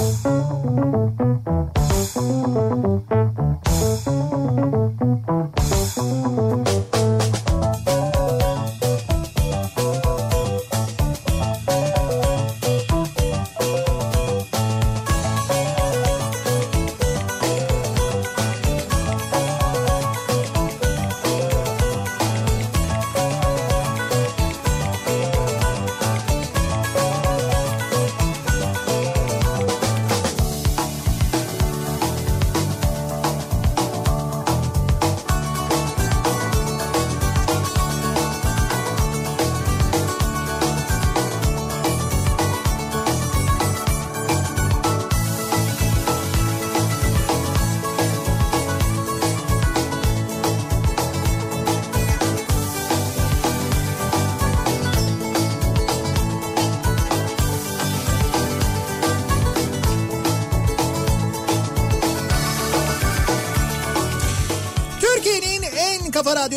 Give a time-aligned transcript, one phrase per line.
[0.00, 0.49] Türkiye'nin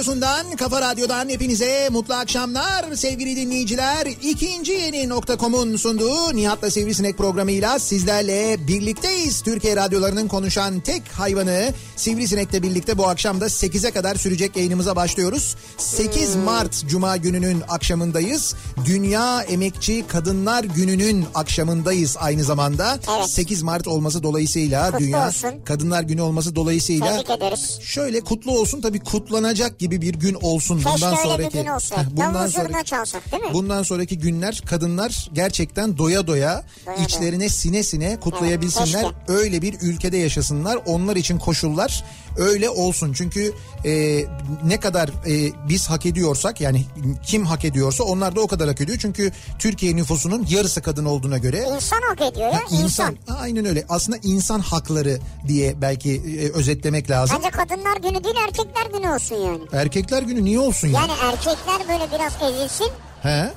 [0.03, 4.07] radyosundan, kafa radyodan hepinize mutlu akşamlar sevgili dinleyiciler.
[4.21, 9.41] İkinci yeni nokta.com'un sunduğu Nihat'la Sivrisinek programıyla sizlerle birlikteyiz.
[9.41, 15.55] Türkiye radyolarının konuşan tek hayvanı Sivrisinek'le birlikte bu akşam da 8'e kadar sürecek yayınımıza başlıyoruz.
[15.77, 18.55] 8 Mart Cuma gününün akşamındayız.
[18.85, 22.99] Dünya Emekçi Kadınlar Günü'nün akşamındayız aynı zamanda.
[23.17, 23.29] Evet.
[23.29, 25.51] 8 Mart olması dolayısıyla Kutlu Dünya olsun.
[25.65, 27.79] Kadınlar Günü olması dolayısıyla Tebrik ederiz.
[27.93, 31.53] Şöyle kutlu olsun tabii kutlanacak gibi bir gün olsun Keşke bundan sonraki.
[31.57, 31.97] bir gün olsa.
[31.97, 33.49] Heh, bundan sonraki çalsak değil mi?
[33.53, 39.03] bundan sonraki günler kadınlar gerçekten doya doya, Doya içlerine sine sine kutlayabilsinler.
[39.03, 40.79] Evet, öyle bir ülkede yaşasınlar.
[40.85, 42.03] Onlar için koşullar
[42.37, 43.13] öyle olsun.
[43.13, 43.53] Çünkü
[43.85, 44.23] e,
[44.65, 46.85] ne kadar e, biz hak ediyorsak yani
[47.25, 48.97] kim hak ediyorsa onlar da o kadar hak ediyor.
[49.01, 52.53] Çünkü Türkiye nüfusunun yarısı kadın olduğuna göre İnsan hak ediyor ya.
[52.55, 52.83] Ha, insan.
[52.83, 53.85] insan aynen öyle.
[53.89, 57.37] Aslında insan hakları diye belki e, özetlemek lazım.
[57.37, 59.61] Bence kadınlar günü değil erkekler günü olsun yani.
[59.73, 60.93] Erkekler günü niye olsun ya?
[61.01, 62.87] Yani erkekler böyle biraz ezilsin.
[63.23, 63.49] He?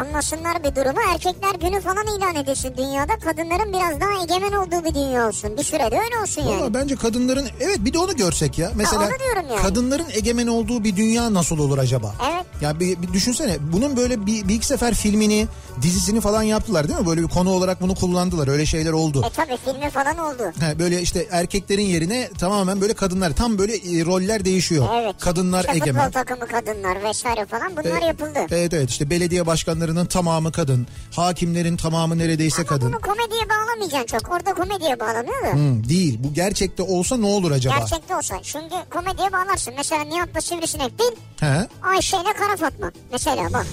[0.00, 0.98] Anlasınlar bir durumu.
[1.12, 3.12] Erkekler günü falan ilan edilsin dünyada.
[3.24, 5.56] Kadınların biraz daha egemen olduğu bir dünya olsun.
[5.58, 6.60] Bir sürede öyle olsun yani.
[6.60, 8.70] Valla bence kadınların evet bir de onu görsek ya.
[8.74, 9.62] Mesela diyorum yani.
[9.62, 12.14] kadınların egemen olduğu bir dünya nasıl olur acaba?
[12.32, 12.44] Evet.
[12.60, 15.46] Ya bir, bir düşünsene bunun böyle bir, bir iki sefer filmini
[15.82, 17.06] dizisini falan yaptılar değil mi?
[17.06, 19.24] Böyle bir konu olarak bunu kullandılar öyle şeyler oldu.
[19.26, 20.42] E tabi filmi falan oldu.
[20.60, 24.88] Ha, böyle işte erkeklerin yerine tamamen böyle kadınlar tam böyle e, roller değişiyor.
[24.94, 25.16] Evet.
[25.20, 26.04] Kadınlar işte egemen.
[26.04, 28.38] Futbol takımı kadınlar vesaire falan bunlar E, yapıldı.
[28.50, 30.86] Evet evet işte belediye başkanlarının tamamı kadın.
[31.16, 32.92] Hakimlerin tamamı neredeyse Ama kadın.
[32.92, 34.32] bunu komediye bağlamayacaksın çok.
[34.32, 35.52] Orada komediye bağlanıyor da.
[35.52, 37.78] Hmm, değil bu gerçekte olsa ne olur acaba?
[37.78, 38.34] Gerçekte olsa.
[38.42, 39.74] Çünkü komediye bağlarsın.
[39.76, 41.12] Mesela Nihat'la Sivrisinek değil.
[41.40, 41.68] He?
[41.82, 42.92] Ayşe ile Kara Fatma.
[43.12, 43.66] Mesela bak.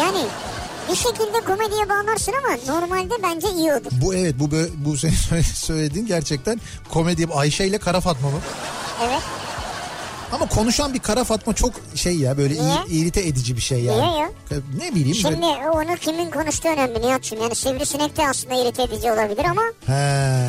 [0.00, 0.18] Yani
[0.90, 3.90] bir şekilde komediye bağlarsın ama normalde bence iyi olur.
[4.02, 4.50] Bu evet bu
[4.84, 6.60] bu senin söylediğin gerçekten
[6.92, 8.38] komedi Ayşe ile Kara Fatma mı?
[9.06, 9.22] Evet.
[10.36, 12.76] Ama konuşan bir Kara Fatma çok şey ya böyle Niye?
[12.88, 14.02] irite edici bir şey yani.
[14.02, 14.28] Niye ya?
[14.78, 15.70] Ne bileyim Şimdi böyle.
[15.70, 17.42] onu kimin konuştuğu önemli Nihat'cığım.
[17.42, 20.46] Yani sivrisinek de aslında irite edici olabilir ama He.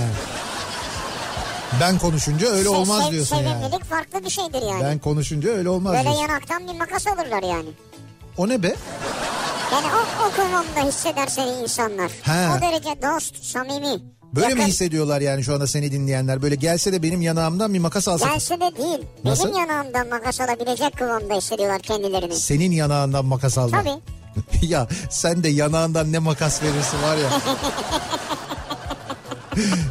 [1.81, 3.47] Ben konuşunca öyle se- olmaz se- diyorsun yani.
[3.49, 4.83] sevimlilik farklı bir şeydir yani.
[4.83, 6.21] Ben konuşunca öyle olmaz Böyle diyorsun.
[6.21, 7.69] yanaktan bir makas alırlar yani.
[8.37, 8.75] O ne be?
[9.73, 12.11] Yani o, o kıvamda hisseder seni insanlar.
[12.21, 12.57] He.
[12.57, 13.99] O derece dost, samimi.
[14.35, 14.63] Böyle yakın.
[14.63, 16.41] mi hissediyorlar yani şu anda seni dinleyenler?
[16.41, 18.27] Böyle gelse de benim yanağımdan bir makas alsa.
[18.27, 18.99] Gelse de değil.
[19.23, 19.43] Nasıl?
[19.43, 22.35] Benim yanağımdan makas alabilecek kıvamda hissediyorlar kendilerini.
[22.35, 23.83] Senin yanağından makas alma.
[23.83, 23.99] Tabii.
[24.61, 27.29] ya sen de yanağından ne makas verirsin var ya.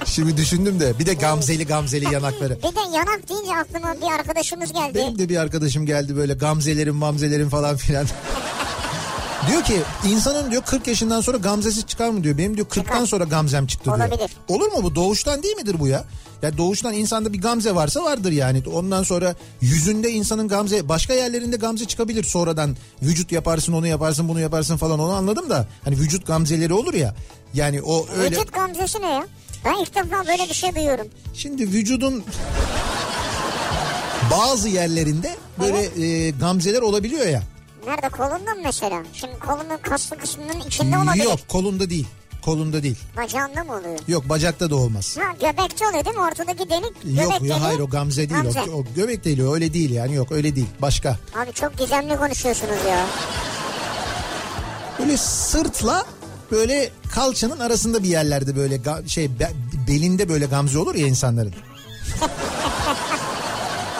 [0.04, 2.58] Şimdi düşündüm de bir de gamzeli gamzeli yanakları.
[2.58, 4.94] Bir de yanak deyince aklıma bir arkadaşımız geldi.
[4.94, 8.06] Benim de bir arkadaşım geldi böyle gamzelerim mamzelerim falan filan.
[9.48, 9.76] diyor ki
[10.08, 12.38] insanın diyor 40 yaşından sonra gamzesi çıkar mı diyor.
[12.38, 13.06] Benim diyor 40'tan Çıkar.
[13.06, 13.96] sonra gamzem çıktı diyor.
[13.96, 14.30] Olabilir.
[14.48, 16.04] Olur mu bu doğuştan değil midir bu ya?
[16.42, 18.62] Ya doğuştan insanda bir gamze varsa vardır yani.
[18.74, 22.76] Ondan sonra yüzünde insanın gamze başka yerlerinde gamze çıkabilir sonradan.
[23.02, 25.66] Vücut yaparsın onu yaparsın bunu yaparsın falan onu anladım da.
[25.84, 27.14] Hani vücut gamzeleri olur ya.
[27.54, 28.36] Yani o öyle.
[28.36, 29.26] Vücut gamzesi ne ya?
[29.64, 31.06] Ben ilk defa böyle bir şey duyuyorum.
[31.34, 32.24] Şimdi vücudun
[34.30, 37.42] bazı yerlerinde böyle e, gamzeler olabiliyor ya.
[37.86, 39.02] Nerede kolunda mı mesela?
[39.12, 41.24] Şimdi kolunun kaslı kısmının içinde olabilir.
[41.24, 42.06] Yok kolunda değil.
[42.44, 42.98] Kolunda değil.
[43.16, 43.98] Bacağında mı oluyor?
[44.08, 45.16] Yok bacakta da olmaz.
[45.20, 46.22] Ha göbekte oluyor değil mi?
[46.22, 47.50] Ortadaki delik göbek Yok deliği.
[47.50, 48.42] ya hayır o gamze değil.
[48.42, 48.60] Gamze.
[48.60, 50.66] O, o göbek değil o öyle değil yani yok öyle değil.
[50.82, 51.16] Başka.
[51.36, 53.06] Abi çok gizemli konuşuyorsunuz ya.
[54.98, 56.06] Böyle sırtla
[56.50, 59.52] böyle kalçanın arasında bir yerlerde böyle şey be-
[59.88, 61.54] belinde böyle gamze olur ya insanların.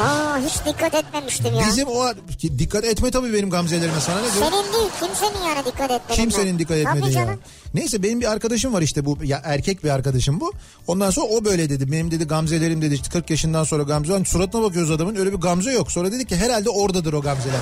[0.00, 1.66] Aa hiç dikkat etmemiştim ya.
[1.69, 2.12] Bizim o
[2.58, 4.34] dikkat etme tabii benim gamzelerime sana ne diyor?
[4.50, 6.14] Senin değil kimsenin yani dikkat etmediğinden.
[6.16, 7.25] Kimsenin dikkat etmediği ya.
[7.25, 7.40] canım.
[7.75, 10.52] Neyse benim bir arkadaşım var işte bu ya erkek bir arkadaşım bu.
[10.87, 11.93] Ondan sonra o böyle dedi.
[11.93, 14.12] Benim dedi gamzelerim dedi işte 40 yaşından sonra gamze.
[14.12, 15.93] Hani suratına bakıyoruz adamın öyle bir gamze yok.
[15.93, 17.60] Sonra dedik ki herhalde oradadır o gamzeler.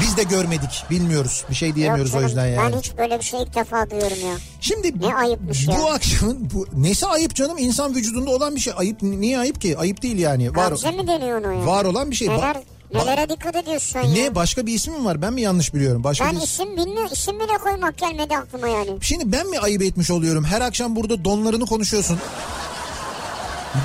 [0.00, 2.72] Biz de görmedik bilmiyoruz bir şey diyemiyoruz Yok o canım, yüzden yani.
[2.72, 4.34] Ben hiç böyle bir şey ilk defa duyuyorum ya.
[4.60, 5.84] Şimdi Ne ayıpmış bu ya.
[5.94, 8.72] akşamın bu nesi ayıp canım insan vücudunda olan bir şey.
[8.76, 9.78] Ayıp niye ayıp ki?
[9.78, 10.56] Ayıp değil yani.
[10.56, 11.66] Var Gamze mi deniyor ona ya?
[11.66, 12.28] var olan bir şey.
[12.28, 12.56] Neler,
[12.94, 14.14] nelere dikkat ediyorsun sen ya?
[14.14, 15.22] ne başka bir ismi mi var?
[15.22, 16.04] Ben mi yanlış biliyorum?
[16.04, 17.10] Başka Ben bir isim bilmiyorum.
[17.12, 18.90] İsim bile koymak gelmedi aklıma yani.
[19.00, 20.44] Şimdi ben mi ayıp etmiş oluyorum?
[20.44, 22.18] Her akşam burada donlarını konuşuyorsun.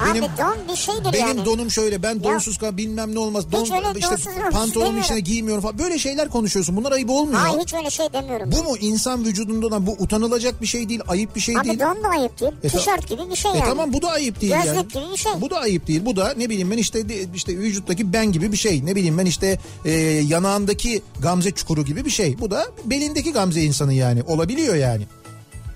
[0.05, 1.45] Benim Abi don bir şeydir benim yani.
[1.45, 3.51] donum şöyle ben donsuz kal bilmem ne olmaz.
[3.51, 5.79] Don, Hiç öyle işte monsuz pantolonun içine giymiyorum falan.
[5.79, 6.75] Böyle şeyler konuşuyorsun.
[6.77, 7.39] Bunlar ayıp olmuyor.
[7.39, 8.51] Hayır hiç öyle şey demiyorum.
[8.51, 11.79] Bu mu insan vücudunda olan bu utanılacak bir şey değil, ayıp bir şey Abi değil.
[11.79, 12.51] don da ayıp değil.
[12.63, 13.65] E Tişört gibi bir şey E yani.
[13.69, 14.87] tamam bu da ayıp değil Gözlük yani.
[14.87, 15.31] gibi bir şey.
[15.41, 16.05] Bu da ayıp değil.
[16.05, 17.03] Bu da ne bileyim ben işte
[17.35, 18.85] işte vücuttaki ben gibi bir şey.
[18.85, 19.91] Ne bileyim ben işte e,
[20.27, 22.39] yanağındaki gamze çukuru gibi bir şey.
[22.39, 24.23] Bu da belindeki gamze insanı yani.
[24.23, 25.03] Olabiliyor yani.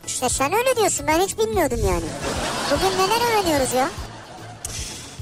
[0.08, 2.04] İşte sen öyle diyorsun ben hiç bilmiyordum yani.
[2.72, 3.90] Bugün neler öğreniyoruz ya?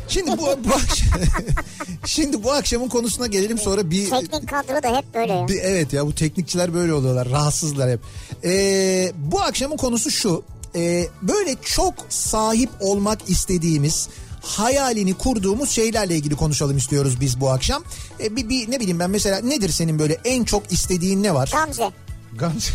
[0.08, 1.08] Şimdi bu, bu akşam,
[2.06, 5.48] şimdi bu akşamın konusuna gelelim sonra bir Teknik kadro da hep böyle ya.
[5.48, 7.30] Bir- evet ya bu teknikçiler böyle oluyorlar.
[7.30, 8.00] Rahatsızlar hep.
[8.44, 10.44] Ee, bu akşamın konusu şu.
[10.76, 14.10] Ee, böyle çok sahip olmak istediğimiz
[14.42, 17.84] hayalini kurduğumuz şeylerle ilgili konuşalım istiyoruz biz bu akşam.
[18.20, 21.50] Ee, bir, bir ne bileyim ben mesela nedir senin böyle en çok istediğin ne var?
[21.54, 21.92] Gamze.
[22.38, 22.72] Gamze.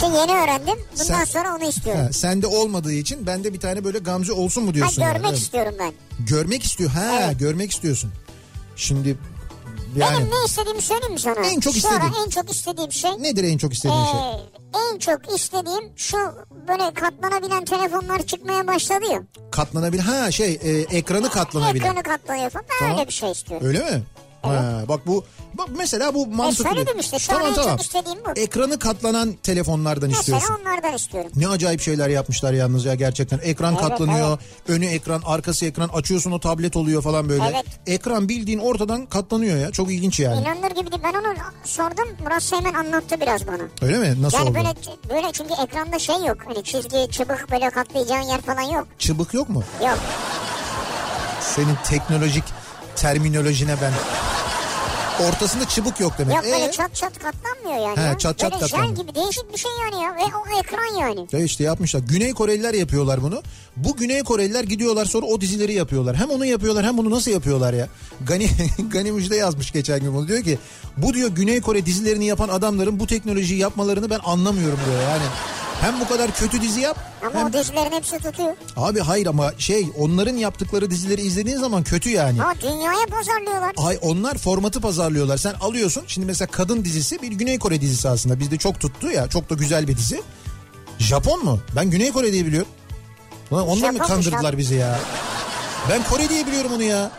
[0.00, 0.74] Şey yeni öğrendim.
[0.92, 2.02] Bundan Sen- sonra onu istiyorum.
[2.04, 5.02] Ha, sende olmadığı için bende bir tane böyle gamze olsun mu Ha, diyorsun?
[5.02, 5.12] yani?
[5.12, 5.38] görmek Evet.
[5.42, 5.92] istiyorum ben.
[6.26, 6.90] Görmek istiyor.
[6.90, 7.38] Ha Evet.
[7.38, 8.10] görmek istiyorsun.
[8.76, 9.16] Şimdi
[9.96, 11.34] yani Benim ne istediğimi söyleyeyim mi sana?
[11.46, 12.24] En çok Şu ara istediğin.
[12.26, 13.10] en çok istediğim şey.
[13.18, 14.20] nedir en çok istediğin şey?
[14.20, 16.16] Ee, en çok istediğim şu
[16.68, 19.22] böyle katlanabilen telefonlar çıkmaya başladı ya.
[19.50, 20.02] Katlanabilir.
[20.02, 21.84] Ha şey e, ekranı katlanabilir.
[21.84, 22.64] Ekranı katlanıyor falan.
[22.70, 22.94] Ben Tamam.
[22.98, 23.66] öyle bir şey istiyorum.
[23.66, 24.02] Öyle mi?
[24.42, 25.24] Ha, bak bu
[25.54, 26.64] bak mesela bu mantıklı.
[26.64, 28.40] E, söyledim işte, şu an en çok istediğim bu.
[28.40, 30.64] Ekranı katlanan telefonlardan Mesela istiyorsun.
[30.66, 31.30] onlardan istiyorum.
[31.36, 33.40] Ne acayip şeyler yapmışlar yalnız ya gerçekten.
[33.42, 34.38] Ekran Evet, katlanıyor.
[34.68, 35.88] Önü ekran, arkası ekran.
[35.88, 37.44] Açıyorsun o tablet oluyor falan böyle.
[37.44, 37.64] Evet.
[37.86, 39.70] Ekran bildiğin ortadan katlanıyor ya.
[39.70, 40.40] Çok ilginç yani.
[40.40, 41.02] İnanılır gibi değil.
[41.04, 41.34] Ben onu
[41.64, 42.08] sordum.
[42.22, 43.62] Murat Seymen anlattı biraz bana.
[43.82, 44.22] Öyle mi?
[44.22, 44.58] Nasıl Yani oldu?
[44.58, 44.68] böyle
[45.14, 46.36] böyle çünkü ekranda şey yok.
[46.46, 48.86] Hani çizgi, çıbık böyle katlayacağın yer falan yok.
[48.98, 49.62] Çıbık yok mu?
[49.80, 49.98] Yok.
[51.40, 52.44] Senin teknolojik
[52.96, 53.92] terminolojine ben.
[55.28, 56.34] Ortasında çıbık yok demek.
[56.36, 56.70] Yok böyle Ee?
[56.70, 57.96] çat çat katlanmıyor yani.
[57.98, 58.18] He, ya.
[58.18, 58.96] çat çat böyle katlanmıyor.
[58.96, 60.14] jel gibi değişik bir şey yani ya.
[60.16, 61.26] Ve o ekran yani.
[61.32, 62.00] Ya işte yapmışlar.
[62.00, 63.42] Güney Koreliler yapıyorlar bunu.
[63.76, 66.16] Bu Güney Koreliler gidiyorlar sonra o dizileri yapıyorlar.
[66.16, 67.88] Hem onu yapıyorlar hem bunu nasıl yapıyorlar ya?
[68.26, 68.48] Gani,
[68.90, 70.28] Gani Müjde yazmış geçen gün bunu.
[70.28, 70.58] Diyor ki
[70.96, 75.02] bu diyor Güney Kore dizilerini yapan adamların bu teknolojiyi yapmalarını ben anlamıyorum diyor.
[75.02, 75.24] Yani
[75.82, 77.46] hem bu kadar kötü dizi yap Ama hem...
[77.46, 78.56] o dizilerin hepsi tutuyor.
[78.76, 82.42] Abi hayır ama şey onların yaptıkları dizileri izlediğin zaman kötü yani.
[82.42, 83.72] Ama dünyaya pazarlıyorlar.
[83.76, 85.36] Ay onlar formatı pazarlıyorlar.
[85.36, 86.02] Sen alıyorsun.
[86.06, 88.40] Şimdi mesela kadın dizisi bir Güney Kore dizisi aslında.
[88.40, 89.28] Bizde çok tuttu ya.
[89.28, 90.22] Çok da güzel bir dizi.
[90.98, 91.60] Japon mu?
[91.76, 92.68] Ben Güney Kore diye biliyorum.
[93.50, 94.98] Onlar mı kandırdılar bizi ya?
[95.90, 97.10] Ben Kore diye biliyorum onu ya.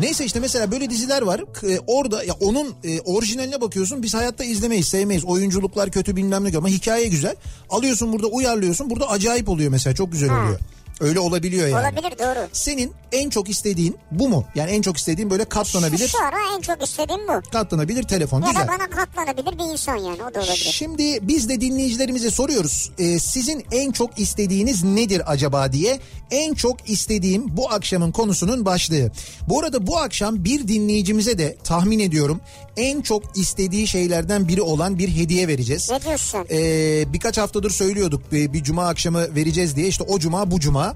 [0.00, 1.40] Neyse işte mesela böyle diziler var.
[1.68, 4.02] E, orada ya onun e, orijinaline bakıyorsun.
[4.02, 5.24] Biz hayatta izlemeyiz, sevmeyiz.
[5.24, 7.34] Oyunculuklar kötü bilmem ne ama hikaye güzel.
[7.70, 8.90] Alıyorsun burada uyarlıyorsun.
[8.90, 9.94] Burada acayip oluyor mesela.
[9.94, 10.42] Çok güzel Ha.
[10.42, 10.58] oluyor.
[11.00, 11.80] Öyle olabiliyor yani.
[11.80, 12.48] Olabilir doğru.
[12.52, 14.44] Senin en çok istediğin bu mu?
[14.54, 16.08] Yani en çok istediğin böyle Şu, katlanabilir.
[16.08, 17.50] şu ara en çok istediğim bu.
[17.52, 18.42] Katlanabilir telefon.
[18.42, 18.62] Ya Güzel.
[18.62, 20.54] da bana katlanabilir bir insan yani o da olabilir.
[20.72, 22.90] Şimdi biz de dinleyicilerimize soruyoruz.
[22.98, 26.00] Ee, sizin en çok istediğiniz nedir acaba diye.
[26.30, 29.10] En çok istediğim bu akşamın konusunun başlığı.
[29.48, 32.40] Bu arada bu akşam bir dinleyicimize de tahmin ediyorum
[32.76, 35.90] en çok istediği şeylerden biri olan bir hediye vereceğiz.
[35.90, 36.46] Ne diyorsun?
[36.50, 39.86] Ee, birkaç haftadır söylüyorduk bir, bir cuma akşamı vereceğiz diye.
[39.88, 40.89] İşte o cuma bu cuma.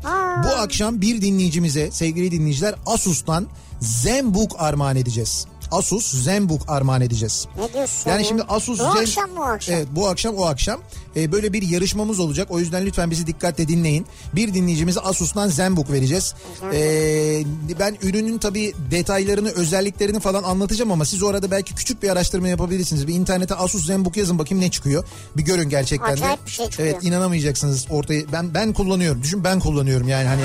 [0.44, 3.46] Bu akşam bir dinleyicimize sevgili dinleyiciler Asus'tan
[3.80, 5.46] ZenBook armağan edeceğiz.
[5.70, 7.46] Asus ZenBook armağan edeceğiz.
[7.58, 8.10] Ne diyorsun?
[8.10, 8.28] Yani ya?
[8.28, 9.74] şimdi Asus Bu Zen- akşam bu akşam.
[9.74, 10.80] Evet bu akşam o akşam
[11.16, 12.48] Ee, böyle bir yarışmamız olacak.
[12.50, 14.06] O yüzden lütfen bizi dikkatle dinleyin.
[14.34, 16.34] Bir dinleyicimize Asus'tan ZenBook vereceğiz.
[16.72, 17.42] Ee,
[17.80, 23.06] ben ürünün tabii detaylarını, özelliklerini falan anlatacağım ama siz orada belki küçük bir araştırma yapabilirsiniz.
[23.08, 25.04] Bir internete Asus ZenBook yazın bakayım ne çıkıyor.
[25.36, 26.12] Bir görün gerçekten de.
[26.12, 26.88] Acayip bir şey çıkıyor.
[26.88, 28.32] Evet inanamayacaksınız ortaya.
[28.32, 29.22] Ben ben kullanıyorum.
[29.22, 30.42] Düşün ben kullanıyorum yani hani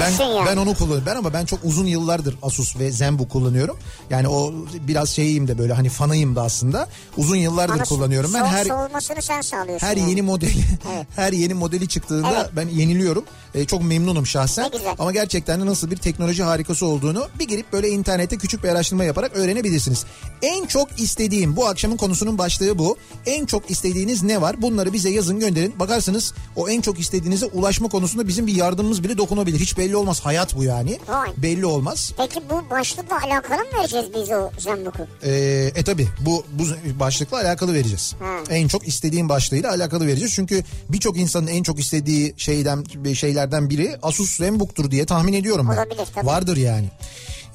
[0.00, 0.46] Ben yani.
[0.46, 1.06] ben onu kullanıyorum.
[1.06, 3.76] Ben ama ben çok uzun yıllardır Asus ve Zenbook kullanıyorum.
[4.10, 4.54] Yani o
[4.88, 6.88] biraz şeyiyim de böyle hani fanıyım da aslında.
[7.16, 8.30] Uzun yıllardır Ama kullanıyorum.
[8.34, 9.86] Ben her soğumasını sen sağlıyorsun.
[9.86, 10.10] her yani.
[10.10, 11.06] yeni modeli Evet.
[11.16, 12.50] her yeni modeli çıktığında Evet.
[12.56, 13.24] ben yeniliyorum.
[13.54, 14.70] E, çok memnunum şahsen.
[14.98, 19.04] Ama gerçekten de nasıl bir teknoloji harikası olduğunu bir girip böyle internette küçük bir araştırma
[19.04, 20.04] yaparak öğrenebilirsiniz.
[20.42, 22.96] En çok istediğim bu akşamın konusunun başlığı bu.
[23.26, 24.62] En çok istediğiniz ne var?
[24.62, 25.74] Bunları bize yazın gönderin.
[25.78, 29.60] Bakarsınız o en çok istediğinize ulaşma konusunda bizim bir yardımımız bile dokunabilir.
[29.60, 30.20] Hiç belli olmaz.
[30.20, 30.98] Hayat bu yani.
[31.08, 31.30] Vay.
[31.36, 32.12] Belli olmaz.
[32.16, 35.06] Peki bu başlıkla alakalı mı vereceğiz biz o Zambuk'u?
[35.22, 36.64] Ee, e tabi bu, bu
[37.00, 38.14] başlıkla alakalı vereceğiz.
[38.18, 38.38] Ha.
[38.50, 40.32] En çok istediğim başlığıyla alakalı vereceğiz.
[40.34, 45.76] Çünkü birçok insanın en çok istediği şeyden şeylerden biri Asus ZenBook'tur diye tahmin ediyorum ben.
[45.76, 46.26] Olabilir, tabii.
[46.26, 46.86] Vardır yani.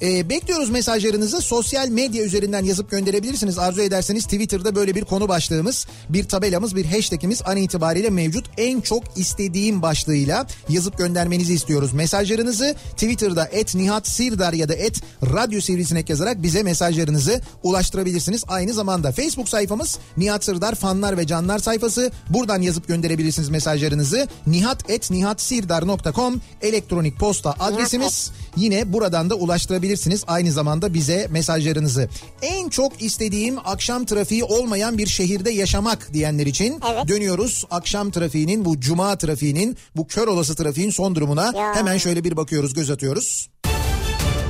[0.02, 3.58] Ee, bekliyoruz mesajlarınızı sosyal medya üzerinden yazıp gönderebilirsiniz.
[3.58, 8.46] Arzu ederseniz Twitter'da böyle bir konu başlığımız, bir tabelamız, bir hashtagimiz an itibariyle mevcut.
[8.58, 11.92] En çok istediğim başlığıyla yazıp göndermenizi istiyoruz.
[11.92, 18.44] Mesajlarınızı Twitter'da et Nihat Sirdar ya da et Radyo Sivrisinek yazarak bize mesajlarınızı ulaştırabilirsiniz.
[18.48, 22.10] Aynı zamanda Facebook sayfamız Nihat Sirdar fanlar ve canlar sayfası.
[22.30, 24.28] Buradan yazıp gönderebilirsiniz mesajlarınızı.
[24.46, 28.30] Nihat et nihatsirdar.com elektronik posta adresimiz.
[28.56, 29.91] Yine buradan da ulaştırabilirsiniz
[30.26, 32.08] aynı zamanda bize mesajlarınızı.
[32.42, 37.08] En çok istediğim akşam trafiği olmayan bir şehirde yaşamak diyenler için Evet.
[37.08, 37.64] dönüyoruz.
[37.70, 41.74] Akşam trafiğinin bu cuma trafiğinin bu kör olası trafiğin son durumuna Ya.
[41.74, 43.48] hemen şöyle bir bakıyoruz göz atıyoruz.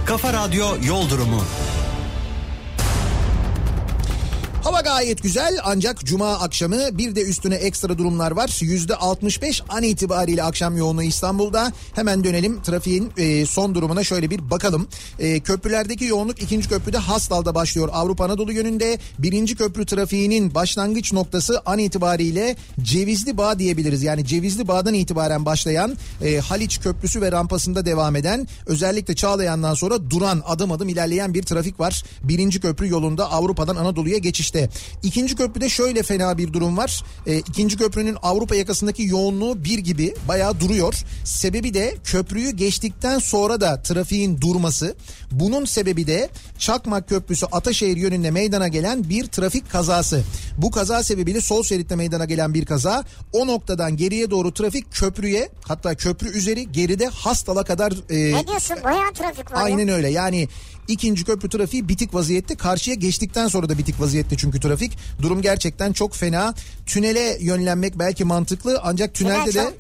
[0.07, 1.43] Kafa Radyo Yol Durumu.
[4.63, 8.59] Hava gayet güzel ancak cuma akşamı bir de üstüne ekstra durumlar var.
[8.61, 11.73] Yüzde 65 an itibariyle akşam yoğunluğu İstanbul'da.
[11.95, 14.89] Hemen dönelim trafiğin e, son durumuna şöyle bir bakalım.
[15.19, 17.89] E, köprülerdeki yoğunluk ikinci köprüde Hastal'da başlıyor.
[17.93, 24.03] Avrupa Anadolu yönünde birinci köprü trafiğinin başlangıç noktası an itibariyle Cevizli Bağ diyebiliriz.
[24.03, 30.11] Yani Cevizli Bağ'dan itibaren başlayan e, Haliç Köprüsü ve rampasında devam eden özellikle Çağlayan'dan sonra
[30.11, 32.05] duran adım adım ilerleyen bir trafik var.
[32.23, 34.19] Birinci köprü yolunda Avrupa'dan Anadolu'ya
[34.53, 34.69] geçişte.
[35.03, 37.05] İkinci köprüde şöyle fena bir durum var.
[37.27, 40.95] E, ikinci köprünün Avrupa yakasındaki yoğunluğu bir gibi bayağı duruyor.
[41.25, 44.95] Sebebi de köprüyü geçtikten sonra da trafiğin durması.
[45.31, 46.29] Bunun sebebi de
[46.59, 50.23] Çakmak Köprüsü Ataşehir yönünde meydana gelen bir trafik kazası.
[50.59, 53.05] Bu kaza sebebiyle sol şeritte meydana gelen bir kaza.
[53.33, 58.77] O noktadan geriye doğru trafik köprüye hatta köprü üzeri geride Hastal'a kadar e, Ne diyorsun?
[58.85, 59.63] Bayağı trafik var ya.
[59.63, 60.49] Aynen öyle yani
[60.89, 64.93] ikinci köprü trafiği bitik vaziyette karşıya geçtikten sonra da bitik vaziyette çünkü trafik.
[65.23, 66.55] Durum gerçekten çok fena.
[66.87, 69.71] Tünele yönlenmek belki mantıklı ancak tünelde Tünel de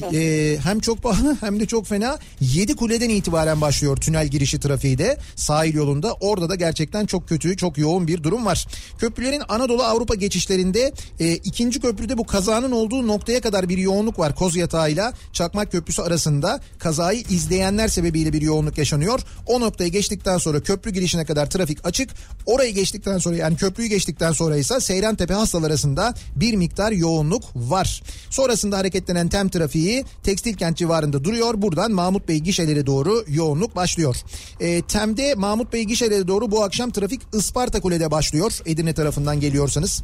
[0.00, 2.18] çok e, hem çok pahalı hem de çok fena.
[2.40, 6.12] 7 kuleden itibaren başlıyor tünel girişi trafiği de sahil yolunda.
[6.12, 8.66] Orada da gerçekten çok kötü çok yoğun bir durum var.
[8.98, 14.34] Köprülerin Anadolu Avrupa geçişlerinde e, ikinci köprüde bu kazanın olduğu noktaya kadar bir yoğunluk var
[14.34, 16.60] Koz Yatağı'yla Çakmak Köprüsü arasında.
[16.78, 19.20] Kazayı izleyenler sebebiyle bir yoğunluk yaşanıyor.
[19.46, 22.10] O noktayı geçtikten sonra köprü girişine kadar trafik açık.
[22.46, 28.02] Orayı geçtikten sonra yani köprüyü geçtikten sonra ise Seyrantepe Hastal arasında bir miktar yoğunluk var.
[28.30, 31.62] Sonrasında hareketlenen tem trafiği Tekstil Kent civarında duruyor.
[31.62, 34.16] Buradan Mahmut Bey gişeleri doğru yoğunluk başlıyor.
[34.60, 38.58] E, Tem'de Mahmut Bey gişeleri doğru bu akşam trafik Isparta Kule'de başlıyor.
[38.66, 40.02] Edirne tarafından geliyorsanız.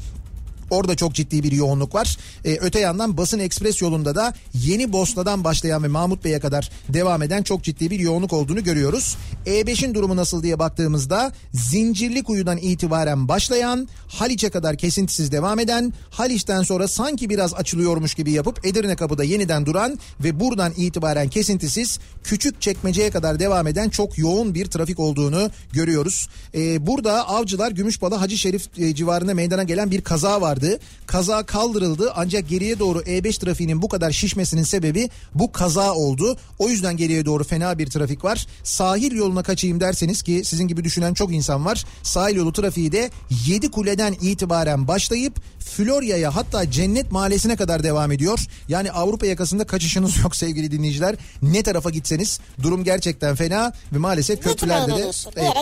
[0.71, 2.19] Orada çok ciddi bir yoğunluk var.
[2.45, 7.23] Ee, öte yandan Basın Ekspres yolunda da Yeni Bosna'dan başlayan ve Mahmut Bey'e kadar devam
[7.23, 9.17] eden çok ciddi bir yoğunluk olduğunu görüyoruz.
[9.47, 16.89] E5'in durumu nasıl diye baktığımızda Zincirlikuyu'dan itibaren başlayan Haliç'e kadar kesintisiz devam eden Haliç'ten sonra
[16.89, 23.11] sanki biraz açılıyormuş gibi yapıp Edirne kapıda yeniden duran ve buradan itibaren kesintisiz küçük çekmeceye
[23.11, 26.29] kadar devam eden çok yoğun bir trafik olduğunu görüyoruz.
[26.55, 30.79] Ee, burada Avcılar Gümüşbalı Hacı Şerif e, civarında meydana gelen bir kaza vardı.
[31.07, 36.37] Kaza kaldırıldı ancak geriye doğru E5 trafiğinin bu kadar şişmesinin sebebi bu kaza oldu.
[36.59, 38.47] O yüzden geriye doğru fena bir trafik var.
[38.63, 41.85] Sahil yoluna kaçayım derseniz ki sizin gibi düşünen çok insan var.
[42.03, 43.11] Sahil yolu trafiği de
[43.47, 48.39] 7 kuleden itibaren başlayıp Florya'ya hatta Cennet Mahallesi'ne kadar devam ediyor.
[48.69, 51.17] Yani Avrupa yakasında kaçışınız yok sevgili dinleyiciler.
[51.43, 55.55] Ne tarafa gitseniz durum gerçekten fena ve maalesef köprülerde de Evet, ya.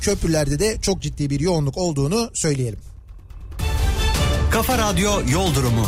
[0.00, 2.93] köprülerde de çok ciddi bir yoğunluk olduğunu söyleyelim.
[4.54, 5.86] Kafa Radyo Yol Durumu.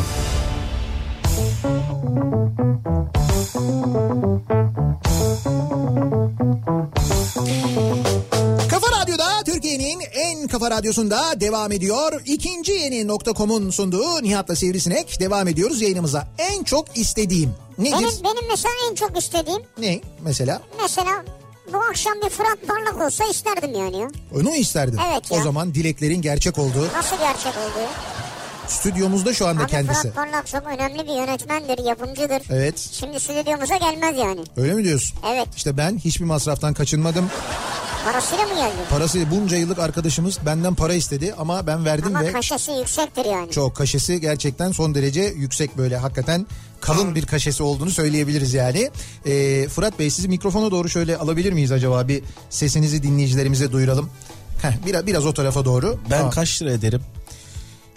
[8.69, 12.21] Kafa Radyo'da Türkiye'nin en kafa radyosunda devam ediyor.
[12.25, 16.27] İkinci yeni nokta.com'un sunduğu Nihat'la Sivrisinek devam ediyoruz yayınımıza.
[16.37, 17.91] En çok istediğim nedir?
[17.93, 20.61] Benim, benim mesela en çok istediğim Ne mesela?
[20.81, 21.23] mesela
[21.73, 24.07] bu akşam bir Fırat Parlak olsa isterdim yani ya.
[24.35, 24.99] Onu mu isterdin?
[25.11, 25.43] Evet O ya.
[25.43, 26.87] zaman dileklerin gerçek oldu.
[26.95, 27.89] Nasıl gerçek oldu ya?
[28.67, 30.01] Stüdyomuzda şu anda Abi kendisi.
[30.01, 32.41] Fırat Parlak çok önemli bir yönetmendir, yapımcıdır.
[32.49, 32.89] Evet.
[32.91, 34.41] Şimdi stüdyomuza gelmez yani.
[34.57, 35.17] Öyle mi diyorsun?
[35.33, 35.47] Evet.
[35.55, 37.29] İşte ben hiçbir masraftan kaçınmadım.
[38.05, 38.75] Parasıyla mı geldi?
[38.89, 43.51] Parası bunca yıllık arkadaşımız benden para istedi ama ben verdim Ama ve kaşesi yüksektir yani.
[43.51, 46.47] çok kaşesi gerçekten son derece yüksek böyle hakikaten
[46.81, 48.89] kalın bir kaşesi olduğunu söyleyebiliriz yani.
[49.25, 54.09] Ee, Fırat Bey sizi mikrofona doğru şöyle alabilir miyiz acaba bir sesinizi dinleyicilerimize duyuralım.
[54.61, 55.99] Heh, biraz, biraz o tarafa doğru.
[56.11, 56.31] Ben Tamam.
[56.31, 57.01] kaç lira ederim?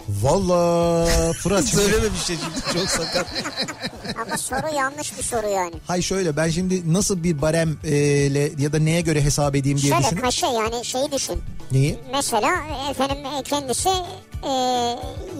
[0.09, 3.25] Valla Fırat şimdi- Söyleme bir şey çünkü çok sakat.
[4.25, 5.73] Ama soru yanlış bir soru yani.
[5.87, 10.03] Hay şöyle ben şimdi nasıl bir baremle ya da neye göre hesap edeyim diye Şöyle
[10.03, 10.29] düşünüyorum.
[10.29, 11.41] kaşe yani şeyi düşün.
[11.71, 11.97] Neyi?
[12.11, 12.51] Mesela
[12.91, 13.89] efendim e, kendisi
[14.43, 14.51] e,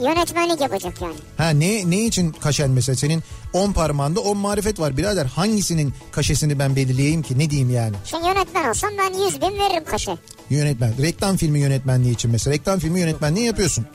[0.02, 1.16] yönetmenlik yapacak yani.
[1.38, 6.60] Ha ne ne için kaşen mesela senin 10 parmağında 10 marifet var birader hangisinin kaşesini
[6.60, 10.18] ben belirleyeyim ki ne diyeyim yani Şimdi yönetmen olsam ben 100 bin veririm kaşe.
[10.50, 13.86] yönetmen reklam filmi yönetmenliği için mesela reklam filmi yönetmenliği yapıyorsun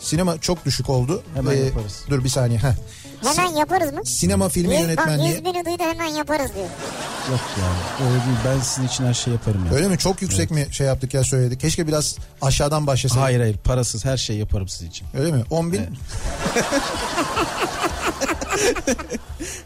[0.00, 2.04] sinema çok düşük oldu Ee, Hemen yaparız.
[2.10, 2.72] dur bir saniye heh.
[3.24, 4.00] Hemen yaparız mı?
[4.06, 6.66] sinema filmi Yüz, bak yönetmenliği 100 bini duydu hemen yaparız diyor.
[7.30, 8.36] Yok yani öyle değil.
[8.46, 9.72] Ben sizin için her şey yaparım ya.
[9.76, 13.56] öyle mi çok yüksek mi şey yaptık ya söyledik keşke biraz aşağıdan başlasaydık Hayır hayır
[13.56, 15.06] parasız her şey yaparım sizin için.
[15.18, 15.80] öyle mi 10 bin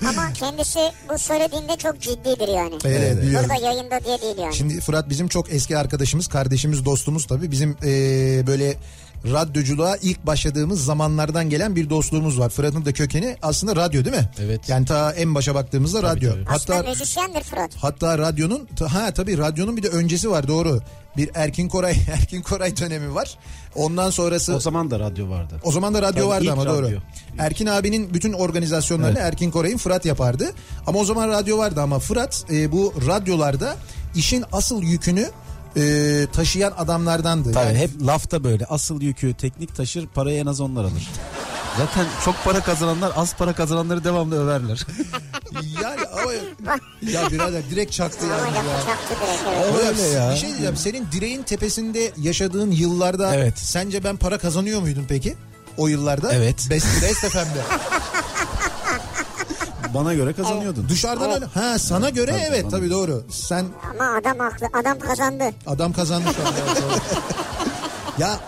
[0.09, 0.79] Ama kendisi
[1.13, 2.75] bu söylediğinde çok ciddidir yani.
[2.85, 3.23] Evet, Evet.
[3.23, 3.49] biliyorum.
[3.51, 4.55] Burada yayında diye değil yani.
[4.55, 7.51] Şimdi Fırat bizim çok eski arkadaşımız, kardeşimiz, dostumuz tabii.
[7.51, 8.77] Bizim eee, böyle
[9.27, 12.49] radyoculuğa ilk başladığımız zamanlardan gelen bir dostluğumuz var.
[12.51, 14.31] Fırat'ın da kökeni aslında radyo değil mi?
[14.41, 14.69] Evet.
[14.69, 16.31] Yani ta en başa baktığımızda radyo.
[16.33, 16.45] tabii.
[16.49, 17.71] Aslında Hatta müzisyendir Fırat.
[17.77, 20.81] hatta radyonun ha tabii radyonun bir de öncesi var doğru.
[21.17, 23.39] Bir Erkin Koray Erkin Koray dönemi var.
[23.75, 25.61] Ondan sonrası O zaman da radyo vardı.
[25.65, 26.83] o zaman da radyo Tabii, vardı ilk ama doğru.
[26.87, 26.99] radyo.
[27.39, 29.27] Erkin abinin bütün organizasyonlarını Evet.
[29.33, 30.53] Erkin Koray'ın Fırat yapardı.
[30.87, 33.77] Ama o zaman radyo vardı ama Fırat e, bu radyolarda
[34.15, 35.31] işin asıl yükünü
[35.77, 37.53] e, taşıyan adamlardandı.
[37.53, 41.09] Tabii Yani- hep lafta böyle asıl yükü teknik taşır parayı en az onlar alır.
[41.79, 44.87] Zaten çok para kazananlar az para kazananları devamlı överler.
[45.83, 46.33] yani ama
[47.13, 48.57] ya birader direkt çaktı yani.
[48.57, 48.63] ya.
[48.87, 49.75] çaktı direkt evet.
[49.75, 50.31] Hocam, Öyle ya.
[50.31, 50.77] Bir şey diyeceğim.
[50.77, 53.59] Senin direğin tepesinde yaşadığın yıllarda Evet.
[53.59, 55.37] sence ben para kazanıyor muydum peki?
[55.77, 56.33] O yıllarda?
[56.33, 56.67] Evet.
[56.71, 57.63] Best, Best FM'de.
[59.95, 60.87] Bana göre kazanıyordun.
[60.89, 61.45] Dışarıdan öyle.
[61.45, 63.25] Ha sana göre Tabii, evet bana- tabii doğru.
[63.31, 64.67] Sen Ama adam haklı.
[64.81, 65.45] Adam kazandı.
[65.67, 66.43] Adam kazandı şu.
[66.43, 67.01] Evet, evet.
[68.19, 68.41] ya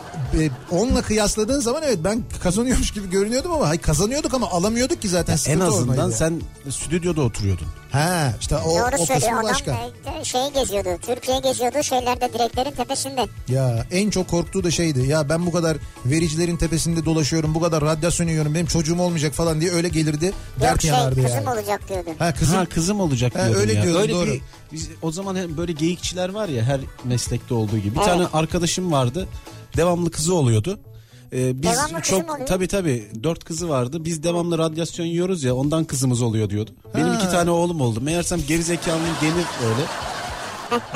[0.43, 5.09] e, onunla kıyasladığın zaman evet ben kazanıyormuş gibi görünüyordum ama hayır kazanıyorduk ama alamıyorduk ki
[5.09, 5.33] zaten.
[5.33, 7.67] En Sıkıntı azından sen stüdyoda oturuyordun.
[7.93, 9.17] Ha işte o, Doğru o kısmı.
[9.17, 9.71] Adam başka.
[10.21, 10.88] e, şey geziyordu.
[11.07, 11.83] Türkiye geziyordu.
[11.83, 13.26] Şeylerde direklerin tepesinde.
[13.49, 15.07] Ya en çok korktuğu da şeydi.
[15.07, 17.55] Ya ben bu kadar vericilerin tepesinde dolaşıyorum.
[17.55, 18.55] Bu kadar radyasyon yiyorum.
[18.55, 20.25] Benim çocuğum olmayacak falan diye öyle gelirdi.
[20.26, 21.50] Yok Dert şey yanardı kızım yani.
[21.50, 22.11] olacak diyordu.
[22.19, 22.57] Ha kızım.
[22.57, 23.83] Ha kızım olacak Ha, diyordun öyle ya.
[23.83, 24.27] diyordun, öyle doğru.
[24.31, 24.40] Bir,
[24.73, 27.90] biz, o zaman hem böyle geyikçiler var ya her meslekte olduğu gibi.
[27.94, 28.07] Bir Evet.
[28.09, 29.29] tane arkadaşım vardı.
[29.77, 30.81] Devamlı kızı oluyordu.
[31.33, 34.05] Ee, biz Devamlı çok tabi tabi dört kızı vardı.
[34.05, 36.71] Biz devamlı radyasyon yiyoruz ya ondan kızımız oluyor diyordu.
[36.95, 37.15] Benim Ha.
[37.15, 38.01] iki tane oğlum oldu.
[38.01, 39.33] Meğersem gerizekalının geni
[39.69, 39.87] öyle.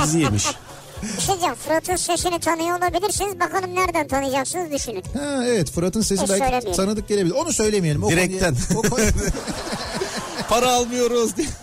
[0.03, 0.45] Bizi yemiş.
[1.03, 1.55] Bir şey diyeceğim.
[1.55, 3.41] Fırat'ın sesini tanıyor olabilirsiniz.
[3.41, 5.03] Bakalım nereden tanıyacaksınız düşünün.
[5.19, 7.35] Ha evet Fırat'ın sesi E, belki tanıdık gelebilir.
[7.35, 8.03] Onu söylemeyelim.
[8.05, 8.55] O Direkten.
[8.55, 9.13] konuya- o konuya-
[10.49, 11.49] Para almıyoruz diye.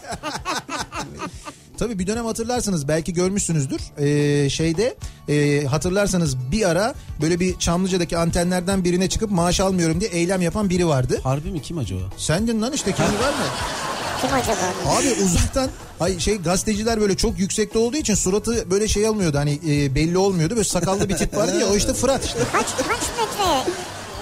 [1.79, 3.81] Tabii bir dönem hatırlarsınız belki görmüşsünüzdür.
[3.97, 4.95] Ee, şeyde
[5.29, 10.69] e, hatırlarsanız bir ara böyle bir Çamlıca'daki antenlerden birine çıkıp maaş almıyorum diye eylem yapan
[10.69, 11.19] biri vardı.
[11.23, 11.99] Harbi mi kim acaba?
[12.17, 13.45] Sendin lan işte kimi var mı?
[14.21, 14.97] Kim acaba?
[14.99, 19.59] Abi uzaktan ay şey gazeteciler böyle çok yüksekte olduğu için suratı böyle şey olmuyordu hani
[19.67, 20.53] e, belli olmuyordu.
[20.55, 22.39] Böyle sakallı bir tip vardı ya o işte Fırat işte.
[22.51, 23.63] Kaç, kaç metreye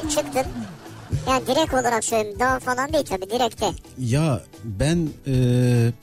[0.09, 0.43] çıktın?
[1.29, 2.39] Yani direkt olarak söyleyeyim.
[2.39, 3.71] Dağ falan değil tabii direkte.
[3.99, 5.33] Ya ben e,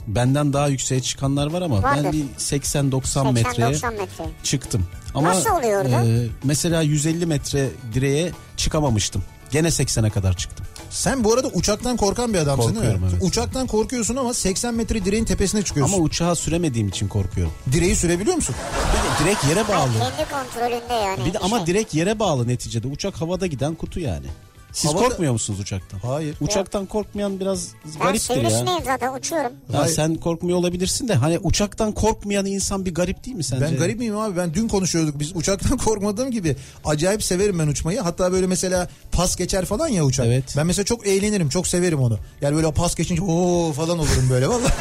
[0.07, 2.05] benden daha yükseğe çıkanlar var ama Vardır.
[2.05, 4.25] ben bir 80-90 metreye 80-90 metre.
[4.43, 4.87] çıktım.
[5.15, 6.07] Ama Nasıl oluyor orada?
[6.07, 9.23] e, mesela 150 metre direğe çıkamamıştım.
[9.51, 10.67] Gene 80'e kadar çıktım.
[10.91, 13.01] Sen bu arada uçaktan korkan bir adamsın değil mi?
[13.13, 13.23] Evet.
[13.23, 15.95] Uçaktan korkuyorsun ama 80 metre direğin tepesine çıkıyorsun.
[15.95, 17.53] Ama uçağı süremediğim için korkuyorum.
[17.73, 18.55] Direği sürebiliyor musun?
[18.93, 19.91] Bir de direkt yere bağlı.
[19.93, 21.25] Kendi kontrolünde yani.
[21.25, 21.67] Bir de ama şey.
[21.67, 22.87] direkt yere bağlı neticede.
[22.89, 24.27] Uçak havada giden kutu yani.
[24.73, 25.99] Siz Havada- korkmuyor musunuz uçaktan?
[25.99, 26.37] Hayır.
[26.41, 28.41] Uçaktan korkmayan biraz Ben gariptir ya.
[28.51, 29.53] sivrisineyim zaten uçuyorum.
[29.73, 29.95] Ya Hayır.
[29.95, 33.65] sen korkmuyor olabilirsin de hani uçaktan korkmayan insan bir garip değil mi sence?
[33.65, 34.37] Ben garip miyim abi?
[34.37, 36.57] Ben dün konuşuyorduk biz uçaktan korkmadığım gibi.
[36.85, 38.01] Acayip severim ben uçmayı.
[38.01, 40.27] Hatta böyle mesela pas geçer falan ya uçak.
[40.27, 40.55] Evet.
[40.57, 42.19] Ben mesela çok eğlenirim, çok severim onu.
[42.41, 44.73] Yani böyle pas geçince ooo falan olurum böyle vallahi.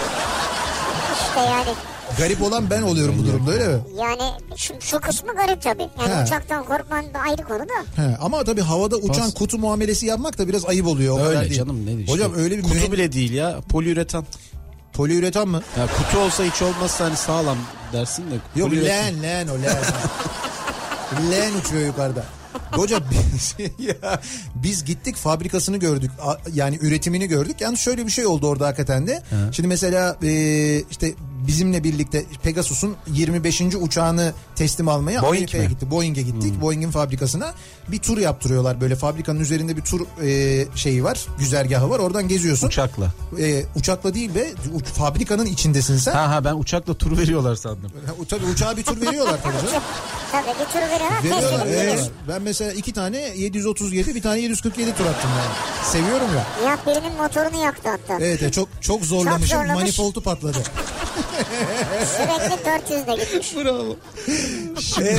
[1.27, 1.69] İşte yani
[2.17, 3.79] Garip olan ben oluyorum bu durumda öyle mi?
[3.99, 4.21] yani
[4.55, 5.87] şu, şu kısmı garip tabii.
[5.99, 6.23] Yani He.
[6.23, 8.03] uçaktan korkman da ayrı konu da.
[8.03, 9.33] He, ama tabii havada uçan Pas.
[9.33, 11.13] kutu muamelesi yapmak da biraz ayıp oluyor.
[11.15, 11.53] O kadar Öyle değil.
[11.53, 12.13] canım ne işte.
[12.13, 12.91] Hocam öyle bir Kutu mühendis...
[12.91, 14.25] bile değil ya poliüretan.
[14.93, 15.61] Poliüretan mı?
[15.77, 17.57] Ya kutu olsa hiç olmazsa hani sağlam
[17.93, 18.35] dersin de.
[18.59, 19.83] Yok leğen leğen o leğen.
[21.31, 22.23] leğen uçuyor yukarıda.
[22.71, 24.19] Hoca biz, ya,
[24.55, 27.61] biz gittik fabrikasını gördük A- yani üretimini gördük.
[27.61, 29.23] Yani şöyle bir şey oldu orada hakikaten de.
[29.51, 30.29] Şimdi mesela e,
[30.91, 31.13] işte
[31.47, 33.61] bizimle birlikte Pegasus'un 25.
[33.61, 35.69] uçağını teslim almaya Boeing Amerika'ya mi?
[35.69, 35.91] gitti.
[35.91, 36.61] Boeing'e gittik.
[36.61, 37.53] Boeing'in fabrikasına
[37.87, 38.81] bir tur yaptırıyorlar.
[38.81, 41.25] Böyle fabrikanın üzerinde bir tur e, şeyi var.
[41.39, 41.99] Güzergahı var.
[41.99, 42.67] Oradan geziyorsun.
[42.67, 43.13] Uçakla.
[43.39, 44.47] E, uçakla değil be.
[44.75, 46.11] uç- fabrikanın içindesin sen.
[46.13, 47.91] Ha ha ben uçakla tur veriyorlar sandım.
[48.05, 49.83] Ha, Tabii uçağa bir tur veriyorlar tabii canım.
[50.31, 51.23] Tabii bir turu veriyorlar.
[51.23, 52.09] Veriyorlar, ediyoruz.
[52.27, 55.85] Ben mesela iki tane 737 bir tane 747 tur attım yani.
[55.91, 56.45] Seviyorum ya.
[56.63, 58.23] Nihat birinin motorunu yaktı hatta.
[58.23, 59.39] Evet evet, çok çok zorlamışım.
[59.47, 59.81] Çok zorlamış.
[59.81, 60.57] Manifoldu patladı.
[62.05, 63.55] Sürekli 400'de gitmiş.
[63.55, 63.95] Bravo.
[64.81, 65.17] Şey,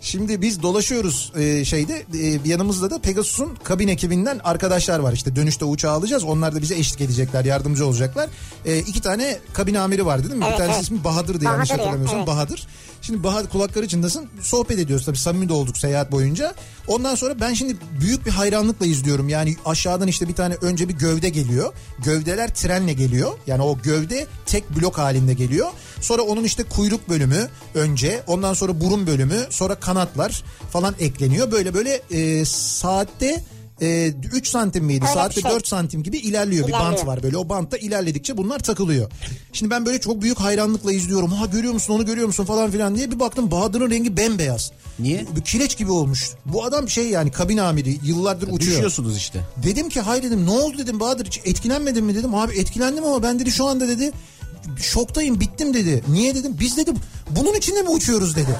[0.00, 5.12] şimdi biz dolaşıyoruz e, şeyde e, yanımızda da Pegasus'un kabin ekibinden arkadaşlar var.
[5.12, 6.24] İşte dönüşte uçağı alacağız.
[6.24, 8.28] Onlar da bize eşlik edecekler, yardımcı olacaklar.
[8.64, 10.44] E, iki tane kabin amiri vardı değil mi?
[10.48, 10.84] Evet, bir tanesi evet.
[10.84, 12.18] ismi Bahadır'dı yanlış Bahadır ya, hatırlamıyorsam.
[12.18, 12.28] evet.
[12.28, 12.66] Bahadır.
[13.02, 14.28] Şimdi Bahadır kulakları çınlasın.
[14.40, 16.54] Sohbet ediyoruz tabii samimi de olduk seyahat boyunca.
[16.88, 19.28] Ondan sonra ben şimdi büyük bir hayranlıkla izliyorum.
[19.28, 21.72] Yani aşağıdan işte bir tane önce bir gövde geliyor.
[21.98, 23.32] Gövdeler trenle geliyor.
[23.46, 25.68] Yani o gövde tek blok halinde geliyor.
[26.00, 28.22] Sonra onun işte kuyruk bölümü önce.
[28.26, 29.46] Ondan sonra burun bölümü.
[29.50, 31.52] Sonra kanatlar falan ekleniyor.
[31.52, 33.44] Böyle böyle e, saatte
[33.80, 35.04] e, 3 santim miydi?
[35.04, 35.50] Öyle bir Saatte şey.
[35.50, 36.66] 4 santim gibi ilerliyor.
[36.66, 36.92] Bir İlerliyor.
[36.92, 37.36] bant var böyle.
[37.36, 39.10] O bantta ilerledikçe bunlar takılıyor.
[39.52, 41.32] Şimdi ben böyle çok büyük hayranlıkla izliyorum.
[41.32, 43.10] Ha görüyor musun onu görüyor musun falan filan diye.
[43.10, 44.72] Bir baktım Bahadır'ın rengi bembeyaz.
[44.98, 45.26] Niye?
[45.36, 46.30] Bir kireç gibi olmuş.
[46.46, 48.60] Bu adam şey yani kabin amiri yıllardır uçuyor.
[48.60, 49.40] Düşüyorsunuz işte.
[49.62, 52.34] Dedim ki hay dedim ne oldu dedim Bahadır hiç etkilenmedin mi dedim.
[52.34, 54.12] Abi etkilendim ama ben dedi şu anda dedi
[54.80, 56.02] şoktayım bittim dedi.
[56.08, 56.96] Niye dedim biz dedim
[57.30, 58.56] bunun içinde mi uçuyoruz dedi.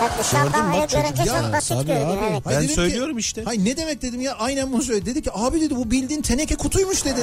[0.00, 2.16] Bak dışarıdan öyle Bak çocuk- görünce Ya, çok basit görünüyor.
[2.22, 2.24] abi.
[2.30, 2.42] Evet.
[2.50, 3.44] Ben söylüyorum işte.
[3.44, 5.06] Hay ne demek dedim ya aynen bunu söyledi.
[5.06, 7.20] Dedi ki abi dedi bu bildiğin teneke kutuymuş dedi.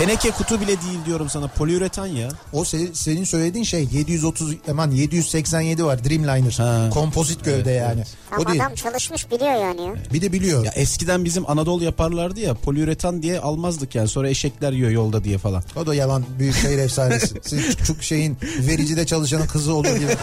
[0.00, 1.48] Teneke kutu bile değil diyorum sana.
[1.48, 2.28] Poliüretan ya.
[2.52, 6.52] O se- senin söylediğin şey 730 aman 787 var Dreamliner.
[6.58, 6.90] Ha.
[6.90, 8.04] Kompozit gövde yani.
[8.30, 8.62] Tam O değil.
[8.64, 9.94] adam çalışmış biliyor yani ya.
[10.12, 10.64] Bir de biliyor.
[10.64, 15.38] Ya eskiden bizim Anadolu yaparlardı ya poliüretan diye almazdık yani sonra eşekler yiyor yolda diye
[15.38, 15.62] falan.
[15.76, 17.34] O da yalan büyük şehir efsanesi.
[17.42, 20.16] Siz çok şeyin vericide çalışanın kızı olur gibi.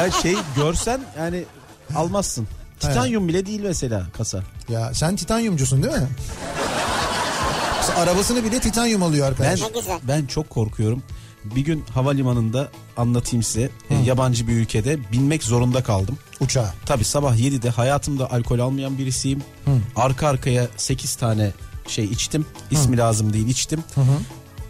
[0.00, 1.44] ya şey görsen yani
[1.96, 2.48] almazsın.
[2.80, 4.42] Titanyum bile değil mesela kasa.
[4.68, 6.08] Ya sen titanyumcusun değil mi?
[7.96, 9.72] Arabasını bile titanyum alıyor Ben arkadaş.
[9.74, 9.98] Güzel.
[10.02, 11.02] ben çok korkuyorum.
[11.54, 13.70] Bir gün havalimanında anlatayım size.
[13.90, 16.18] E, yabancı bir ülkede binmek zorunda kaldım.
[16.40, 16.74] Uçağa.
[16.86, 19.42] Tabi sabah 7'de hayatımda alkol almayan birisiyim.
[19.96, 21.52] Arka arkaya 8 tane
[21.88, 22.46] şey içtim.
[22.70, 23.84] İsmi lazım değil içtim.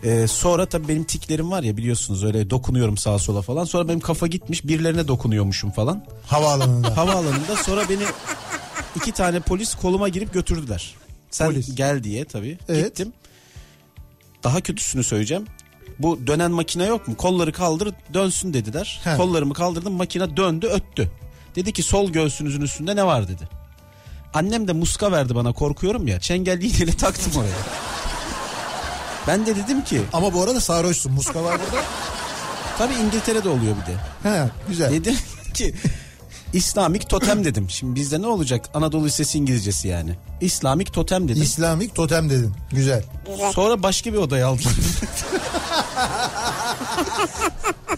[0.04, 3.64] Ee, sonra tabii benim tiklerim var ya biliyorsunuz öyle dokunuyorum sağa sola falan.
[3.64, 6.04] Sonra benim kafa gitmiş birilerine dokunuyormuşum falan.
[6.26, 6.96] Havaalanında.
[6.96, 8.02] Havaalanında sonra beni
[8.96, 10.94] iki tane polis koluma girip götürdüler.
[11.30, 11.74] Sen Polis.
[11.74, 12.58] gel diye tabii.
[12.68, 12.84] Evet.
[12.86, 13.12] Gittim.
[14.44, 15.44] Daha kötüsünü söyleyeceğim.
[15.98, 17.16] Bu dönen makine yok mu?
[17.16, 19.00] Kolları kaldır dönsün dediler.
[19.04, 19.16] He.
[19.16, 21.10] Kollarımı kaldırdım makine döndü öttü.
[21.56, 23.48] Dedi ki sol göğsünüzün üstünde ne var dedi.
[24.34, 26.20] Annem de muska verdi bana korkuyorum ya.
[26.20, 27.54] Çengelli iğneyle taktım oraya.
[29.26, 31.12] Ben de dedim ki Ama bu arada sarhoşsun.
[31.12, 31.84] Muska var burada.
[32.78, 33.96] tabii İngiltere'de oluyor bir de.
[34.30, 34.92] He, güzel.
[34.92, 35.16] Dedim
[35.54, 35.74] ki
[36.52, 37.70] İslamik totem dedim.
[37.70, 38.68] Şimdi bizde ne olacak?
[38.74, 40.16] Anadolu Lisesi İngilizcesi yani.
[40.40, 41.42] İslamik totem dedim.
[41.42, 42.52] İslamik totem dedin.
[42.70, 43.02] Güzel.
[43.26, 43.52] Güzel.
[43.52, 44.72] Sonra başka bir odaya aldılar.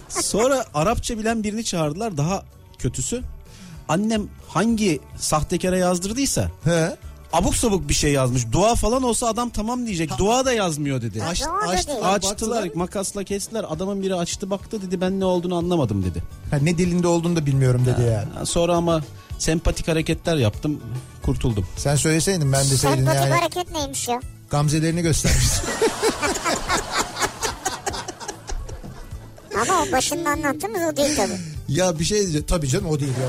[0.08, 2.16] Sonra Arapça bilen birini çağırdılar.
[2.16, 2.42] Daha
[2.78, 3.22] kötüsü.
[3.88, 6.96] Annem hangi sahtekara yazdırdıysa He.
[7.32, 8.52] Abuk sabuk bir şey yazmış.
[8.52, 10.18] Dua falan olsa adam tamam diyecek.
[10.18, 11.22] Dua da yazmıyor dedi.
[11.24, 12.68] Aç, Doğru açtılar, baktılar.
[12.74, 13.64] makasla kestiler.
[13.70, 16.22] Adamın biri açtı baktı dedi ben ne olduğunu anlamadım dedi.
[16.50, 18.46] Ha, ne dilinde olduğunu da bilmiyorum dedi yani.
[18.46, 19.00] Sonra ama
[19.38, 20.80] sempatik hareketler yaptım
[21.22, 21.66] kurtuldum.
[21.76, 23.34] Sen söyleseydin ben deseydim Sempatik yani.
[23.34, 24.20] hareket neymiş ya?
[24.50, 25.64] Gamzelerini göstermiştin.
[29.62, 31.38] Ama o başında anlattığımız o değil tabii.
[31.68, 32.46] ya bir şey diyeceğim.
[32.46, 33.12] Tabii canım o değil.
[33.12, 33.28] ya.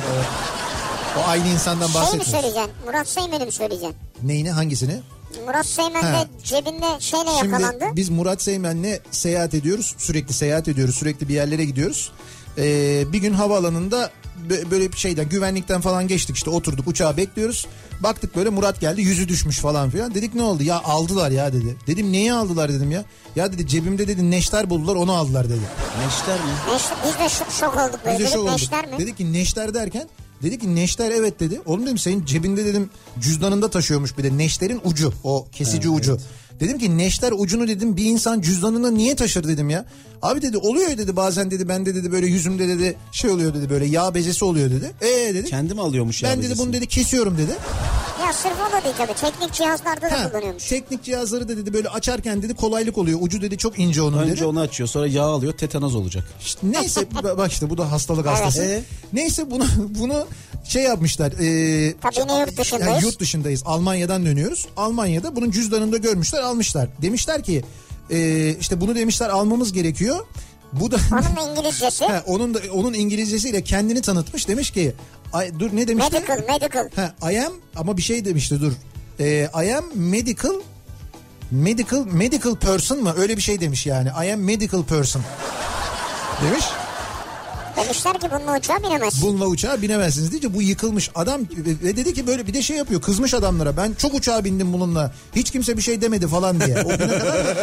[1.20, 2.32] O, aynı insandan Şey mi bahsetmiyoruz.
[2.32, 2.72] söyleyeceksin?
[2.86, 3.96] Murat Seymen'i mi söyleyeceksin?
[4.24, 5.00] Neyini hangisini?
[5.46, 6.14] Murat Seymen Ha.
[6.14, 7.86] de cebinde şeyle Şimdi yakalandı.
[7.96, 9.96] biz Murat Seymen'le seyahat ediyoruz.
[9.98, 10.96] Sürekli seyahat ediyoruz.
[10.96, 12.12] Sürekli bir yerlere gidiyoruz.
[12.58, 14.10] Ee, bir gün havaalanında
[14.50, 17.68] bö- böyle bir şeyden güvenlikten falan geçtik işte oturduk uçağı bekliyoruz.
[18.00, 20.14] Baktık böyle Murat geldi yüzü düşmüş falan filan.
[20.16, 20.64] Dedik ne oldu?
[20.64, 21.78] Ya aldılar ya dedi.
[21.88, 23.04] Dedim neyi aldılar dedim ya.
[23.36, 25.62] Ya dedi cebimde dedi neşter buldular onu aldılar dedi.
[26.06, 26.52] Neşter mi?
[26.74, 28.20] Neşter, biz de şok, şok olduk böyle.
[28.20, 28.52] Biz de şok olduk.
[28.52, 28.98] Neşter mi?
[29.00, 30.08] Dedik ki neşter derken
[30.42, 31.62] dedi ki neşter evet dedi.
[31.66, 36.18] Oğlum dedim senin cebinde dedim cüzdanında taşıyormuş bir de neşterin ucu o kesici ucu.
[36.60, 39.86] Dedim ki neşter ucunu dedim bir insan cüzdanına niye taşır dedim ya.
[40.22, 43.86] Abi dedi oluyor dedi bazen dedi bende dedi böyle yüzümde dedi şey oluyor dedi böyle
[43.86, 44.92] yağ bezesi oluyor dedi.
[45.02, 45.50] Ee dedi.
[45.50, 47.52] Kendi mi alıyormuş ya Ben dedi bunu dedi kesiyorum dedi.
[48.32, 49.14] Ya sırf o da değil tabii.
[49.14, 50.68] Teknik cihazlarda da Ha, kullanıyormuş.
[50.68, 53.20] teknik cihazları da dedi böyle açarken dedi kolaylık oluyor.
[53.22, 54.32] Ucu dedi çok ince onun dedi.
[54.32, 56.24] Önce onu açıyor sonra yağ alıyor tetanoz olacak.
[56.42, 57.02] İşte neyse
[57.38, 58.64] bak işte bu da hastalık hastası.
[58.64, 58.84] Evet.
[59.14, 59.66] Neyse bunu
[60.00, 60.28] bunu
[60.68, 61.32] şey yapmışlar.
[61.32, 62.92] E, Tabii yine yurt dışındayız.
[62.94, 63.64] yani yurt dışındayız.
[63.66, 64.68] Almanya'dan dönüyoruz.
[64.78, 66.90] Almanya'da bunun cüzdanında görmüşler almışlar.
[67.02, 67.64] Demişler ki
[68.10, 70.26] e, işte bunu demişler almamız gerekiyor.
[70.74, 72.06] Bu da Onun İngilizcesi.
[72.08, 74.48] He, onun da onun İngilizcesiyle kendini tanıtmış.
[74.48, 74.94] Demiş ki
[75.34, 76.14] ay, dur ne demişti?
[76.14, 76.90] medical, medical.
[76.96, 78.74] Ha, I am ama bir şey demişti dur.
[79.20, 80.56] E, I am medical
[81.52, 83.14] medical medical person mı?
[83.18, 84.10] Öyle bir şey demiş yani.
[84.26, 85.22] I am medical person.
[86.46, 86.66] Demiş.
[87.78, 89.22] Demişler ki bununla uçağa binemezsin.
[89.22, 91.42] Bununla uçağa binemezsiniz deyince bu yıkılmış adam
[91.84, 95.14] ve dedi ki böyle bir de şey yapıyor kızmış adamlara ben çok uçağa bindim bununla
[95.36, 96.82] hiç kimse bir şey demedi falan diye.
[96.82, 97.58] O güne kadar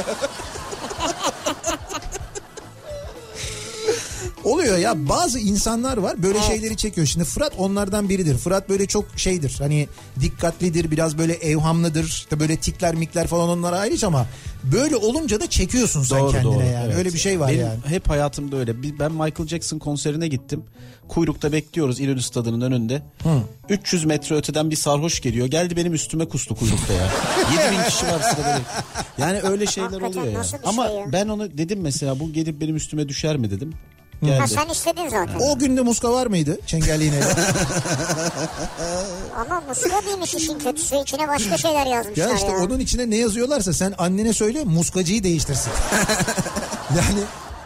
[4.49, 7.07] Oluyor ya bazı insanlar var böyle şeyleri çekiyor.
[7.07, 8.39] Şimdi Fırat onlardan biridir.
[8.39, 9.57] Fırat böyle çok şeydir.
[9.59, 9.89] Hani
[10.21, 12.05] dikkatlidir, biraz böyle evhamlıdır.
[12.05, 14.27] İşte böyle tikler mikler falan onlara ayrıca ama
[14.65, 16.85] böyle olunca da çekiyorsun sen kendine yani.
[16.87, 16.97] evet.
[16.97, 17.79] Öyle bir şey var Benim yani.
[17.87, 18.99] hep hayatımda öyle.
[18.99, 20.65] Ben Michael Jackson konserine gittim.
[21.09, 23.03] Kuyrukta bekliyoruz İnönü Stadı'nın önünde.
[23.69, 25.47] 300 metre öteden bir sarhoş geliyor.
[25.47, 27.09] Geldi benim üstüme kustu kuyrukta ya.
[27.53, 28.61] 7000 kişi var sırada.
[29.19, 30.43] Yani öyle şeyler oluyor ya.
[30.65, 33.73] Ama şey ben onu dedim mesela bu gelip benim üstüme düşer mi dedim.
[34.21, 34.49] Ha, Geldi.
[34.49, 35.39] sen istedin zaten.
[35.41, 37.21] O günde muska var mıydı Çengelliğine?
[39.37, 40.97] Ama muska değilmiş işin kötüsü.
[40.97, 42.37] içine başka şeyler yazmışlar Ya ya.
[42.37, 45.73] işte onun içine ne yazıyorlarsa sen annene söyle muskacıyı değiştirsin.
[46.97, 47.21] yani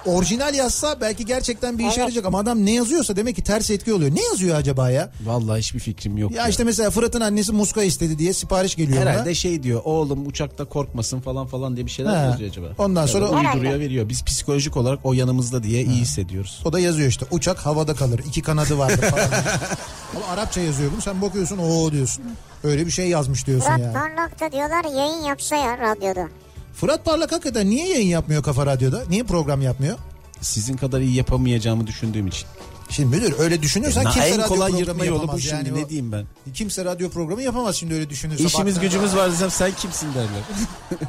[0.06, 3.92] orijinal yazsa belki gerçekten bir işe yarayacak ama adam ne yazıyorsa demek ki ters etki
[3.92, 4.14] oluyor.
[4.14, 5.10] Ne yazıyor acaba ya?
[5.24, 6.32] Vallahi hiçbir fikrim yok.
[6.32, 9.34] Ya işte mesela Fırat'ın annesi muska istedi diye sipariş geliyor Herhalde ona.
[9.34, 12.22] şey diyor oğlum uçakta korkmasın falan falan diye bir şeyler Ha.
[12.22, 12.66] yazıyor acaba.
[12.78, 13.80] Ondan sonra- Ya Herhalde.
[13.80, 14.08] veriyor.
[14.08, 16.62] Biz psikolojik olarak o yanımızda diye iyi hissediyoruz.
[16.64, 19.24] O da yazıyor işte uçak havada kalır iki kanadı vardır falan.
[20.16, 22.24] ama Arapça yazıyor bunu sen bakıyorsun o diyorsun.
[22.64, 23.92] Öyle bir şey yazmış diyorsun Fırat yani.
[23.92, 26.28] Parlak da diyorlar yayın yapsa ya radyoda.
[26.74, 29.02] Fırat Parlak hakikaten niye yayın yapmıyor Kafa Radyo'da?
[29.08, 29.98] Niye program yapmıyor?
[30.40, 32.46] Sizin kadar iyi yapamayacağımı düşündüğüm için.
[32.90, 35.36] Şimdi müdür öyle düşünürsen Na- kimse en radyo kolay programı yolu yapamaz.
[35.36, 36.26] bu şimdi Yani ne diyeyim ben.
[36.54, 38.44] Kimse radyo programı yapamaz şimdi öyle düşünürse.
[38.44, 40.42] İşimiz Bak- gücümüz var desem sen kimsin derler.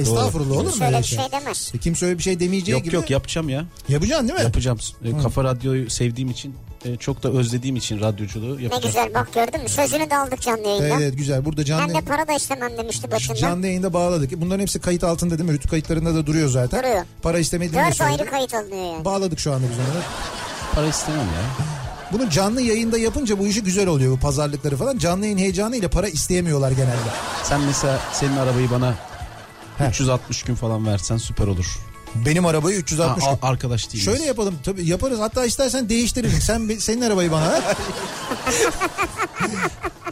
[0.00, 1.18] Estağfurullah olur mu Şöyle öyle bir şey?
[1.32, 1.72] demez.
[1.74, 2.94] E, Kimse öyle bir şey demeyeceği yok gibi.
[2.96, 3.64] yok yapacağım ya.
[3.88, 4.44] Yapacaksın değil mi?
[4.44, 4.78] Yapacağım.
[5.04, 8.82] E, Kafa Radyo'yu sevdiğim için e, çok da özlediğim için radyoculuğu Ne yapacağım.
[8.86, 9.68] güzel bak gördün mü?
[9.68, 10.86] Sözünü de aldık canlı yayında.
[10.86, 11.44] Evet, evet güzel.
[11.44, 13.36] Burada canlı, Ben de para da istemem demişti başında.
[13.36, 14.40] canlı yayında bağladık.
[14.40, 15.54] Bunların hepsi kayıt altında değil mi?
[15.54, 16.82] Rütü kayıtlarında da duruyor zaten.
[16.82, 17.04] Duruyor.
[17.22, 18.20] Para istemediğini Dört söyledi.
[18.20, 19.04] ayrı kayıt alınıyor yani.
[19.04, 20.04] Bağladık şu anda biz onları.
[20.74, 21.66] Para istemem ya.
[22.12, 24.98] Bunu canlı yayında yapınca bu işi güzel oluyor bu pazarlıkları falan.
[24.98, 27.10] Canlı yayın heyecanıyla para isteyemiyorlar genelde.
[27.44, 28.94] Sen mesela senin arabayı bana.
[29.88, 31.78] 360 gün falan versen süper olur.
[32.26, 34.04] Benim arabayı Ha, 360 a- arkadaş değiliz.
[34.04, 35.20] Şöyle yapalım tabii yaparız.
[35.20, 36.40] Hatta istersen değiştirelim.
[36.40, 37.62] Sen senin arabayı bana ver.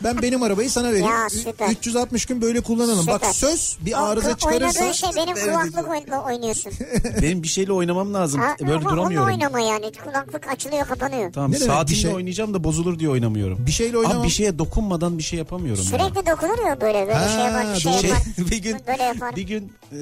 [0.05, 1.07] ben benim arabayı sana vereyim.
[1.07, 1.69] Ya, süper.
[1.71, 3.07] 360 gün böyle kullanalım.
[3.07, 3.33] Bak Süper.
[3.33, 4.81] söz bir O- arıza o- çıkarırsa.
[4.81, 6.73] Oynadığın şey benim Evet, kulaklık oyun- oynuyorsun.
[7.23, 8.41] Benim bir şeyle oynamam lazım.
[8.41, 9.29] Ha, Böyle ama duramıyorum.
[9.29, 9.93] Onunla oynama yani.
[10.05, 11.33] Kulaklık açılıyor kapanıyor.
[11.33, 12.15] Tamam Ne saatimle şey?
[12.15, 13.67] oynayacağım da bozulur diye oynamıyorum.
[13.67, 14.19] Bir şeyle oynamam.
[14.21, 15.91] Abi bir şeye dokunmadan bir şey yapamıyorum ya.
[15.91, 18.07] Sürekli dokunur ya böyle böyle Ha, şey yapar bir şey doğru.
[18.07, 18.23] yapar.
[18.51, 19.37] bir gün Böyle yapar.
[19.37, 19.97] bir gün e,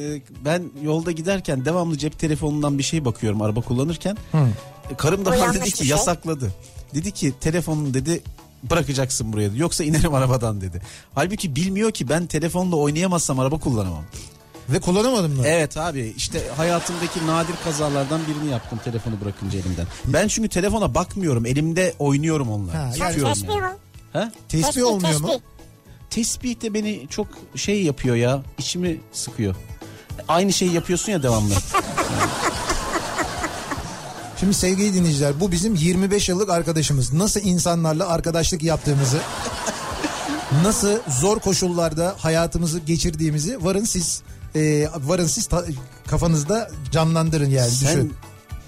[0.44, 4.16] ben yolda giderken devamlı cep telefonundan bir şey bakıyorum araba kullanırken.
[4.90, 5.86] E, Karım da bana dedi ki şey.
[5.86, 6.52] yasakladı.
[6.94, 8.22] Dedi ki telefonunu dedi
[8.70, 9.50] bırakacaksın buraya.
[9.56, 10.82] Yoksa inerim arabadan dedi.
[11.14, 14.04] Halbuki bilmiyor ki ben telefonla oynayamazsam araba kullanamam.
[14.68, 15.42] Ve kullanamadım mı?
[15.46, 19.86] Evet abi işte hayatımdaki nadir kazalardan birini yaptım telefonu bırakınca elimden.
[20.04, 22.74] Ben çünkü telefona bakmıyorum elimde oynuyorum onunla.
[22.74, 23.64] Ha, tesbih yani.
[23.64, 23.70] al.
[24.12, 24.32] Ha?
[24.48, 25.26] Tespih Tesbih, olmuyor mu?
[25.28, 25.42] tesbih.
[26.10, 27.26] Tesbih de beni çok
[27.56, 28.42] şey yapıyor ya.
[28.58, 29.54] içimi sıkıyor.
[30.28, 31.54] Aynı şeyi yapıyorsun ya devamlı.
[34.40, 37.12] Şimdi sevgili dinleyiciler bu bizim 25 yıllık arkadaşımız.
[37.12, 39.18] Nasıl insanlarla arkadaşlık yaptığımızı,
[40.64, 44.22] nasıl zor koşullarda hayatımızı geçirdiğimizi varın siz
[44.54, 45.64] e, varın siz ta-
[46.06, 48.14] kafanızda canlandırın yani Sen düşün.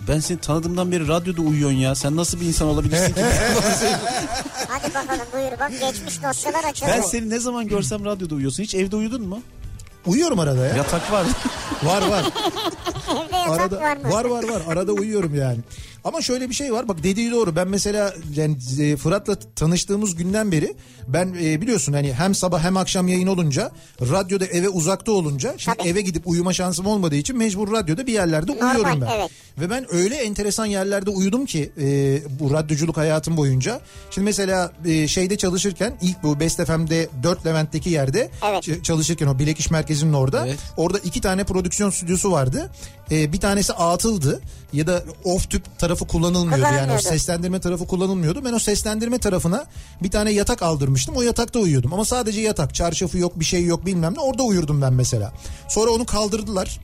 [0.09, 1.95] ben seni tanıdığımdan beri radyoda uyuyorsun ya.
[1.95, 3.21] Sen nasıl bir insan olabilirsin ki?
[4.69, 6.91] Hadi bakalım buyur bak geçmiş dosyalar açıldı.
[6.97, 8.63] ben seni ne zaman görsem radyoda uyuyorsun.
[8.63, 9.41] Hiç evde uyudun mu?
[10.09, 10.77] Uyuyorum arada ya.
[10.77, 11.27] Yatak var.
[11.83, 12.25] Var var.
[13.11, 14.13] Evde yatak Arada var mı?
[14.13, 14.63] var var var.
[14.73, 15.59] Arada uyuyorum yani.
[16.05, 16.89] Ama şöyle bir şey var.
[16.89, 17.57] Bak dediği doğru.
[17.57, 20.75] Ben mesela yani e, Fırat'la tanıştığımız günden beri
[21.09, 25.77] ben e, biliyorsun hani hem sabah hem akşam yayın olunca radyoda eve uzakta olunca şimdi
[25.79, 25.89] Tabii.
[25.89, 29.07] eve gidip uyuma şansım olmadığı için mecbur radyoda bir yerlerde Normal, uyuyorum ben.
[29.19, 29.31] evet.
[29.59, 33.81] Ve ben öyle enteresan yerlerde uyudum ki e, bu radyoculuk hayatım boyunca.
[34.11, 38.85] Şimdi mesela e, şeyde çalışırken ilk bu Best FM'de 4 Levent'teki yerde Evet.
[38.85, 40.47] çalışırken o Bilek İş Merkezi'nin orada.
[40.47, 40.59] Evet.
[40.77, 42.71] Orada iki tane prodüksiyon stüdyosu vardı.
[43.11, 44.41] E, bir tanesi atıldı
[44.73, 46.75] ya da off tüp tarafı kullanılmıyordu.
[46.77, 48.45] Yani o seslendirme tarafı kullanılmıyordu.
[48.45, 49.67] Ben o seslendirme tarafına
[50.03, 51.17] bir tane yatak aldırmıştım.
[51.17, 51.93] O yatakta uyuyordum.
[51.93, 52.75] Ama sadece yatak.
[52.75, 54.21] Çarşafı yok bir şey yok bilmem ne.
[54.21, 55.33] Orada uyurdum ben mesela.
[55.69, 56.81] Sonra onu kaldırdılar.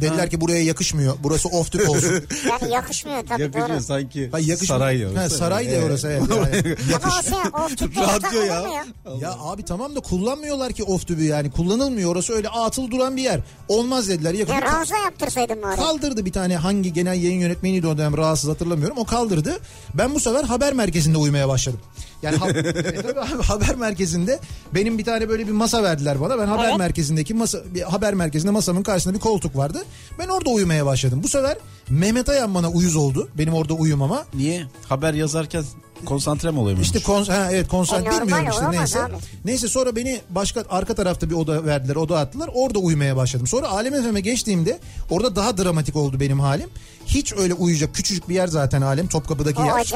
[0.00, 1.14] Dediler ki buraya yakışmıyor.
[1.22, 2.10] Burası off tüp olsun.
[2.48, 3.80] Yani yakışmıyor tabii doğru.
[3.82, 5.36] sanki Ha, yakış- saray ya Ha, orası.
[5.36, 6.22] saray da orası evet.
[6.30, 6.56] Yani
[6.92, 8.54] yakış- Ama o şey of tüpte Radyo ya.
[8.54, 8.84] ya.
[9.20, 11.50] Ya abi tamam da kullanmıyorlar ki off tübü yani.
[11.50, 12.12] Kullanılmıyor.
[12.12, 13.40] Orası öyle atıl duran bir yer.
[13.68, 14.34] Olmaz dediler.
[14.34, 15.76] Yakış- Ya ranza yaptırsaydın bari.
[15.76, 18.98] Kaldırdı bir tane hangi genel yayın yönetmeniydi o dönem rahatsız hatırlamıyorum.
[18.98, 19.58] O kaldırdı.
[19.94, 21.80] Ben bu sefer haber merkezinde uyumaya başladım.
[22.24, 24.38] Yani ha- e, tabii abi, haber merkezinde
[24.74, 26.38] benim bir tane böyle bir masa verdiler bana.
[26.38, 26.78] Ben haber Evet.
[26.78, 29.84] merkezindeki masa bir haber merkezinde masamın karşısında bir koltuk vardı.
[30.18, 31.20] Ben orada uyumaya başladım.
[31.22, 31.56] Bu sefer
[31.88, 33.28] Mehmet Ayan bana uyuz oldu.
[33.38, 34.24] Benim orada uyumama.
[34.34, 34.64] Niye?
[34.88, 35.64] Haber yazarken
[36.04, 36.78] konsantre mi oluyor?
[36.78, 39.02] İşte kon ha, evet konser E, bilmiyorum işte neyse.
[39.04, 39.12] abi.
[39.44, 41.96] Neyse sonra beni başka arka tarafta bir oda verdiler.
[41.96, 42.50] Oda attılar.
[42.54, 43.46] Orada uyumaya başladım.
[43.46, 44.78] Sonra Alem FM'e geçtiğimde
[45.10, 46.68] orada daha dramatik oldu benim halim.
[47.06, 49.86] Hiç öyle uyuyacak küçücük bir yer zaten Alem Topkapı'daki O yer.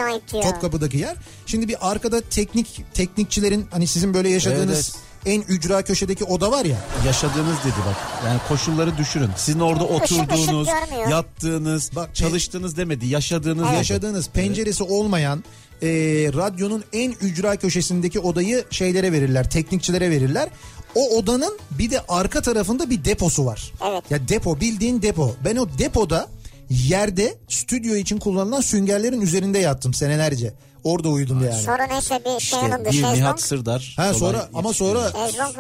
[0.43, 1.17] Topkapı'daki yer.
[1.47, 6.77] Şimdi bir arkada teknik teknikçilerin hani sizin böyle yaşadığınız en ücra köşedeki oda var ya.
[7.07, 7.97] Yaşadığınız dedi bak.
[8.27, 9.31] Yani koşulları düşürün.
[9.37, 10.69] Sizin orada oturduğunuz,
[11.11, 13.07] yattığınız, Bak, çalıştığınız demedi.
[13.07, 13.75] Yaşadığınız dedi.
[13.77, 15.45] yaşadığınız penceresi olmayan
[15.83, 15.89] e,
[16.35, 20.49] radyonun en ücra köşesindeki odayı şeylere verirler, teknikçilere verirler.
[20.95, 23.73] O odanın bir de arka tarafında bir deposu var.
[23.91, 24.05] Evet.
[24.11, 25.35] Ya depo bildiğin depo.
[25.45, 26.29] Ben o depoda
[26.71, 30.55] yerde stüdyo için kullanılan süngerlerin üzerinde yattım senelerce.
[30.85, 31.63] Orada uyudum yani.
[31.63, 33.15] Sonra neyse bir şey İşte alındı bir şezlong.
[33.15, 33.95] Nihat Sırdar.
[33.97, 35.13] Ha sonra ama sonra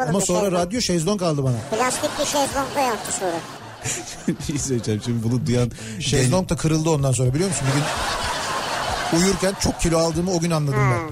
[0.09, 0.53] ama sonra şezlong.
[0.53, 1.57] radyo şezlong aldı bana.
[1.71, 3.41] Plastik bir şezlongda yattı sonra.
[4.39, 7.67] bir şey söyleyeceğim şimdi bunu duyan Şezlong da kırıldı ondan sonra biliyor musun?
[7.69, 7.87] Bir gün
[9.17, 11.11] uyurken çok kilo aldığımı o gün anladım ben.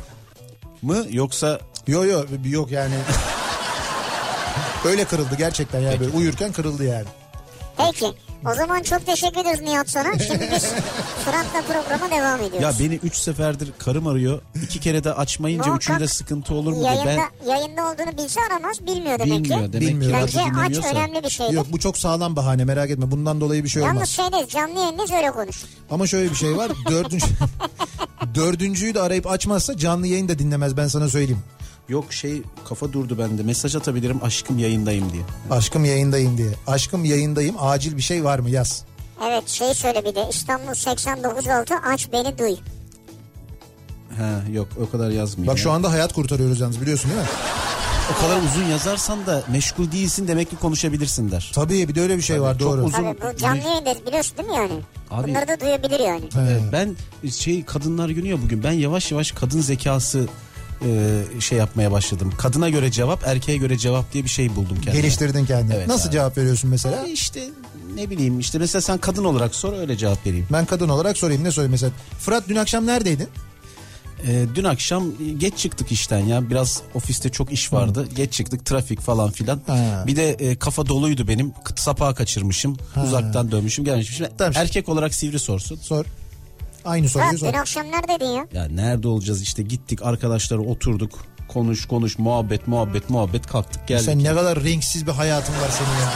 [0.82, 2.94] mı yoksa Yok yok yok yani.
[4.84, 7.06] Öyle kırıldı gerçekten yani böyle uyurken kırıldı yani.
[7.78, 8.06] Peki.
[8.50, 10.18] O zaman çok teşekkür ederiz Nihat sana.
[10.18, 10.64] Şimdi biz
[11.24, 12.62] Fırat'la programa devam ediyoruz.
[12.80, 14.40] ya beni 3 seferdir karım arıyor.
[14.62, 18.40] iki kere de açmayınca Muhakkak üçünde sıkıntı olur mu diye yayında, ben yayında olduğunu bilse
[18.50, 18.86] aramaz.
[18.86, 19.72] Bilmiyor demek bilmiyor ki.
[19.72, 20.28] demek Bilmiyor.
[20.28, 21.52] ki Bence aç önemli bir şeydir.
[21.52, 24.08] Yok bu çok sağlam bahane merak etme bundan dolayı bir şey Yalnız olmaz.
[24.08, 25.62] şeyde canlı yayında öyle konuş.
[25.90, 27.26] Ama şöyle bir şey var dördüncü,
[28.34, 31.42] dördüncüyü de arayıp açmazsa canlı yayın da dinlemez ben sana söyleyeyim.
[31.88, 35.22] Yok şey kafa durdu bende mesaj atabilirim aşkım yayındayım diye.
[35.50, 36.50] Aşkım yayındayım diye.
[36.66, 38.84] Aşkım yayındayım acil bir şey var mı yaz.
[39.28, 42.56] Evet şey söyle bir de İstanbul 89.6 aç beni duy.
[44.18, 45.46] Ha yok o kadar yazmayayım.
[45.52, 45.62] Bak ya.
[45.62, 47.28] şu anda hayat kurtarıyoruz yalnız biliyorsun değil mi?
[48.16, 51.50] o kadar uzun yazarsan da meşgul değilsin demek ki konuşabilirsin der.
[51.54, 52.84] Tabii bir de öyle bir şey var çok doğru.
[52.84, 54.72] uzun- Tabii bu canlı yayında biliyorsun değil mi yani?
[55.10, 56.24] Abi- Bunları da duyabilir yani.
[56.40, 56.96] Evet, ben
[57.30, 60.26] şey kadınlar günü ya bugün ben yavaş yavaş kadın zekası
[60.84, 62.32] e, şey yapmaya başladım.
[62.38, 64.92] Kadına göre cevap erkeğe göre cevap diye bir şey buldum kendime.
[65.02, 65.74] Geliştirdin kendini.
[65.74, 66.12] Evet Nasıl abi.
[66.12, 67.02] cevap veriyorsun mesela?
[67.02, 67.48] Abi işte
[67.94, 70.46] ne bileyim işte mesela sen kadın olarak sor öyle cevap vereyim.
[70.52, 71.92] Ben kadın olarak sorayım ne sorayım mesela.
[72.18, 73.28] Fırat dün akşam neredeydin?
[74.26, 75.04] E, dün akşam
[75.38, 78.08] geç çıktık işten ya biraz ofiste çok iş vardı.
[78.16, 79.60] Geç çıktık trafik falan filan.
[79.66, 80.04] Ha.
[80.06, 84.14] Bir de e, kafa doluydu benim sapağı kaçırmışım uzaktan dönmüşüm gelmişim.
[84.14, 84.52] Şimdi Tamam.
[84.56, 85.76] Erkek olarak sivri sorsun.
[85.76, 86.04] Sor.
[86.86, 87.48] Aynı soruyu sor.
[87.52, 88.46] dün akşam neredeydin ya?
[88.52, 91.10] Ya nerede olacağız işte gittik arkadaşlar oturduk
[91.48, 94.04] konuş konuş muhabbet muhabbet muhabbet kalktık geldik.
[94.04, 96.12] Sen ne kadar renksiz bir hayatın var senin ya.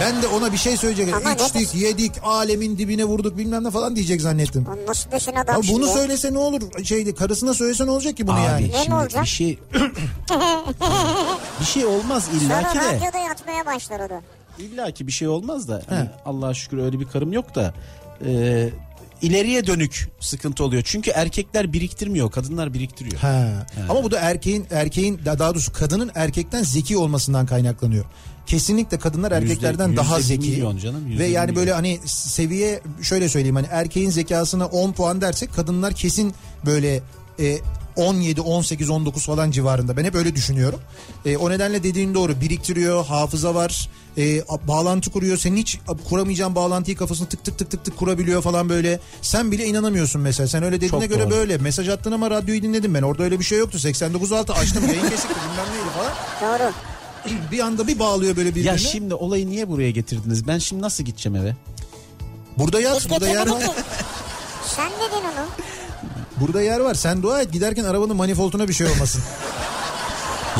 [0.00, 1.14] Ben de ona bir şey söyleyecek.
[1.14, 4.66] Ama İçtik, yedik, alemin dibine vurduk bilmem ne falan diyecek zannettim.
[4.88, 5.98] Nasıl desin adam Abi bunu şimdi?
[5.98, 6.84] söylese ne olur?
[6.84, 8.62] Şeydi karısına söylese ne olacak ki bunu Abi yani?
[8.62, 9.22] Ne mi şimdi olacak?
[9.22, 9.58] bir şey
[11.60, 12.96] bir şey olmaz Sonra illaki de.
[12.96, 14.20] radyoda yatmaya başlar o da.
[14.58, 15.82] İllaki bir şey olmaz da.
[15.88, 17.74] Hani Allah'a şükür öyle bir karım yok da.
[18.26, 18.68] e,
[19.22, 20.82] ileriye dönük sıkıntı oluyor.
[20.86, 23.16] Çünkü erkekler biriktirmiyor, kadınlar biriktiriyor.
[23.20, 23.66] Ha.
[23.88, 28.04] Ama bu da erkeğin erkeğin daha doğrusu kadının erkekten zeki olmasından kaynaklanıyor.
[28.46, 30.50] Kesinlikle kadınlar erkeklerden yüzde daha zeki.
[30.50, 31.56] milyon canım, Ve yani milyon.
[31.56, 36.34] böyle hani seviye şöyle söyleyeyim hani erkeğin zekasına 10 puan dersek kadınlar kesin
[36.66, 37.00] böyle
[37.40, 37.58] e,
[37.96, 39.96] 17, 18, 19 falan civarında.
[39.96, 40.80] Ben hep öyle düşünüyorum.
[41.26, 42.40] E, o nedenle dediğin doğru.
[42.40, 45.36] Biriktiriyor, hafıza var, e, a- bağlantı kuruyor.
[45.36, 49.00] Senin hiç kuramayacağın bağlantıyı kafasını tık tık tık tık tık kurabiliyor falan böyle.
[49.22, 50.46] Sen bile inanamıyorsun mesela.
[50.48, 51.30] Sen öyle dediğine Çok göre doğru.
[51.30, 51.58] böyle.
[51.58, 53.02] Mesaj attın ama radyoyu dinledim ben.
[53.02, 53.78] Orada öyle bir şey yoktu.
[53.78, 56.58] 89.6 açtım yayın kesikti bilmem neydi falan.
[56.60, 56.72] Doğru.
[57.52, 58.68] Bir anda bir bağlıyor böyle birbirine.
[58.70, 60.46] Ya şimdi olayı niye buraya getirdiniz?
[60.48, 61.56] Ben şimdi nasıl gideceğim eve?
[62.58, 63.62] Burada Biz yat, burada yer var.
[64.76, 65.46] Sen dedin onu.
[66.40, 66.94] Burada yer var.
[66.94, 69.22] Sen dua et giderken arabanın manifolduna bir şey olmasın.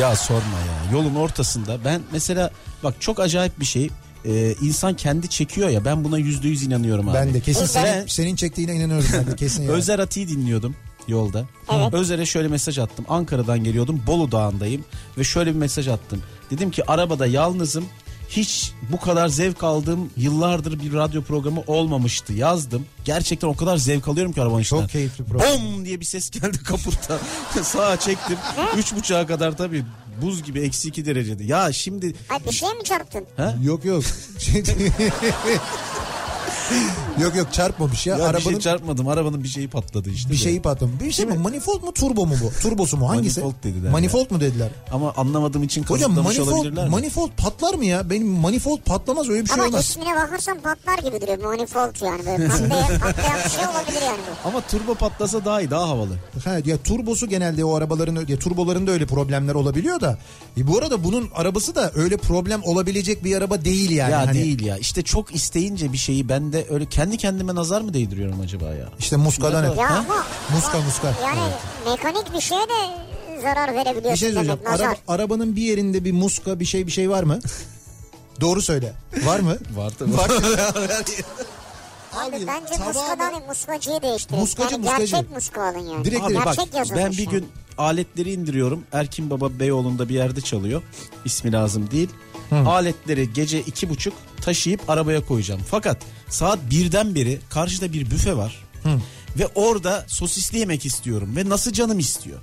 [0.00, 0.92] Ya sorma ya.
[0.98, 2.50] Yolun ortasında ben mesela
[2.85, 3.90] bak çok acayip bir şey.
[4.24, 7.14] e, insan kendi çekiyor ya ben buna yüzde yüz inanıyorum abi.
[7.14, 9.62] Ben de kesin Ben- senin, senin çektiğine inanıyorum ben de kesin.
[9.62, 9.72] yani.
[9.72, 10.76] Özer Ati'yi dinliyordum
[11.09, 11.44] yolda.
[11.72, 11.94] Evet.
[11.94, 13.05] Özer'e şöyle mesaj attım.
[13.09, 14.02] Ankara'dan geliyordum.
[14.07, 14.85] Bolu Dağı'ndayım
[15.18, 16.22] ve şöyle bir mesaj attım.
[16.50, 17.85] Dedim ki arabada yalnızım.
[18.37, 22.33] Hiç bu kadar zevk aldığım yıllardır bir radyo programı olmamıştı.
[22.33, 22.87] Yazdım.
[23.05, 24.81] Gerçekten o kadar zevk alıyorum ki arabanın içinden.
[24.81, 25.49] Çok keyifli program.
[25.53, 27.18] Bom diye bir ses geldi kaputta.
[27.62, 28.37] Sağa çektim.
[28.77, 29.85] Üç buçuğa kadar tabii
[30.23, 31.45] buz gibi eksi iki derecede.
[31.45, 33.27] Ya şimdi Ay bir şeye mi çarptın?
[33.62, 34.05] Yok yok.
[37.23, 38.15] yok yok çarpmamış ya.
[38.15, 39.09] ya bir Arabanın şey çarpmadım.
[39.09, 40.31] Arabanın bir şeyi patladı işte.
[40.31, 40.39] bir de.
[40.39, 41.01] şeyi patlamış.
[41.01, 41.35] Bir şey mi?
[41.39, 42.51] Manifold mu turbo mu bu?
[42.62, 43.09] Turbosu mu?
[43.09, 43.41] Hangisi?
[43.41, 44.68] Manifold dediler Manifold mu dediler?
[44.93, 46.91] Ama anlamadığım için Hocam kazıklamış manifold, olabilirler mi?
[46.91, 48.11] manifold patlar mı ya?
[48.11, 49.85] Benim manifold patlamaz öyle bir şey Ama olmaz.
[49.85, 51.39] ismine bakarsan patlar gibi duruyor.
[51.57, 54.18] Manifold yani böyle patlayan, patlayan bir şey olabilir yani.
[54.45, 56.14] Ama turbo patlasa daha iyi daha havalı.
[56.45, 60.18] Ha, ya turbosu genelde o arabaların ya turbolarında öyle problemler olabiliyor da.
[60.59, 64.12] E, bu arada bunun arabası da öyle problem olabilecek bir araba değil yani.
[64.12, 67.81] ya Hani değil ya işte çok isteyince bir şeyi ben de öyle kendi kendime nazar
[67.81, 68.89] mı değdiriyorum acaba ya?
[68.99, 69.79] İşte muskadan hep.
[69.79, 70.05] Ya Ha?
[70.09, 71.15] ama Muska muska.
[71.23, 71.41] yani
[71.87, 73.03] mekanik bir şeye de
[73.43, 74.61] zarar verebiliyorsun Bir şey söyleyeceğim.
[74.67, 77.39] Araba, arabanın bir yerinde bir muska bir şey bir şey var mı?
[78.41, 78.93] Doğru söyle.
[79.25, 79.57] Var mı?
[79.77, 80.17] Var tabii.
[80.17, 80.31] Var.
[82.17, 84.41] Abi, Abi, bence tamamen- muskadan değil, muskacıyı değiştirin.
[84.41, 85.13] Muskacı, yani muskacı.
[85.17, 86.05] Gerçek muska alın yani.
[86.05, 86.47] Direkt Abi direkt.
[86.47, 86.57] bak
[86.97, 87.29] ben bir yani.
[87.29, 87.49] gün
[87.79, 88.85] aletleri indiriyorum.
[88.93, 90.83] Erkin Baba Beyoğlu'nda bir yerde çalıyor.
[91.25, 92.11] İsmi lazım değil.
[92.53, 95.61] Aletleri gece iki buçuk taşıyıp arabaya koyacağım.
[95.70, 98.64] Fakat saat birden beri karşıda bir büfe var.
[99.38, 101.36] Ve orada sosisli yemek istiyorum.
[101.36, 102.38] Ve nasıl canım istiyor.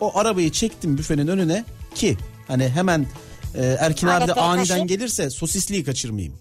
[0.00, 1.64] O arabayı çektim büfenin önüne
[1.94, 2.16] ki
[2.48, 3.06] hani hemen
[3.54, 4.86] e, Erkin abi de aniden taşı.
[4.86, 6.34] gelirse sosisliyi kaçırmayayım.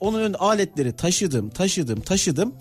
[0.00, 2.54] Onun ön aletleri taşıdım, taşıdım, taşıdım.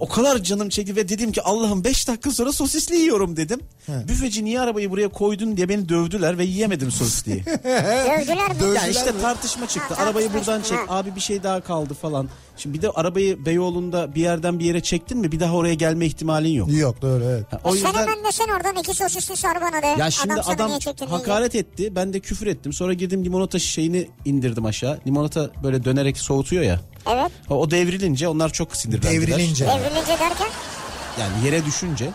[0.00, 3.60] O kadar canım çekti ve dedim ki Allah'ım 5 dakika sonra sosisli yiyorum dedim.
[4.08, 7.44] Büfeci niye arabayı buraya koydun diye beni dövdüler ve yiyemedim sosisliyi.
[7.46, 8.60] Dövdüler mi?
[8.60, 9.20] Dövdüler ya işte mi?
[9.20, 9.94] tartışma çıktı.
[9.94, 10.78] Ha, arabayı buradan çek.
[10.78, 10.84] ha.
[10.88, 12.28] Abi bir şey daha kaldı falan.
[12.56, 16.06] Şimdi bir de arabayı Beyoğlu'nda bir yerden bir yere çektin mi bir daha oraya gelme
[16.06, 16.72] ihtimalin yok.
[16.72, 17.44] Yok doğru evet.
[17.52, 20.00] Ha, O sen yüzden hemen desen oradan iki sosisli sar bana de.
[20.00, 21.16] ya şimdi adam, sana adam niye çektin diye.
[21.18, 21.96] hakaret etti.
[21.96, 22.72] Ben de küfür ettim.
[22.72, 24.98] Sonra girdim limonata şişeğini indirdim aşağı.
[25.06, 26.80] Limonata böyle dönerek soğutuyor ya.
[27.12, 27.32] Evet.
[27.50, 29.12] O, o devrilince onlar çok sinirlendiler.
[29.12, 29.36] Devrilince.
[29.66, 30.48] Devrilince derken
[31.20, 32.10] Yani yere düşünce.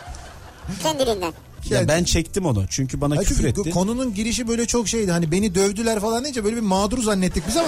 [0.83, 1.33] kendiliğinden.
[1.69, 2.65] Ya ben çektim onu.
[2.69, 3.69] Çünkü bana küfür çünkü etti.
[3.71, 5.11] konunun girişi böyle çok şeydi.
[5.11, 7.67] Hani beni dövdüler falan deyince böyle bir mağdur zannettik biz ama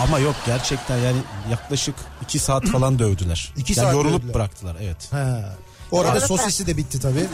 [0.00, 1.18] Ama yok gerçekten yani
[1.50, 3.52] yaklaşık iki saat falan dövdüler.
[3.56, 4.34] İki yani saat yorulup dövdüler.
[4.34, 5.12] bıraktılar evet.
[5.12, 5.54] ha.
[5.90, 7.26] Orada Yorulup sosisi de bitti tabii.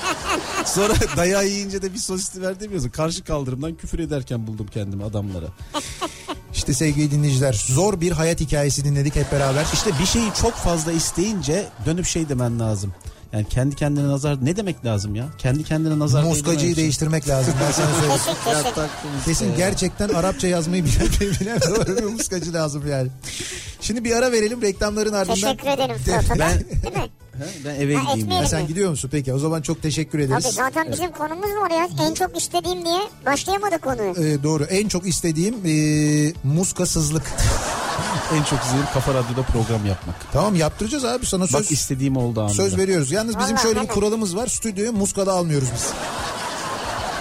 [0.64, 2.90] Sonra dayağı yiyince de bir sosisli ver demiyorsun.
[2.90, 5.46] Karşı kaldırımdan küfür ederken buldum kendimi adamlara.
[6.58, 9.64] İşte sevgili dinleyiciler zor bir hayat hikayesi dinledik hep beraber.
[9.72, 12.94] İşte bir şeyi çok fazla isteyince dönüp şey demen lazım.
[13.32, 15.26] Yani kendi kendine nazar ne demek lazım ya?
[15.38, 18.20] Kendi kendine nazar Muskacıyı değiştirmek lazım ben sana söyleyeyim.
[18.44, 19.24] Kesin kesin.
[19.24, 21.08] Kesin gerçekten Arapça yazmayı bilen,
[21.40, 23.08] bilen doğru bir muskacı lazım yani.
[23.80, 25.34] Şimdi bir ara verelim reklamların ardından.
[25.34, 25.96] Teşekkür ederim.
[26.38, 27.08] Ben- Değil mi?
[27.64, 28.40] Ben eve Ha, gideyim ya.
[28.40, 29.34] Ha, sen gidiyor musun peki?
[29.34, 30.44] O zaman çok teşekkür Abi ederiz.
[30.44, 31.88] zaten bizim konumuz var ya.
[32.08, 34.10] En çok istediğim diye başlayamadık konuyu.
[34.10, 34.64] Ee, doğru.
[34.64, 37.22] En çok istediğim ee, muskasızlık.
[38.34, 40.16] En çok izlediğim Kafa Radyo'da program yapmak.
[40.32, 41.54] Tamam yaptıracağız abi sana söz.
[41.64, 42.54] Bak istediğim oldu anında.
[42.54, 43.10] Söz veriyoruz.
[43.12, 44.46] Yalnız bizim Vallahi şöyle bir kuralımız var.
[44.46, 45.86] Stüdyoya muskada almıyoruz biz.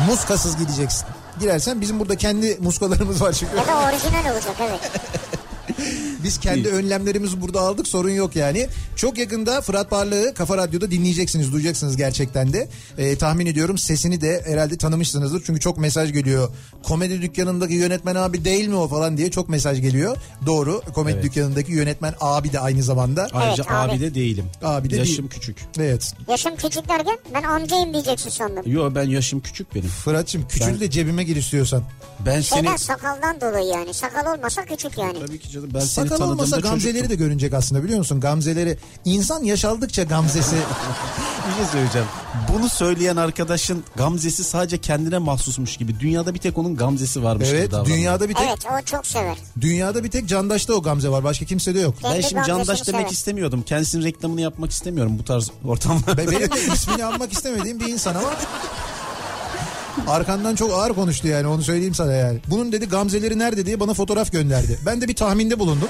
[0.07, 1.05] Muskasız gideceksin.
[1.39, 3.55] Girersen bizim burada kendi muskalarımız var çünkü.
[3.57, 4.91] Ya da orijinal olacak evet.
[6.23, 8.67] Biz kendi önlemlerimizi burada aldık sorun yok yani.
[8.95, 12.69] Çok yakında Fırat Parlak'ı Kafa Radyo'da dinleyeceksiniz duyacaksınız gerçekten de.
[12.97, 15.43] Ee, tahmin ediyorum sesini de herhalde tanımışsınızdır.
[15.45, 16.49] Çünkü çok mesaj geliyor.
[16.83, 20.17] Komedi dükkanındaki yönetmen abi değil mi o falan diye çok mesaj geliyor.
[20.45, 21.23] Doğru komedi Evet.
[21.23, 23.27] dükkanındaki yönetmen abi de aynı zamanda.
[23.33, 23.91] Ayrıca Evet, abi.
[23.91, 24.45] abi de değilim.
[24.63, 25.29] Abi de Yaşım değil.
[25.29, 25.57] küçük.
[25.79, 26.13] Evet.
[26.29, 28.63] Yaşım küçük derken ben amcayım diyeceksin sandım.
[28.65, 29.87] Yo ben yaşım küçük benim.
[29.89, 31.83] Fırat'cığım küçül Ben- de cebime gir istiyorsan.
[32.25, 32.59] Ben seni...
[32.59, 33.93] Şeyden sakaldan dolayı yani.
[33.93, 35.19] Sakal olmasa küçük yani.
[35.19, 36.71] Tabii ki canım ben seni Sakal tanıdığımda olmasa çocuktum.
[36.71, 38.19] gamzeleri de görünecek aslında biliyor musun?
[38.19, 38.77] Gamzeleri.
[39.05, 40.55] İnsan yaşaldıkça gamzesi.
[41.49, 42.07] Bir şey söyleyeceğim.
[42.53, 45.99] Bunu söyleyen arkadaşın gamzesi sadece kendine mahsusmuş gibi.
[45.99, 47.97] Dünyada bir tek onun gamzesi varmış gibi evet davranıyor.
[47.97, 49.37] dünyada bir tek Evet o çok sever.
[49.61, 51.23] dünyada bir tek Candaş'ta o gamze var.
[51.23, 51.95] Başka kimsede yok.
[52.03, 53.11] Ben Kendi şimdi gamzesini candaş demek sever.
[53.11, 53.61] istemiyordum.
[53.61, 56.17] Kendisinin reklamını yapmak istemiyorum bu tarz ortamlarda.
[56.17, 58.29] Be- Benim de ismini almak istemediğim bir insan ama
[60.07, 62.39] arkandan çok ağır konuştu yani onu söyleyeyim sana yani.
[62.47, 64.79] Bunun dedi gamzeleri nerede diye bana fotoğraf gönderdi.
[64.85, 65.89] Ben de bir tahminde bulundum.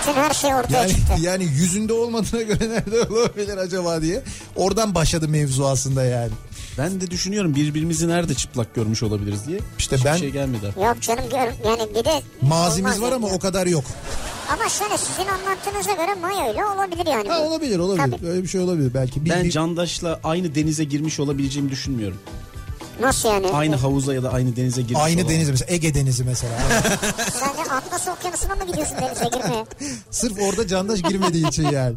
[0.00, 1.12] Bütün her şey ortaya Yani çıktı.
[1.20, 4.22] yani yüzünde olmadığına göre nerede olabilir acaba diye.
[4.56, 6.30] Oradan başladı mevzu aslında yani.
[6.78, 9.58] Ben de düşünüyorum birbirimizi nerede çıplak görmüş olabiliriz diye.
[9.78, 10.66] İşte Hiçbir ben- şey gelmedi.
[10.84, 11.38] Yok canım gör,
[11.70, 13.36] yani bir de Mazimiz olmaz var ama yani.
[13.36, 13.84] o kadar yok.
[14.52, 17.28] Ama şöyle sizin anlattığınıza göre Maya öyle olabilir yani.
[17.28, 18.16] Ha, olabilir olabilir.
[18.18, 18.26] Tabii.
[18.26, 19.24] Öyle bir şey olabilir belki.
[19.24, 22.18] Bir, Ben bir- Candaş'la aynı denize girmiş olabileceğimi düşünmüyorum.
[23.00, 23.46] Nasıl yani?
[23.48, 25.32] Aynı havuza ya da aynı denize girmiş Aynı olamam.
[25.34, 26.52] deniz mesela Ege Denizi mesela.
[27.32, 29.64] Sen de Atlas Okyanusu'na mı gidiyorsun denize girmeye?
[30.10, 31.96] Sırf orada candaş girmediği için yani.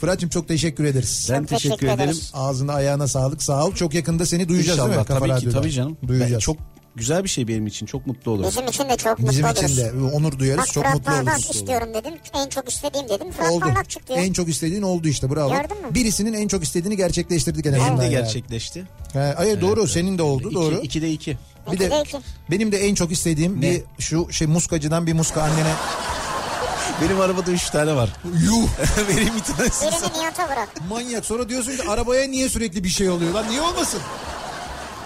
[0.00, 1.28] Fırat'cığım çok teşekkür ederiz.
[1.32, 2.00] Ben teşekkür, teşekkür ederim.
[2.00, 2.30] ederiz.
[2.34, 3.74] Ağzına ayağına sağlık sağ ol.
[3.74, 4.92] Çok yakında seni duyacağız değil mi?
[4.94, 5.60] İnşallah Kafa tabii ki Radyo'da?
[5.60, 5.96] tabii canım.
[6.08, 6.32] Duyacağız.
[6.32, 6.56] Ben çok
[6.96, 7.86] güzel bir şey benim için.
[7.86, 8.48] Çok mutlu olurum.
[8.50, 9.62] Bizim için de çok mutlu Bizim oluruz.
[9.62, 10.60] için de onur duyarız.
[10.60, 11.50] Bak çok Fırat mutlu oluruz.
[11.54, 12.12] istiyorum dedim.
[12.34, 13.30] En çok istediğim dedim.
[13.32, 13.60] Fırat Oldu.
[13.64, 14.12] Parlak çıktı.
[14.16, 15.50] En çok istediğin oldu işte bravo.
[15.50, 15.94] Gördün mü?
[15.94, 18.00] Birisinin en çok istediğini gerçekleştirdik en Benim azından.
[18.00, 18.12] de yani.
[18.12, 18.84] gerçekleşti.
[19.12, 20.80] He, ay, doğru senin de oldu İki, doğru.
[20.82, 21.36] İkide iki.
[21.72, 22.16] Bir de İkide iki.
[22.50, 23.62] benim de en çok istediğim Ne?
[23.70, 25.72] bir şu şey muskacıdan bir muska annene
[27.02, 28.10] Benim arabada üç tane var.
[28.44, 28.68] yuh
[29.08, 29.86] Benim bir tanesi.
[29.86, 30.68] Birini Nihat'a bırak.
[30.88, 34.00] manyak sonra diyorsun ki arabaya niye sürekli bir şey oluyor lan niye olmasın?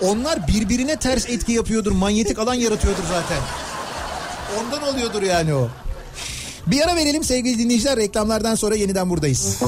[0.03, 3.39] Onlar birbirine ters etki yapıyordur manyetik alan yaratıyordur zaten.
[4.61, 5.69] Ondan oluyordur yani o.
[6.67, 9.59] Bir ara verelim sevgili dinleyiciler reklamlardan sonra yeniden buradayız.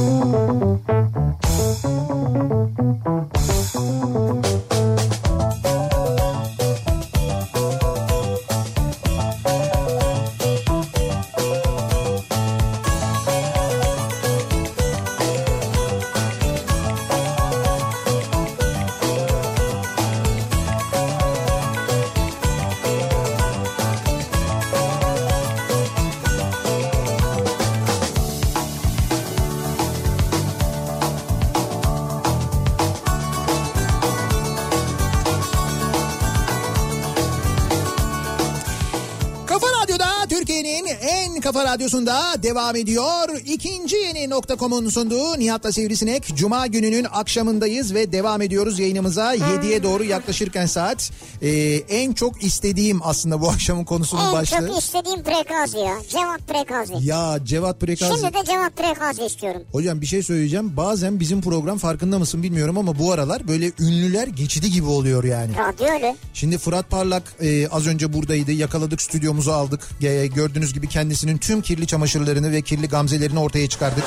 [41.62, 43.40] Kafa radyosunda devam ediyor.
[43.46, 46.32] İkinci yeni nokta.com'un sunduğu Nihat'la Sivrisinek.
[46.36, 49.36] Cuma gününün akşamındayız ve devam ediyoruz yayınımıza.
[49.36, 51.10] 7'ye doğru yaklaşırken saat.
[51.42, 51.50] Ee,
[51.88, 54.68] en çok istediğim aslında bu akşamın konusunun En başlığı.
[54.68, 55.94] çok istediğim Prekazi ya.
[56.08, 57.06] Cevat Prekazi.
[57.06, 58.14] Ya Cevat Prekazi.
[58.20, 59.62] Şimdi de Cevat Prekazi istiyorum.
[59.72, 60.76] Hocam bir şey söyleyeceğim.
[60.76, 65.52] Bazen bizim program farkında mısın bilmiyorum ama bu aralar böyle ünlüler geçidi gibi oluyor yani.
[65.56, 66.16] Radyo öyle.
[66.34, 68.52] Şimdi Fırat Parlak e, az önce buradaydı.
[68.52, 69.80] Yakaladık stüdyomuzu aldık.
[70.02, 74.04] E, gördüğünüz gibi kendisinin tüm kirli çamaşırlarını ve kirli gamzelerini ortaya çıkardık.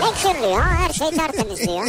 [0.00, 1.84] Ne kirli ya her şey tertemiz ya.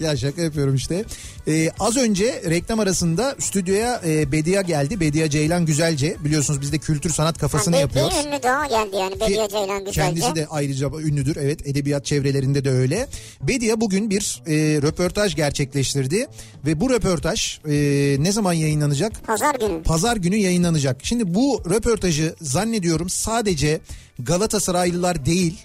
[0.08, 1.04] ya şaka yapıyorum işte.
[1.48, 5.00] E, az önce reklam arasında stüdyoya e, Bedia geldi.
[5.00, 6.16] Bedia Ceylan Güzelce.
[6.24, 8.14] Biliyorsunuz biz de kültür sanat kafasını bir, yapıyoruz.
[8.24, 10.00] bir ünlü daha geldi yani Bediye Ki Ceylan güzelce.
[10.00, 13.08] Kendisi de ayrıca ünlüdür evet edebiyat çevrelerinde de öyle.
[13.42, 16.26] Bedia bugün bir e, röportaj gerçekleştirdi
[16.66, 17.72] ve bu röportaj e,
[18.18, 19.26] ne zaman yayınlanacak?
[19.26, 19.82] Pazar günü.
[19.82, 20.96] Pazar günü yayınlanacak.
[21.02, 23.80] Şimdi bu röportajı zannediyorum sadece
[24.18, 25.58] Galatasaraylılar değil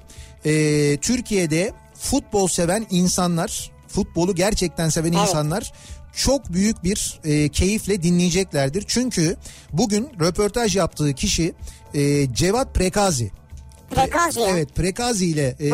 [0.46, 5.22] e, Türkiye'de futbol seven insanlar futbolu gerçekten seven Evet.
[5.22, 5.74] insanlar
[6.16, 8.84] çok büyük bir e, keyifle dinleyeceklerdir.
[8.88, 9.36] Çünkü
[9.72, 11.54] bugün röportaj yaptığı kişi
[11.94, 13.32] e, Cevat Prekazi.
[13.96, 14.40] Prekazi.
[14.40, 15.70] Evet Prekazi ile e,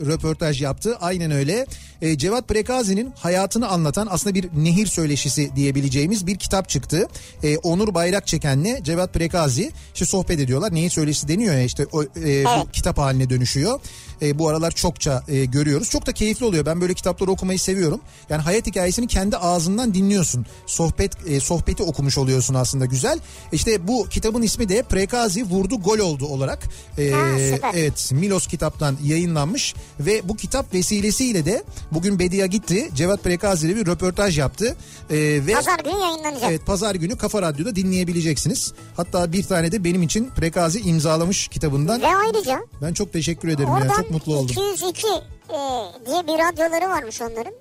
[0.00, 0.96] röportaj yaptı.
[1.00, 1.66] Aynen öyle.
[2.02, 7.08] E, Cevat Prekazi'nin hayatını anlatan aslında bir nehir söyleşisi diyebileceğimiz bir kitap çıktı.
[7.42, 10.74] E, Onur Bayrak Çeken'le Cevat Prekazi işte sohbet ediyorlar.
[10.74, 13.80] Nehir söyleşisi deniyor ya işte o, e, bu kitap haline dönüşüyor.
[14.22, 15.90] E, bu aralar çokça e, görüyoruz.
[15.90, 16.66] Çok da keyifli oluyor.
[16.66, 18.00] Ben böyle kitapları okumayı seviyorum.
[18.30, 20.46] Yani hayat hikayesini kendi ağzından dinliyorsun.
[20.66, 23.18] Sohbet e, sohbeti okumuş oluyorsun aslında güzel.
[23.52, 26.68] İşte bu kitabın ismi de Prekazi vurdu gol oldu olarak.
[26.98, 27.70] E, Ha.
[27.74, 32.90] Evet Milos kitaptan yayınlanmış ve bu kitap vesilesiyle de bugün Bedia gitti.
[32.94, 34.76] Cevat Prekazi ile bir röportaj yaptı.
[35.10, 35.16] Ee,
[35.46, 36.50] ve Pazar günü yayınlanacak.
[36.50, 38.72] Evet pazar günü Kafa Radyo'da dinleyebileceksiniz.
[38.96, 42.02] Hatta bir tane de benim için Prekazi imzalamış kitabından.
[42.02, 44.56] Ve ayrıca Ben çok teşekkür ederim ya oradan çok mutlu oldum.
[44.72, 45.58] 202 e,
[46.06, 47.52] diye bir radyoları varmış onların.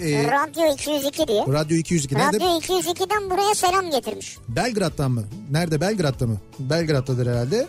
[0.00, 1.42] Ee, Radyo 202 diye.
[1.42, 2.36] Radyo 202 nerede?
[2.36, 4.36] Radyo 202'den buraya selam getirmiş.
[4.48, 5.24] Belgrad'dan mı?
[5.50, 6.36] Nerede Belgrad'da mı?
[6.58, 7.66] Belgrad'dadır herhalde.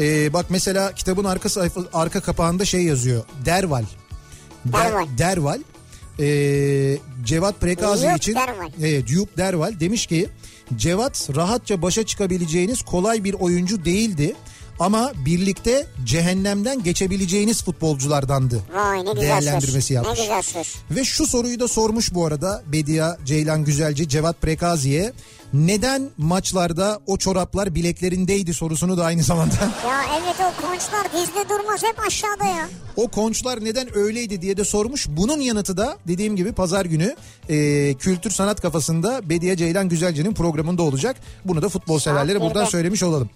[0.00, 3.24] Ee, bak mesela kitabın arka sayfa arka kapağında şey yazıyor.
[3.44, 3.84] Derval.
[4.64, 5.06] Der- Derval.
[5.18, 5.60] Derval.
[6.20, 8.70] Ee, Cevat Prekazi Duke için Derval.
[8.82, 10.28] Evet, Duke Derval demiş ki
[10.76, 14.34] Cevat rahatça başa çıkabileceğiniz kolay bir oyuncu değildi.
[14.80, 18.60] Ama birlikte cehennemden geçebileceğiniz futbolculardandı.
[18.74, 19.90] Vay ne güzel Değerlendirmesi söz.
[19.90, 20.18] yapmış.
[20.18, 20.74] Ne güzel söz.
[20.90, 25.12] Ve şu soruyu da sormuş bu arada Bedia Ceylan Güzelci Cevat Prekazi'ye.
[25.52, 29.54] Neden maçlarda o çoraplar bileklerindeydi sorusunu da aynı zamanda.
[29.88, 32.68] Ya evet o konçlar dizde durmaz hep aşağıda ya.
[32.96, 35.06] o konçlar neden öyleydi diye de sormuş.
[35.08, 37.16] Bunun yanıtı da dediğim gibi pazar günü
[37.48, 41.16] e, Kültür Sanat Kafası'nda Bedia Ceylan Güzelci'nin programında olacak.
[41.44, 43.30] Bunu da futbol severlere buradan söylemiş olalım.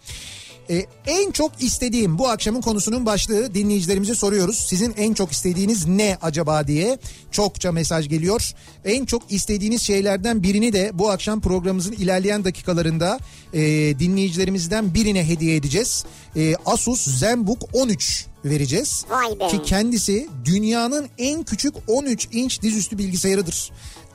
[0.71, 4.67] E, en çok istediğim bu akşamın konusunun başlığı dinleyicilerimize soruyoruz.
[4.69, 6.99] Sizin en çok istediğiniz ne acaba diye
[7.31, 8.53] çokça mesaj geliyor.
[8.85, 13.19] En çok istediğiniz şeylerden birini de bu akşam programımızın ilerleyen dakikalarında
[13.55, 13.61] e,
[13.99, 16.05] dinleyicilerimizden birine hediye edeceğiz.
[16.37, 19.05] E, Asus ZenBook 13 vereceğiz.
[19.11, 19.49] Vay be.
[19.49, 23.73] Ki kendisi dünyanın en küçük 13 inç dizüstü bilgisayarıdır.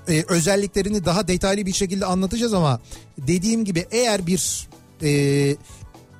[0.09, 2.79] e, özelliklerini daha detaylı bir şekilde anlatacağız ama
[3.17, 4.67] dediğim gibi eğer bir
[5.03, 5.55] e,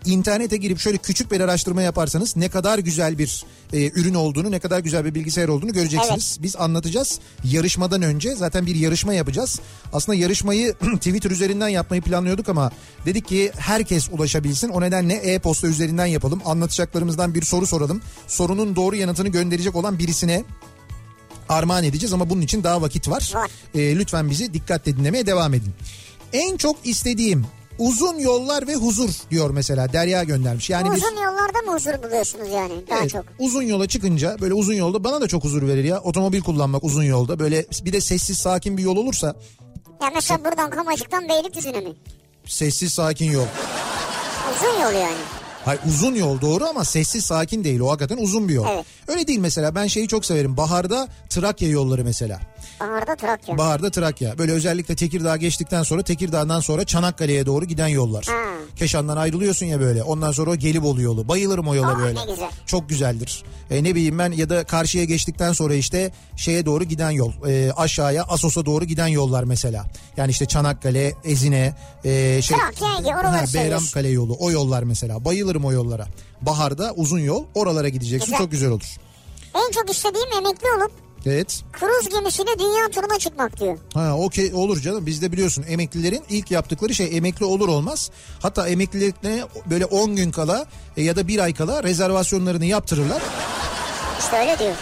[0.07, 4.59] internete girip şöyle küçük bir araştırma yaparsanız ne kadar güzel bir e, ürün olduğunu, ne
[4.59, 6.37] kadar güzel bir bilgisayar olduğunu göreceksiniz.
[6.41, 7.19] Biz anlatacağız.
[7.43, 9.59] Yarışmadan önce zaten bir yarışma yapacağız.
[9.93, 12.71] Aslında yarışmayı Twitter üzerinden yapmayı planlıyorduk ama
[13.05, 14.69] dedik ki herkes ulaşabilsin.
[14.69, 16.41] O nedenle e-posta üzerinden yapalım.
[16.45, 18.01] Anlatacaklarımızdan bir soru soralım.
[18.27, 20.43] Sorunun doğru yanıtını gönderecek olan birisine
[21.49, 23.33] armağan edeceğiz ama bunun için daha vakit var.
[23.75, 25.73] Ee, lütfen bizi dikkatle dinlemeye devam edin.
[26.33, 27.45] En çok istediğim
[27.79, 30.69] uzun yollar ve huzur diyor mesela Derya göndermiş.
[30.69, 33.25] Yani biz Uzun yollarda mı huzur buluyorsunuz yani daha Evet, çok?
[33.39, 35.99] uzun yola çıkınca böyle uzun yolda bana da çok huzur verir ya.
[35.99, 39.35] Otomobil kullanmak uzun yolda böyle bir de sessiz sakin bir yol olursa
[40.01, 41.93] Ya mesela buradan Kamacık'tan Beylikdüzü'ne mi?
[42.45, 43.45] sessiz sakin yol.
[44.55, 45.15] Uzun yol yani.
[45.65, 47.79] Hayır uzun yol doğru ama sessiz sakin değil.
[47.79, 48.65] O hakikaten uzun bir yol.
[48.71, 48.85] Evet.
[49.07, 50.57] Öyle değil mesela ben şeyi çok severim.
[50.57, 52.39] Baharda Trakya yolları mesela.
[52.79, 53.57] Baharda Trakya.
[53.57, 54.37] Baharda Trakya.
[54.37, 58.25] Böyle özellikle Tekirdağ geçtikten sonra Tekirdağ'dan sonra Çanakkale'ye doğru giden yollar.
[58.25, 58.33] Ha.
[58.75, 60.03] Keşan'dan ayrılıyorsun ya böyle.
[60.03, 61.27] Ondan sonra o Gelibolu yolu.
[61.27, 62.19] Bayılırım o yola Aa, böyle.
[62.19, 62.49] ne güzel.
[62.65, 63.43] Çok güzeldir.
[63.71, 67.31] E, ne bileyim ben ya da karşıya geçtikten sonra işte şeye doğru giden yol.
[67.47, 69.85] E, aşağıya Asos'a doğru giden yollar mesela.
[70.17, 71.75] Yani işte Çanakkale, Ezine,
[72.05, 73.45] e, şey, Trakya, Ha.
[73.53, 74.37] Beyramkale yolu.
[74.39, 75.25] O yollar mesela.
[75.25, 76.07] Bayılırım o yollara.
[76.41, 77.43] Baharda uzun yol.
[77.55, 78.25] Oralara gideceksin.
[78.25, 78.37] Güzel.
[78.37, 78.95] Çok güzel olur.
[79.55, 81.63] En çok istediğim emekli olup Evet.
[81.73, 83.77] kruz gemisiyle dünya turuna çıkmak diyor.
[83.93, 85.05] Ha okey olur canım.
[85.05, 88.11] Bizde biliyorsun emeklilerin ilk yaptıkları şey emekli olur olmaz.
[88.39, 90.65] Hatta emekliliklerine böyle 10 gün kala
[90.97, 93.21] e, ya da bir ay kala rezervasyonlarını yaptırırlar.
[94.19, 94.75] İşte öyle diyor.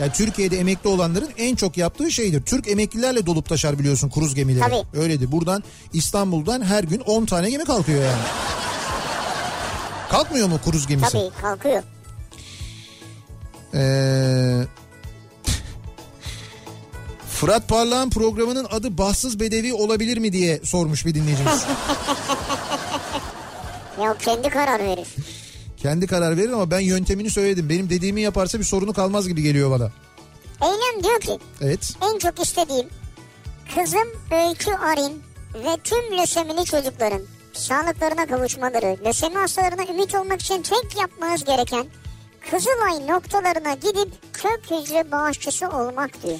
[0.00, 2.42] Yani Türkiye'de emekli olanların en çok yaptığı şeydir.
[2.42, 4.64] Türk emeklilerle dolup taşar biliyorsun kruz gemileri.
[4.70, 5.00] Tabii.
[5.00, 5.32] Öyledir.
[5.32, 8.22] Buradan İstanbul'dan her gün 10 tane gemi kalkıyor yani.
[10.10, 11.12] Kalkmıyor mu kruz gemisi?
[11.12, 11.82] Tabii kalkıyor.
[13.74, 13.78] Ee,
[17.34, 21.64] Fırat Parlağan programının adı Bahtsız Bedevi olabilir mi diye sormuş bir dinleyicimiz.
[24.02, 25.08] Ya kendi karar verir.
[25.76, 27.68] Kendi karar verir ama ben yöntemini söyledim.
[27.68, 29.90] Benim dediğimi yaparsa bir sorunu kalmaz gibi geliyor bana.
[30.62, 31.92] Eylem diyor ki Evet.
[32.02, 32.88] en çok istediğim
[33.74, 35.22] kızım Öykü Arin
[35.54, 37.22] ve tüm lösemili çocukların
[37.52, 41.86] sağlıklarına kavuşmaları, lösemi hastalarına ümit olmak için tek yapmanız gereken
[42.50, 46.38] Kızılay noktalarına gidip kök hücre bağışçısı olmak diyor.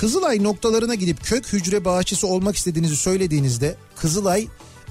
[0.00, 4.46] Kızılay noktalarına gidip kök hücre bağışçısı olmak istediğinizi söylediğinizde Kızılay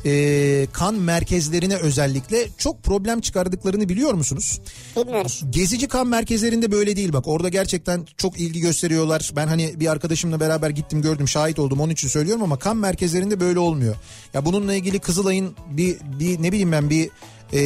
[0.05, 4.61] e, kan merkezlerine özellikle çok problem çıkardıklarını biliyor musunuz?
[4.97, 5.43] Bilmiyoruz.
[5.49, 9.31] Gezici kan merkezlerinde böyle değil bak orada gerçekten çok ilgi gösteriyorlar.
[9.35, 13.39] Ben hani bir arkadaşımla beraber gittim gördüm şahit oldum onun için söylüyorum ama kan merkezlerinde
[13.39, 13.95] böyle olmuyor.
[14.33, 17.09] Ya bununla ilgili Kızılay'ın bir, bir ne bileyim ben bir
[17.53, 17.59] e,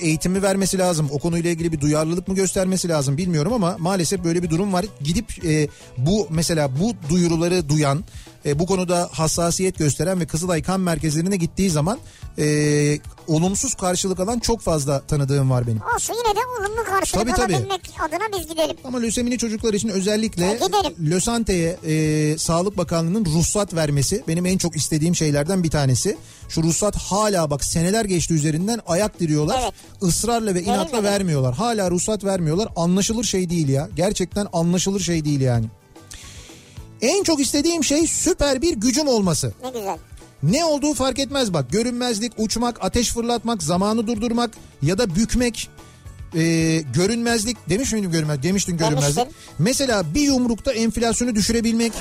[0.00, 1.08] eğitimi vermesi lazım.
[1.10, 4.84] O konuyla ilgili bir duyarlılık mı göstermesi lazım bilmiyorum ama maalesef böyle bir durum var.
[5.00, 5.68] Gidip e,
[5.98, 8.04] bu mesela bu duyuruları duyan
[8.46, 11.98] e, bu konuda hassasiyet gösteren ve Kızılay kan merkezlerine gittiği zaman
[12.38, 15.80] e, olumsuz karşılık alan çok fazla tanıdığım var benim.
[15.96, 17.54] Olsun yine de olumlu karşılık Tabii, tabii.
[17.56, 18.76] alabilmek adına biz gidelim.
[18.84, 21.10] Ama lösemili çocuklar için özellikle gidelim.
[21.10, 26.16] Lösante'ye e, Sağlık Bakanlığı'nın ruhsat vermesi benim en çok istediğim şeylerden bir tanesi.
[26.48, 29.60] Şu ruhsat hala bak seneler geçti üzerinden ayak diriyorlar.
[29.62, 29.74] Evet.
[30.02, 31.04] Israrla ve inatla Verilmedi.
[31.04, 31.54] vermiyorlar.
[31.54, 32.68] Hala ruhsat vermiyorlar.
[32.76, 33.88] Anlaşılır şey değil ya.
[33.96, 35.66] Gerçekten anlaşılır şey değil yani.
[37.00, 39.52] En çok istediğim şey süper bir gücüm olması.
[39.64, 39.98] Ne güzel.
[40.42, 41.70] Ne olduğu fark etmez bak.
[41.70, 44.50] Görünmezlik, uçmak, ateş fırlatmak, zamanı durdurmak
[44.82, 45.70] ya da bükmek.
[46.34, 49.16] Ee, görünmezlik demiş miydim görünmez demiştin görünmezlik.
[49.16, 49.38] Demiştim.
[49.58, 51.92] Mesela bir yumrukta enflasyonu düşürebilmek.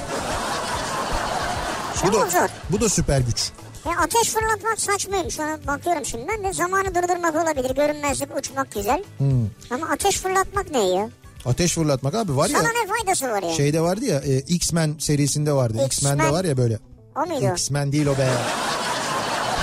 [2.08, 3.52] Bu da, bu da süper güç.
[3.86, 5.40] Ya ateş fırlatmak saçmaymış.
[5.40, 7.76] Ona bakıyorum şimdi ben de zamanı durdurmak olabilir.
[7.76, 9.04] Görünmezlik uçmak güzel.
[9.18, 9.48] Hmm.
[9.72, 11.10] Ama ateş fırlatmak ne ya?
[11.46, 12.60] Ateş fırlatmak abi var ya.
[12.60, 13.54] Sana ne faydası var ya?
[13.54, 15.74] Şeyde vardı ya e, X-Men serisinde vardı.
[15.86, 15.88] X-Men.
[16.14, 16.80] X-Men'de var ya böyle.
[17.16, 17.52] O muydu?
[17.54, 18.30] X-Men değil o be.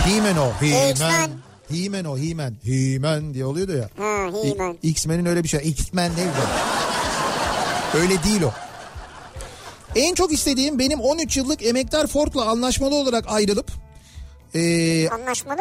[0.05, 0.53] He-Man o.
[0.61, 1.30] He-Man.
[1.70, 2.55] He-Man o He-Man.
[2.64, 3.88] He-Man diye oluyordu ya.
[3.98, 4.76] Ha He-Man.
[4.82, 5.61] İ- X-Men'in öyle bir şey.
[5.68, 7.98] X-Men değil de.
[7.98, 8.53] Öyle değil o.
[9.96, 13.70] En çok istediğim benim 13 yıllık emektar Ford'la anlaşmalı olarak ayrılıp
[14.55, 15.61] e, Anlaşmalı.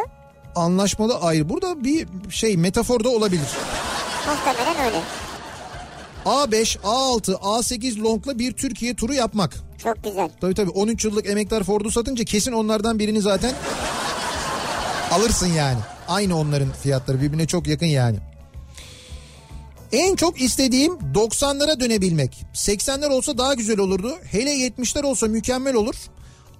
[0.56, 1.48] anlaşmalı ayrı.
[1.48, 3.48] Burada bir şey metafor da olabilir.
[4.28, 5.00] Muhtemelen öyle.
[6.24, 9.54] A5, A6, A8 longla bir Türkiye turu yapmak.
[9.82, 10.30] Çok güzel.
[10.40, 13.52] Tabii tabii 13 yıllık emektar Ford'u satınca kesin onlardan birini zaten
[15.10, 15.78] alırsın yani.
[16.08, 18.18] Aynı onların fiyatları birbirine çok yakın yani.
[19.92, 22.44] En çok istediğim 90'lara dönebilmek.
[22.54, 24.14] 80'ler olsa daha güzel olurdu.
[24.30, 25.94] Hele 70'ler olsa mükemmel olur.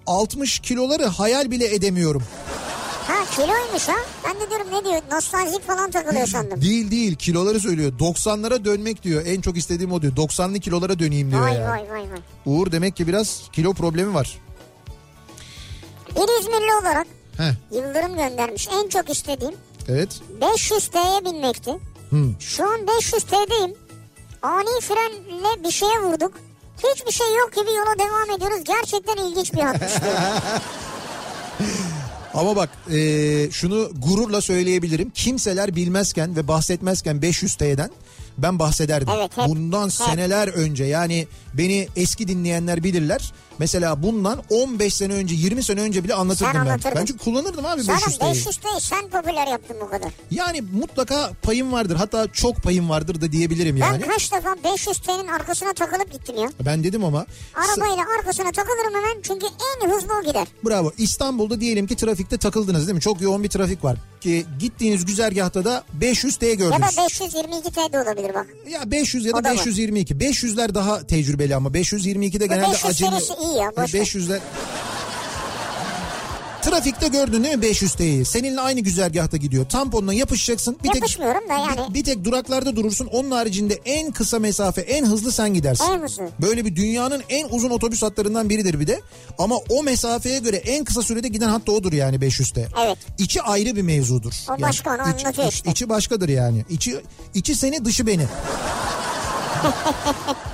[0.07, 2.23] 60 kiloları hayal bile edemiyorum.
[3.09, 3.97] Ha kiloymuş ha.
[4.25, 6.61] Ben de diyorum ne diyor nostaljik falan takılıyor sandım.
[6.63, 7.93] Değil değil kiloları söylüyor.
[7.99, 9.23] 90'lara dönmek diyor.
[9.27, 10.13] En çok istediğim o diyor.
[10.17, 11.71] 90'lı kilolara döneyim diyor Vay ya.
[11.71, 12.21] vay vay vay.
[12.47, 14.39] Uğur demek ki biraz kilo problemi var.
[16.17, 18.69] Bir İzmirli olarak Heh, Yıldırım göndermiş.
[18.73, 19.55] En çok istediğim
[19.89, 20.21] evet.
[20.41, 21.73] 500 T'ye binmekti.
[22.11, 22.41] Hmm.
[22.41, 23.75] Şu an 500 T'deyim.
[24.43, 26.33] Ani frenle bir şeye vurduk.
[26.79, 28.65] Hiçbir şey yok gibi yola devam ediyoruz.
[28.65, 29.93] Gerçekten ilginç bir hatmış.
[32.35, 35.11] Ama bak e, şunu gururla söyleyebilirim.
[35.11, 37.91] Kimseler bilmezken ve bahsetmezken 500 T'den
[38.39, 39.09] ben bahsederdim.
[39.17, 39.49] Evet, hep.
[39.49, 39.93] bundan Hep.
[39.93, 43.33] seneler önce yani beni eski dinleyenler bilirler.
[43.59, 46.71] Mesela bundan 15 sene önce 20 sene önce bile anlatırdım Sen ben.
[46.71, 46.97] anlatırdın.
[47.01, 48.31] Ben çünkü kullanırdım abi 500 Zaten T'yi.
[48.31, 50.13] 500 T'yi sen popüler yaptın bu kadar.
[50.31, 51.97] Yani mutlaka payım vardır.
[51.97, 54.03] Hatta çok payım vardır da diyebilirim Ben yani.
[54.07, 56.49] kaç defa 500 T'nin arkasına takılıp gittim ya.
[56.65, 60.47] Ben dedim ama Arabayla arkasına takılırım hemen çünkü en hızlı o gider.
[60.65, 60.93] Bravo.
[60.99, 63.01] İstanbul'da diyelim ki trafikte takıldınız değil mi?
[63.01, 63.97] Çok yoğun bir trafik var.
[64.23, 66.97] Ki gittiğiniz güzergahta da 500 T Ya gördünüz.
[66.97, 68.47] da 522 T de olabilir bak.
[68.71, 69.55] Ya 500 ya da da var.
[69.55, 70.15] 522.
[70.15, 73.11] 500'ler daha tecrübeli ama 522'de genelde 500 acemi.
[73.11, 74.01] serisi iyi ya, boş ver.
[74.01, 74.39] 500'ler
[76.63, 78.25] Trafikte gördün değil mi 500 T'yi?
[78.25, 79.67] Seninle aynı güzergahta gidiyor.
[79.69, 80.77] Tamponla yapışacaksın.
[80.85, 81.89] Bir tek, Yapışmıyorum da yani.
[81.91, 83.07] bir, bir tek duraklarda durursun.
[83.07, 85.85] Onun haricinde en kısa mesafe, en hızlı sen gidersin.
[85.85, 86.29] En hızlı.
[86.43, 89.01] Böyle bir dünyanın en uzun otobüs hatlarından biridir bir de.
[89.39, 92.69] Ama o mesafeye göre en kısa sürede giden hatta odur yani 500 T.
[92.87, 92.99] Evet.
[93.19, 94.33] İçi ayrı bir mevzudur.
[94.59, 95.71] O başka, onu iç- anlatıyor iç- işte.
[95.71, 96.65] içi başkadır yani.
[96.71, 96.97] İçi,
[97.35, 98.27] içi seni dışı beni.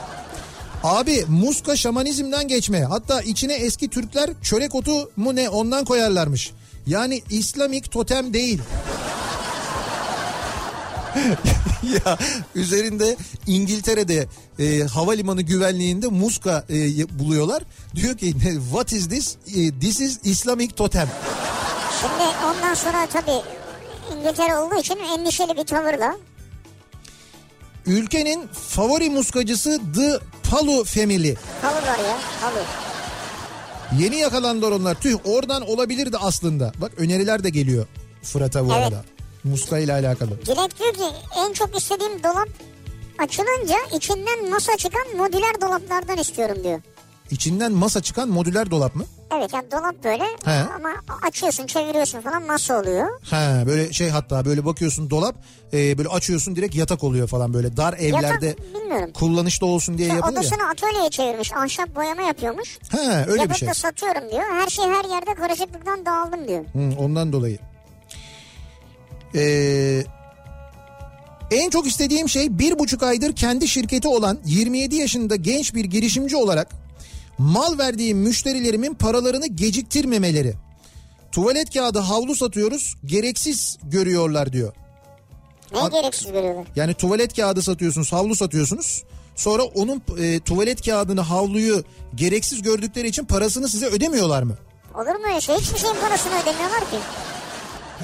[0.85, 2.85] Abi muska şamanizmden geçme.
[2.85, 6.53] Hatta içine eski Türkler çörek otu mu ne ondan koyarlarmış.
[6.87, 8.61] Yani İslamik totem değil.
[12.05, 12.19] ya
[12.55, 13.17] üzerinde
[13.47, 14.27] İngiltere'de
[14.59, 16.75] e, havalimanı güvenliğinde muska e,
[17.19, 17.63] buluyorlar.
[17.95, 18.35] Diyor ki
[18.71, 19.37] what is this?
[19.57, 21.09] E, This is Islamic totem.
[22.01, 23.43] Şimdi ondan sonra tabii
[24.17, 26.17] İngiltere olduğu için endişeli bir tavırla.
[27.89, 30.19] Ülkenin favori muskacısı The
[30.51, 31.35] Palu Family.
[31.63, 32.63] Halı var ya halı.
[34.03, 34.95] Yeni yakalandılar onlar.
[34.95, 36.73] Tüh oradan olabilirdi aslında.
[36.81, 37.87] Bak öneriler de geliyor
[38.23, 38.83] Fırat'a bu Evet.
[38.83, 39.05] arada.
[39.45, 40.31] Muska ile alakalı.
[40.47, 42.49] Dilek diyor ki en çok istediğim dolap
[43.19, 46.81] açılınca içinden masa çıkan modüler dolaplardan istiyorum diyor.
[47.31, 49.05] İçinden masa çıkan modüler dolap mı?
[49.39, 50.51] Evet yani dolap böyle He.
[50.77, 50.89] ama
[51.29, 53.07] açıyorsun çeviriyorsun falan masa oluyor.
[53.31, 55.35] Ha böyle şey hatta böyle bakıyorsun dolap
[55.73, 59.11] e, böyle açıyorsun direkt yatak oluyor falan böyle dar evlerde Yatak bilmiyorum.
[59.15, 60.43] kullanışlı olsun diye Ya yapılıyor.
[60.43, 60.49] ya.
[60.49, 62.79] odasını atölyeye çevirmiş ahşap boyama yapıyormuş.
[62.93, 63.69] Ha öyle bir Yapıp şey.
[63.69, 64.43] da satıyorum diyor.
[64.53, 66.65] Her şey her yerde karışıklıktan dağıldım diyor.
[66.73, 67.59] Hı, ondan dolayı.
[69.35, 70.03] Ee,
[71.51, 76.37] en çok istediğim şey bir buçuk aydır kendi şirketi olan 27 yaşında genç bir girişimci
[76.37, 76.69] olarak
[77.39, 80.55] mal verdiğim müşterilerimin paralarını geciktirmemeleri.
[81.33, 84.73] Tuvalet kağıdı havlu satıyoruz gereksiz görüyorlar diyor.
[85.75, 86.67] Ne gereksiz görüyorlar.
[86.77, 89.03] Yani tuvalet kağıdı satıyorsunuz havlu satıyorsunuz.
[89.37, 91.85] Sonra onun e, tuvalet kağıdını havluyu
[92.15, 94.55] gereksiz gördükleri için parasını size ödemiyorlar mı?
[94.95, 95.57] Olur mu öyle şey?
[95.57, 96.97] Hiçbir şeyin parasını ödemiyorlar ki.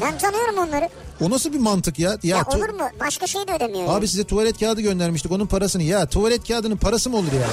[0.03, 0.89] Ben tanıyorum onları.
[1.21, 2.11] O nasıl bir mantık ya?
[2.11, 2.89] Ya, Ya, olur mu?
[3.01, 3.85] Başka şey de ödemiyor.
[3.85, 4.09] Abi yani.
[4.09, 5.83] size tuvalet kağıdı göndermiştik onun parasını.
[5.83, 7.49] Ya tuvalet kağıdının parası mı olur ya?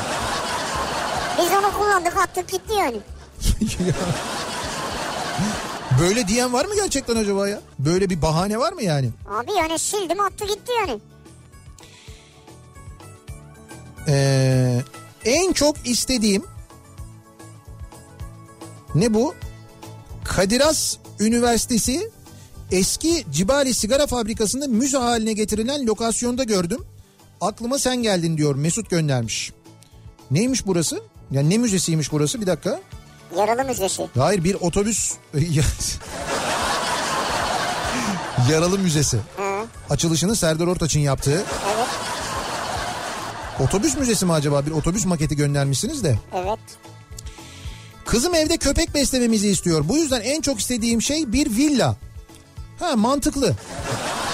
[1.42, 2.98] Biz onu kullandık attık gitti yani.
[6.02, 7.62] Böyle diyen var mı gerçekten acaba ya?
[7.80, 9.10] Böyle bir bahane var mı yani?
[9.30, 11.00] Abi yani sildim attı gitti yani.
[14.08, 14.82] Ee,
[15.26, 16.44] en çok istediğim
[18.96, 19.36] ne bu?
[20.24, 22.12] Kadiras Üniversitesi
[22.72, 26.80] eski Cibali sigara fabrikasında müze haline getirilen lokasyonda gördüm.
[27.42, 29.54] Aklıma sen geldin diyor Mesut göndermiş.
[30.32, 31.02] Neymiş burası?
[31.32, 32.80] Ya ne müzesiymiş burası bir dakika.
[33.38, 34.08] Yaralı müzesi.
[34.18, 35.14] Hayır bir otobüs
[38.50, 39.18] Yaralı Müzesi.
[39.38, 41.44] He, Açılışını Serdar Ortaç'ın yaptığı.
[41.76, 41.88] evet
[43.60, 44.66] Otobüs müzesi mi acaba?
[44.66, 46.20] Bir otobüs maketi göndermişsiniz de.
[46.36, 46.60] evet.
[48.06, 49.84] Kızım evde köpek beslememizi istiyor.
[49.90, 51.96] Bu yüzden en çok istediğim şey bir villa.
[52.80, 53.56] Ha mantıklı.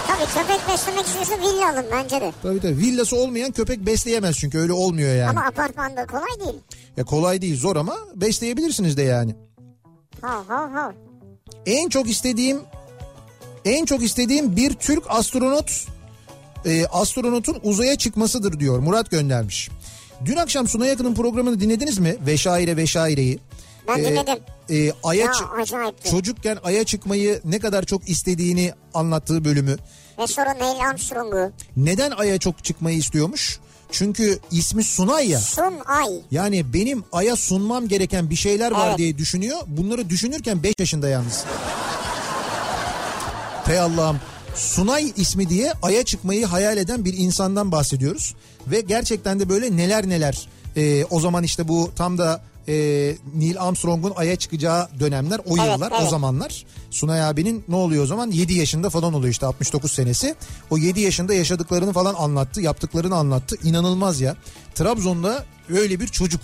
[0.07, 2.33] Tabii köpek beslemek istiyorsa villa alın bence de.
[2.43, 5.29] Tabii tabii villası olmayan köpek besleyemez çünkü öyle olmuyor yani.
[5.29, 6.59] Ama apartmanda kolay değil.
[6.97, 9.35] Ya kolay değil zor ama besleyebilirsiniz de yani.
[10.21, 10.93] Ha ha ha.
[11.65, 12.59] En çok istediğim
[13.65, 15.85] en çok istediğim bir Türk astronot
[16.65, 19.69] e, astronotun uzaya çıkmasıdır diyor Murat göndermiş.
[20.25, 22.15] Dün akşam Suna Yakın'ın programını dinlediniz mi?
[22.25, 23.39] Veşaire Veşaire'yi.
[23.87, 24.37] Ben Ee, dinledim.
[24.69, 25.31] e, Ay'a Ya
[25.61, 26.09] acayipti.
[26.09, 29.75] çocukken Ay'a çıkmayı ne kadar çok istediğini anlattığı bölümü.
[30.19, 31.51] Ve sonra Neil Armstrong'u.
[31.77, 33.59] Neden Ay'a çok çıkmayı istiyormuş?
[33.91, 35.39] Çünkü ismi Sunay ya.
[35.39, 36.21] Sun Ay.
[36.31, 38.97] Yani benim Ay'a sunmam gereken bir şeyler var Evet.
[38.97, 39.57] diye düşünüyor.
[39.67, 41.43] Bunları düşünürken 5 yaşında yalnız.
[43.65, 44.19] Hey Allah'ım.
[44.55, 48.35] Sunay ismi diye Ay'a çıkmayı hayal eden bir insandan bahsediyoruz.
[48.67, 50.47] Ve gerçekten de böyle neler neler.
[50.77, 52.73] Ee, o zaman işte bu tam da e,
[53.35, 56.09] Neil Armstrong'un Ay'a çıkacağı dönemler o Evet, yıllar o evet.
[56.09, 56.65] zamanlar.
[56.91, 60.35] Sunay abinin ne oluyor o zaman 7 yaşında falan oluyor işte 69 senesi.
[60.69, 64.35] O 7 yaşında yaşadıklarını falan anlattı yaptıklarını anlattı inanılmaz ya.
[64.75, 66.41] Trabzon'da öyle bir çocuk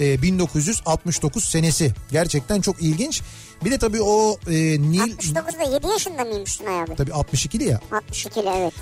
[0.00, 3.22] e, 1969 senesi gerçekten çok ilginç.
[3.64, 6.94] Bir de tabii o e, Neil 69'da 7 yaşında mıymış Sunay abi?
[6.96, 7.80] tabii 62'li ya
[8.12, 8.72] 62'li evet.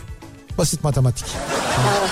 [0.58, 1.26] basit matematik.
[1.86, 2.08] Doğru.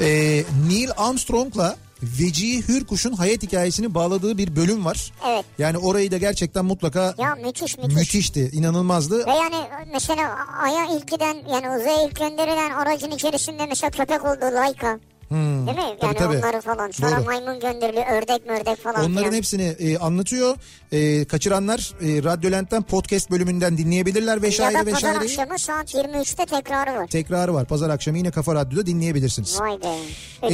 [0.00, 1.76] E, Neil Armstrong'la
[2.20, 5.12] Vecihi Hürkuş'un hayat hikayesini bağladığı bir bölüm var.
[5.28, 5.44] Evet.
[5.58, 7.94] Yani orayı da gerçekten mutlaka Ya müthiş müthiş.
[7.96, 9.26] müthişti, inanılmazdı.
[9.26, 9.56] Ve yani
[9.92, 14.98] mesela Ay'a ilk giden yani uzaya ilk gönderilen aracın içerisinde mesela köpek oldu Laika.
[15.30, 15.82] Değil mi?
[15.82, 16.36] Yani Tabii, tabii.
[16.38, 16.90] onları falan.
[16.90, 17.24] Sonra Doğru.
[17.24, 18.06] maymun gönderiliyor.
[18.06, 18.96] Ördek mördek falan.
[19.04, 19.32] Onların filan.
[19.32, 20.56] hepsini e, anlatıyor.
[20.92, 26.94] E, kaçıranlar e, Radyolent'ten podcast bölümünden dinleyebilirler Ya vesaire da pazar akşamı saat 23'te tekrarı
[26.96, 27.06] var.
[27.06, 27.64] Tekrarı var.
[27.66, 29.60] Pazar akşamı yine Kafa Radyo'da dinleyebilirsiniz.
[29.60, 29.96] Vay be.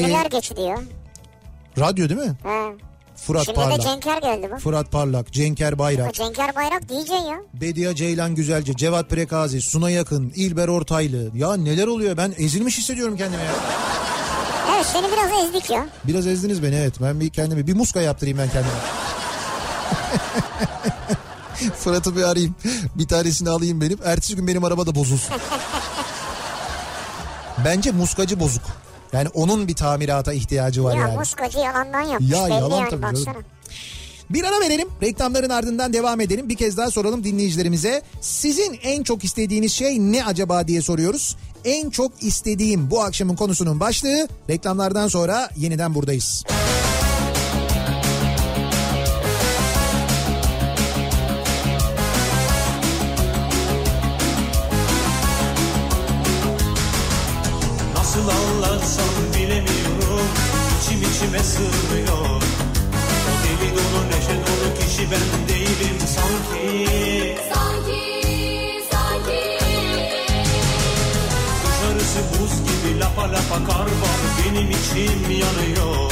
[0.01, 0.77] Ünlüler Ee, geçti ya.
[1.79, 2.37] Radyo değil mi?
[2.43, 2.73] He.
[3.17, 3.81] Fırat Şimdi de Parlak.
[3.83, 4.61] Cenker geldi bak.
[4.61, 7.41] Fırat Parlak, Cenker Bayrak, Cenker Bayrak DJ ya.
[7.55, 11.31] Bediye Ceylan Güzelce, Cevat Prekazi, Suna Yakın, İlber Ortaylı.
[11.35, 13.51] Ya neler oluyor ben ezilmiş hissediyorum kendimi ya.
[14.75, 15.87] Evet seni biraz ezdik ya.
[16.05, 16.95] Biraz ezdiniz beni evet.
[17.03, 18.75] Ben bir kendimi bir muska yaptırayım ben kendime.
[21.77, 22.55] Fırat'ı bir arayayım.
[22.95, 23.99] Bir tanesini alayım benim.
[24.05, 25.37] Ertesi gün benim araba da bozulsun.
[27.65, 28.63] Bence muskacı bozuk.
[29.13, 31.19] Yani onun bir tamirata ihtiyacı var Ya yani.
[31.19, 32.31] muskacı yalandan yapmış.
[32.31, 33.25] Ya yalan yani tabii baksana.
[33.25, 33.45] canım.
[34.31, 34.89] Bir ara verelim.
[35.03, 36.49] Reklamların ardından devam edelim.
[36.49, 38.03] Bir kez daha soralım dinleyicilerimize.
[38.21, 41.37] Sizin en çok istediğiniz şey ne acaba diye soruyoruz.
[41.65, 44.29] En çok istediğim bu akşamın konusunun başlığı.
[44.51, 46.45] Reklamlardan sonra yeniden buradayız.
[46.51, 46.60] Nasıl
[61.31, 62.43] İçime sığmıyor.
[63.29, 67.37] O deli dolu neşe dolu kişi ben değilim sanki.
[67.55, 68.03] Sanki,
[68.91, 69.59] sanki.
[71.65, 74.21] Dışarısı buz gibi lapa lapa kar var.
[74.39, 76.11] Benim içim yanıyor.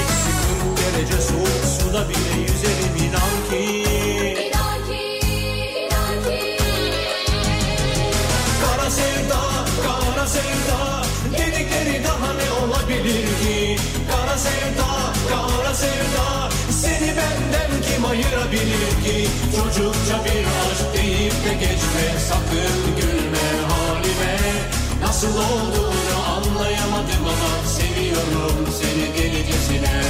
[0.00, 0.30] Eksi
[0.64, 2.69] 40 derece soğuk suda bile yüzerim
[18.20, 22.18] ayırabilir ki Çocukça bir aşk deyip de geçme.
[22.28, 24.38] Sakın gülme halime.
[25.02, 30.02] Nasıl olduğunu anlayamadım ama Seviyorum seni delicesine.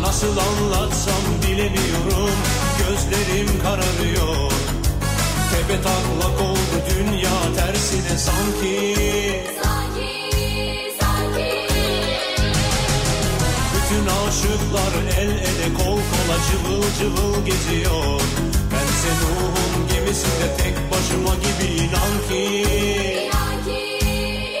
[0.00, 2.36] Nasıl anlatsam bilemiyorum.
[2.78, 4.52] Gözlerim kararıyor.
[5.50, 6.55] Tepe taklak oldu
[6.90, 8.94] dünya tersine sanki.
[9.62, 10.12] Sanki,
[11.00, 11.52] sanki.
[13.74, 18.20] Bütün aşıklar el ele kol kola cıvıl cıvıl geziyor.
[18.72, 22.44] Bense ruhum gemisinde tek başıma gibi inan ki.
[23.22, 23.80] İnan ki,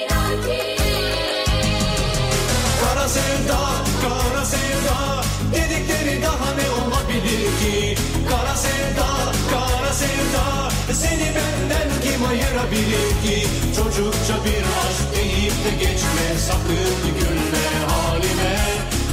[0.02, 0.76] inan ki.
[2.80, 3.60] Kara sevda,
[4.02, 7.96] kara sevda Dedikleri daha ne olabilir ki?
[8.30, 9.32] Kara sevda,
[10.00, 13.46] sevda Seni benden kim ayırabilir ki?
[13.76, 18.56] Çocukça bir aşk deyip de geçme Sakın gülme halime.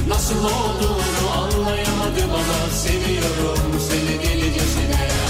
[0.08, 5.23] Nasıl olduğunu anlayamadım ama Seviyorum seni delicesine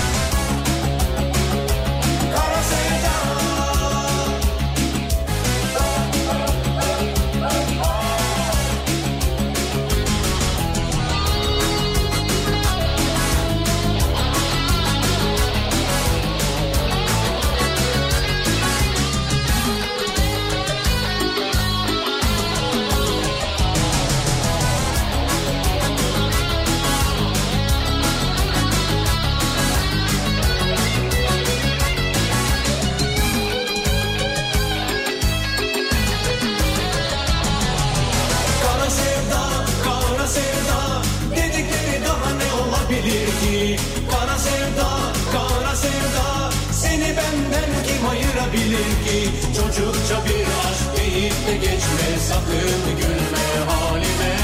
[49.77, 52.07] Çocukça bir aşk deyip de geçme.
[52.29, 54.37] Sakın gülme halime.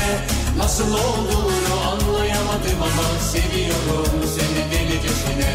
[0.59, 5.53] Nasıl olduğunu anlayamadım ama Seviyorum seni delicesine.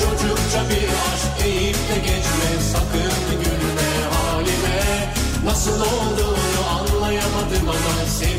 [0.00, 2.48] Çocukça bir aşk deyip de geçme.
[2.72, 5.14] Sakın gülme halime.
[5.44, 8.31] Nasıl olduğunu anlayamadım ama seviyorum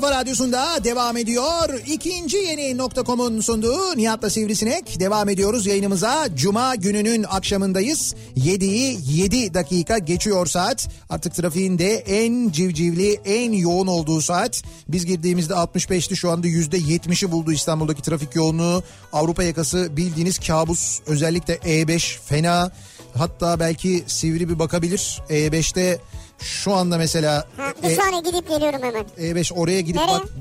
[0.00, 1.80] Kafa Radyosu'nda devam ediyor.
[1.86, 5.00] İkinci yeni nokta.com'un sunduğu Nihat'la Sivrisinek.
[5.00, 6.28] Devam ediyoruz yayınımıza.
[6.34, 8.14] Cuma gününün akşamındayız.
[8.36, 10.88] 7'yi 7 dakika geçiyor saat.
[11.10, 14.62] Artık trafiğin de en civcivli, en yoğun olduğu saat.
[14.88, 18.82] Biz girdiğimizde 65'ti şu anda %70'i buldu İstanbul'daki trafik yoğunluğu.
[19.12, 21.00] Avrupa yakası bildiğiniz kabus.
[21.06, 22.70] Özellikle E5 fena.
[23.14, 25.20] Hatta belki sivri bir bakabilir.
[25.30, 25.98] E5'te
[26.40, 29.04] şu anda mesela Ha, bir E- saniye gidip geliyorum hemen.
[29.18, 30.12] e5 oraya gidip Nereye?
[30.18, 30.26] bak.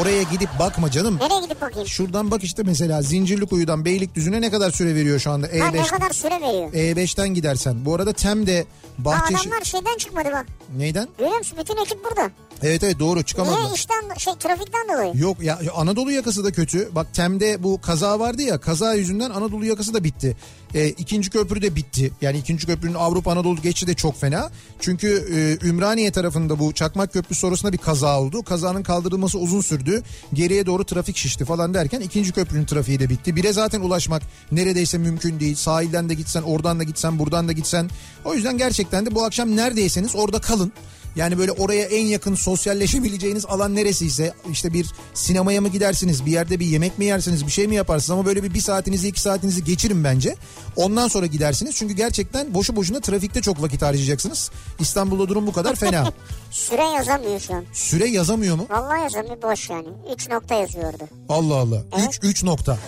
[0.00, 1.18] Oraya gidip bakma canım.
[1.20, 1.88] Nereye gidip bakayım?
[1.88, 5.86] Şuradan bak işte mesela Zincirlikuyu'dan Beylikdüzü'ne ne kadar süre veriyor şu anda Ha, ne E5
[5.90, 6.72] kadar süre veriyor?
[6.72, 7.84] E5'ten gidersen.
[7.84, 8.64] Bu arada Tem'de
[9.00, 10.46] Aa, Bahçeşehir adamlar şeyden çıkmadı bak.
[10.76, 11.08] neyden?
[11.18, 11.58] Görüyor musun?
[11.60, 12.30] Bütün ekip burada.
[12.62, 13.74] Evet evet doğru Niye çıkamadılar.
[13.74, 15.12] işten şey trafikten dolayı?
[15.16, 16.88] Yok ya Anadolu yakası da kötü.
[16.94, 20.36] Bak Tem'de bu kaza vardı ya kaza yüzünden Anadolu yakası da bitti.
[20.74, 22.12] E, ikinci köprü de bitti.
[22.20, 24.50] Yani ikinci köprünün Avrupa Anadolu geçişi de çok fena.
[24.80, 25.28] Çünkü
[25.62, 28.42] e, Ümraniye tarafında bu Çakmak Köprüsü sonrasında bir kaza oldu.
[28.42, 30.02] Kazanın kaldırılması uzun sürdü.
[30.32, 33.36] Geriye doğru trafik şişti falan derken ikinci köprünün trafiği de bitti.
[33.36, 35.54] Bire zaten ulaşmak neredeyse mümkün değil.
[35.54, 37.90] Sahilden de gitsen oradan da gitsen buradan da gitsen.
[38.24, 40.72] O yüzden gerçekten de bu akşam neredeyseniz orada kalın.
[41.18, 46.60] Yani böyle oraya en yakın sosyalleşebileceğiniz alan neresiyse işte bir sinemaya mı gidersiniz bir yerde
[46.60, 49.64] bir yemek mi yersiniz bir şey mi yaparsınız ama böyle bir, bir saatinizi iki saatinizi
[49.64, 50.36] geçirin bence.
[50.76, 54.50] Ondan sonra gidersiniz çünkü gerçekten boşu boşuna trafikte çok vakit harcayacaksınız.
[54.78, 56.12] İstanbul'da durum bu kadar fena.
[56.50, 57.64] Süre yazamıyor şu an.
[57.72, 58.66] Süre yazamıyor mu?
[58.70, 59.88] Vallahi yazamıyor boş yani.
[60.14, 61.04] 3 nokta yazıyordu.
[61.28, 61.82] Allah Allah.
[62.08, 62.78] 3 3 nokta.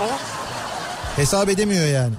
[0.00, 0.20] Evet.
[1.16, 2.14] Hesap edemiyor yani.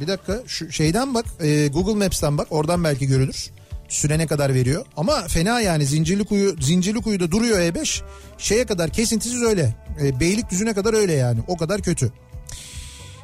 [0.00, 3.55] Bir dakika şu şeyden bak e, Google Maps'ten bak oradan belki görülür.
[3.88, 4.86] Süre ne kadar veriyor.
[4.96, 8.02] Ama fena yani Zincirlikuyu Zincirlikuyu'da duruyor E5.
[8.38, 9.74] Şeye kadar kesintisiz öyle.
[10.02, 11.40] E, Beylikdüzü'ne kadar öyle yani.
[11.48, 12.12] O kadar kötü.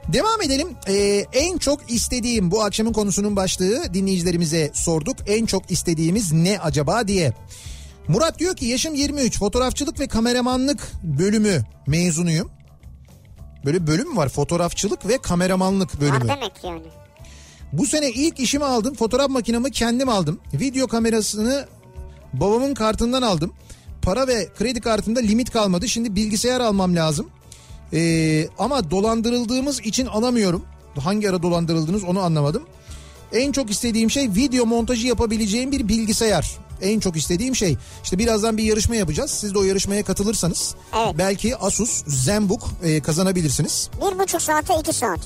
[0.08, 0.68] Devam edelim.
[0.88, 5.16] Ee, en çok istediğim bu akşamın konusunun başlığı dinleyicilerimize sorduk.
[5.26, 7.32] En çok istediğimiz ne acaba diye.
[8.08, 12.50] Murat diyor ki yaşım 23 fotoğrafçılık ve kameramanlık bölümü mezunuyum.
[13.64, 14.28] Böyle bölüm mü var?
[14.28, 16.28] Fotoğrafçılık ve kameramanlık bölümü.
[16.28, 16.82] Var demek yani.
[17.72, 18.94] Bu sene ilk işimi aldım.
[18.94, 20.40] Fotoğraf makinamı kendim aldım.
[20.54, 21.66] Video kamerasını
[22.32, 23.52] babamın kartından aldım.
[24.02, 25.88] Para ve kredi kartında limit kalmadı.
[25.88, 27.30] Şimdi bilgisayar almam lazım.
[27.92, 30.64] Ee, ama dolandırıldığımız için alamıyorum.
[30.98, 32.62] Hangi ara dolandırıldınız onu anlamadım.
[33.32, 36.56] En çok istediğim şey video montajı yapabileceğim bir bilgisayar.
[36.82, 37.76] En çok istediğim şey.
[38.04, 39.30] İşte birazdan bir yarışma yapacağız.
[39.30, 41.14] Siz de o yarışmaya katılırsanız Evet.
[41.18, 43.90] belki Asus ZenBook e, kazanabilirsiniz.
[44.02, 45.20] Bir buçuk saate iki saat.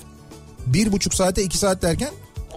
[0.67, 2.11] Bir buçuk saate iki saat derken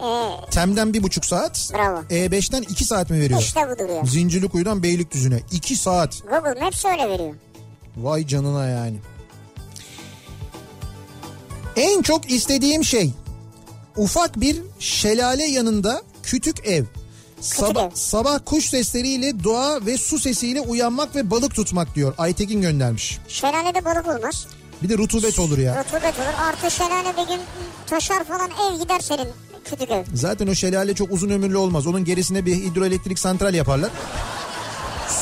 [0.03, 1.71] Ee, Tem'den bir buçuk saat.
[1.73, 2.01] Bravo.
[2.09, 3.39] E5'ten iki saat mi veriyor?
[3.41, 4.05] işte bu duruyor.
[4.07, 5.39] Zincirlikuyu'dan Beylikdüzü'ne.
[5.51, 6.21] iki saat.
[6.23, 7.33] Google Maps öyle veriyor.
[7.97, 8.97] Vay canına yani.
[11.75, 13.11] En çok istediğim şey
[13.97, 16.83] ufak bir şelale yanında kütük ev.
[17.41, 22.13] Sabah, sabah kuş sesleriyle doğa ve su sesiyle uyanmak ve balık tutmak diyor.
[22.17, 23.19] Aytekin göndermiş.
[23.27, 24.47] Şelalede balık olmaz.
[24.83, 25.83] Bir de rutubet olur ya.
[25.83, 26.33] Rutubet olur.
[26.49, 27.41] Artı şelale bir gün
[27.87, 29.27] taşar falan ev gider senin
[30.13, 31.87] Zaten o şelale çok uzun ömürlü olmaz.
[31.87, 33.91] Onun gerisine bir hidroelektrik santral yaparlar.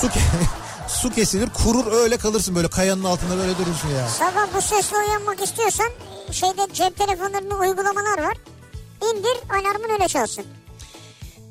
[0.01, 0.09] Su,
[0.87, 4.07] su kesilir kurur öyle kalırsın böyle kayanın altında böyle durursun ya.
[4.07, 5.87] Sabah bu sesle uyanmak istiyorsan
[6.31, 8.37] şeyde cep telefonlarında uygulamalar var.
[9.03, 10.45] İndir alarmın öyle çalsın.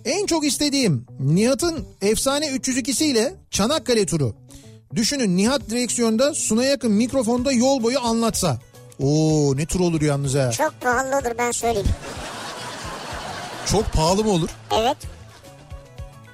[0.05, 4.35] En çok istediğim Nihat'ın efsane 302'si ile Çanakkale turu.
[4.95, 8.59] Düşünün Nihat direksiyonda Suna yakın mikrofonda yol boyu anlatsa.
[9.03, 10.51] Oo ne tur olur yalnız ha.
[10.51, 11.89] Çok pahalı olur ben söyleyeyim.
[13.67, 14.49] Çok pahalı mı olur?
[14.73, 14.97] Evet.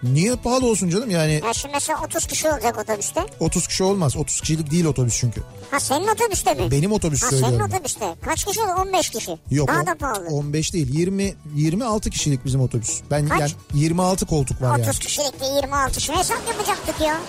[0.03, 3.21] Niye pahalı olsun canım yani Ya şimdi mesela 30 kişi olacak otobüste.
[3.41, 4.17] 30 kişi olmaz.
[4.17, 5.43] 30 kişilik değil otobüs çünkü.
[5.71, 6.71] Ha senin otobüste mi?
[6.71, 7.71] Benim otobüs Ha senin söylüyorum.
[7.73, 8.15] otobüste.
[8.25, 8.69] Kaç kişi olur?
[8.87, 9.39] 15 kişi.
[9.51, 10.27] Yok Daha o- da pahalı.
[10.29, 13.01] 15 değil 20 26 kişilik bizim otobüs.
[13.11, 13.41] Ben Kaç?
[13.41, 14.99] yani 26 koltuk var 30 yani.
[14.99, 17.21] kişilikte 26 şu hesap yapacaktık ya.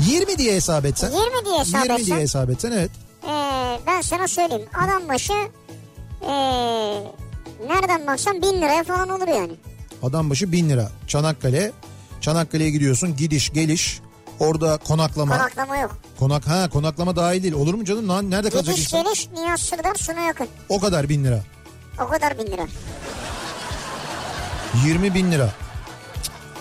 [0.00, 1.10] 20 diye hesap etsen.
[1.10, 2.06] 20 diye hesap 20 etsen.
[2.06, 2.90] diye hesap etsen evet.
[3.24, 4.66] Ee, ben sana söyleyeyim.
[4.84, 5.32] Adam başı
[6.28, 7.02] ee,
[7.66, 9.52] nereden baksan 1000 liraya falan olur yani.
[10.02, 10.90] Adam başı 1000 lira.
[11.06, 11.72] Çanakkale.
[12.20, 14.00] Çanakkale'ye gidiyorsun gidiş geliş.
[14.40, 15.38] Orada konaklama.
[15.38, 15.98] Konaklama yok.
[16.18, 17.54] Konak ha konaklama dahil değil.
[17.54, 18.08] Olur mu canım?
[18.08, 19.04] Lan Nerede kalacak Gidiş insan?
[19.04, 20.48] geliş Nihat Sırdar Suna yakın.
[20.68, 21.40] O kadar 1000 lira.
[22.04, 22.66] O kadar 1000 lira.
[24.86, 25.50] 20 bin lira.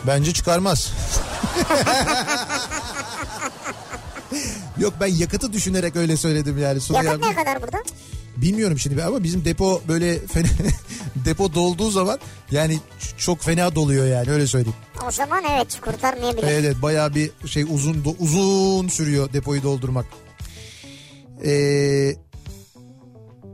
[0.08, 0.91] Bence çıkarmaz.
[4.78, 6.82] Yok ben yakıtı düşünerek öyle söyledim yani.
[6.82, 7.78] Sonra Yakıt ya- ne kadar burada?
[8.42, 10.48] Bilmiyorum şimdi ama bizim depo böyle fena,
[11.26, 12.20] depo dolduğu zaman
[12.52, 12.80] yani
[13.18, 14.78] çok fena doluyor yani öyle söyleyeyim.
[15.08, 16.44] O zaman evet kurtarmayabilir.
[16.44, 20.06] Evet, evet bayağı bir şey uzun uzun sürüyor depoyu doldurmak.
[21.46, 22.16] Ee,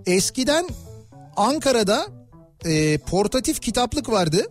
[0.05, 0.67] eskiden
[1.35, 2.07] Ankara'da
[2.65, 4.47] e, portatif kitaplık vardı.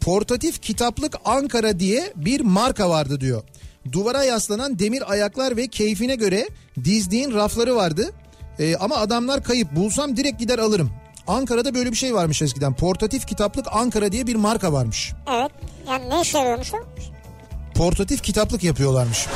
[0.00, 3.42] Portatif Kitaplık Ankara diye bir marka vardı diyor.
[3.92, 6.48] Duvara yaslanan demir ayaklar ve keyfine göre
[6.84, 8.12] dizdiğin rafları vardı.
[8.60, 9.76] Ee, ama adamlar kayıp.
[9.76, 10.90] Bulsam direkt gider alırım.
[11.26, 12.74] Ankara'da böyle bir şey varmış eskiden.
[12.74, 15.12] Portatif Kitaplık Ankara diye bir marka varmış.
[15.30, 15.50] Evet.
[15.88, 16.76] Yani ne işe yarıyormuş o?
[17.74, 19.26] Portatif kitaplık yapıyorlarmış.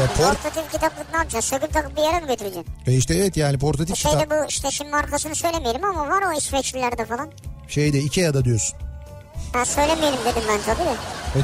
[0.00, 1.44] Ya port, Portatif kitaplık ne yapacağız?
[1.44, 2.72] Söküp takıp bir yere mi götüreceksin?
[2.86, 6.38] e işte evet yani portatif Şeyde kitap bu işte şimdi markasını söylemeyelim ama var o
[6.38, 7.30] İsveçlilerde falan.
[7.68, 8.78] şeyde Ikea'da diyorsun.
[9.52, 10.88] Ha söylemeyelim dedim ben tabii.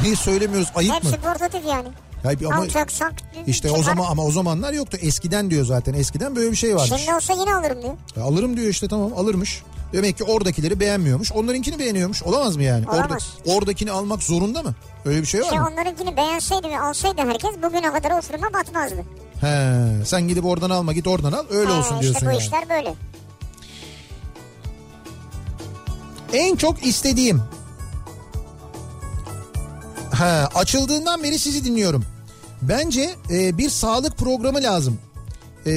[0.00, 1.11] E niye söylemiyoruz ayıp mı?
[1.11, 1.88] Hepsi portatif yani.
[2.25, 3.12] Bir- ama Alacaksak.
[3.47, 3.91] işte o çıkar.
[3.95, 4.99] zaman ama o zamanlar yoktu.
[5.01, 5.95] Eskiden diyor zaten.
[5.95, 7.01] Eskiden böyle bir şey varmış.
[7.01, 7.95] Şimdi olsa yine alırım diyor.
[8.16, 9.62] Ya alırım diyor işte tamam alırmış.
[9.93, 11.33] Demek ki oradakileri beğenmiyormuş.
[11.33, 12.23] Onlarınkini beğeniyormuş.
[12.23, 12.89] Olamaz mı yani?
[12.91, 13.29] Olamaz.
[13.47, 14.75] oradakini almak zorunda mı?
[15.05, 15.69] Öyle bir şey var Şey mı?
[15.73, 19.05] onlarınkini beğenseydi ve alsaydı herkes bugüne kadar o firma batmazdı.
[19.41, 21.45] He, sen gidip oradan alma git oradan al.
[21.51, 22.43] Öyle Ha, olsun diyorsun İşte bu yani.
[22.43, 22.95] işler böyle.
[26.33, 27.43] En çok istediğim.
[30.12, 32.04] Ha, açıldığından beri sizi dinliyorum.
[32.62, 34.98] Bence e, bir sağlık programı lazım.
[35.66, 35.72] E,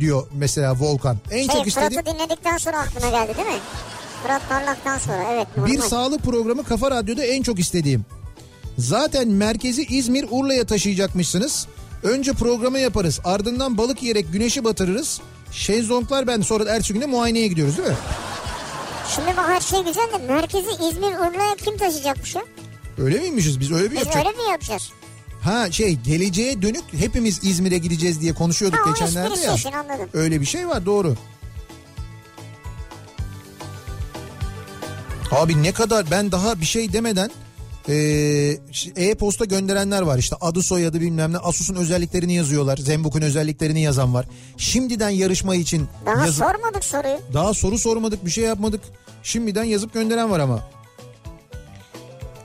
[0.00, 1.16] diyor mesela Volkan.
[1.30, 3.60] En Şey çok istediğim Fırat'ı dinledikten sonra aklına geldi değil mi?
[4.22, 5.72] Fırat Parlak'tan sonra evet normal.
[5.72, 8.04] bir sağlık programı Kafa Radyo'da en çok istediğim.
[8.78, 11.66] Zaten merkezi İzmir Urla'ya taşıyacakmışsınız.
[12.02, 13.20] Önce programı yaparız.
[13.24, 15.20] Ardından balık yiyerek güneşi batırırız.
[15.52, 17.94] Şezlonglar ben sonra ertesi güne muayeneye gidiyoruz değil mi?
[19.14, 22.42] Şimdi bak her şey güzel de merkezi İzmir Urla'ya kim taşıyacakmış ya?
[22.98, 24.16] Öyle miymişiz biz öyle mi Biz yapacak?
[24.26, 24.90] öyle mi yapacağız?
[25.40, 29.54] Ha şey geleceğe dönük hepimiz İzmir'e gideceğiz diye konuşuyorduk Ha geçenlerde ya.
[29.54, 30.08] için anladım.
[30.12, 31.14] Öyle bir şey var doğru.
[35.30, 37.30] Abi ne kadar ben daha bir şey demeden
[37.88, 37.94] e,
[38.96, 44.26] e-posta gönderenler var işte adı soyadı bilmem ne Asus'un özelliklerini yazıyorlar Zembuk'un özelliklerini yazan var.
[44.56, 47.18] Şimdiden yarışma için Daha yazıp- sormadık soruyu.
[47.34, 48.80] daha soru sormadık bir şey yapmadık.
[49.22, 50.60] Şimdiden yazıp gönderen var ama.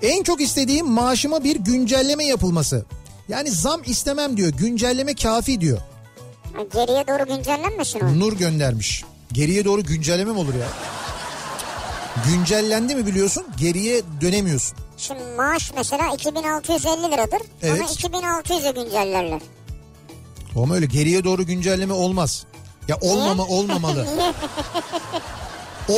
[0.01, 2.85] En çok istediğim maaşıma bir güncelleme yapılması.
[3.29, 4.49] Yani zam istemem diyor.
[4.53, 5.77] Güncelleme kafi diyor.
[6.73, 8.19] Geriye doğru güncellenmesin o.
[8.19, 9.03] Nur göndermiş.
[9.33, 10.67] Geriye doğru güncelleme mi olur ya?
[12.27, 13.43] Güncellendi mi biliyorsun?
[13.57, 14.77] Geriye dönemiyorsun.
[14.97, 17.41] Şimdi maaş mesela 2650 liradır.
[17.63, 17.81] Evet.
[17.81, 19.41] Onu 2600'e güncellerler.
[20.55, 22.45] Ama öyle geriye doğru güncelleme olmaz.
[22.87, 24.05] Ya olmama olmamalı.
[24.05, 24.33] Niye?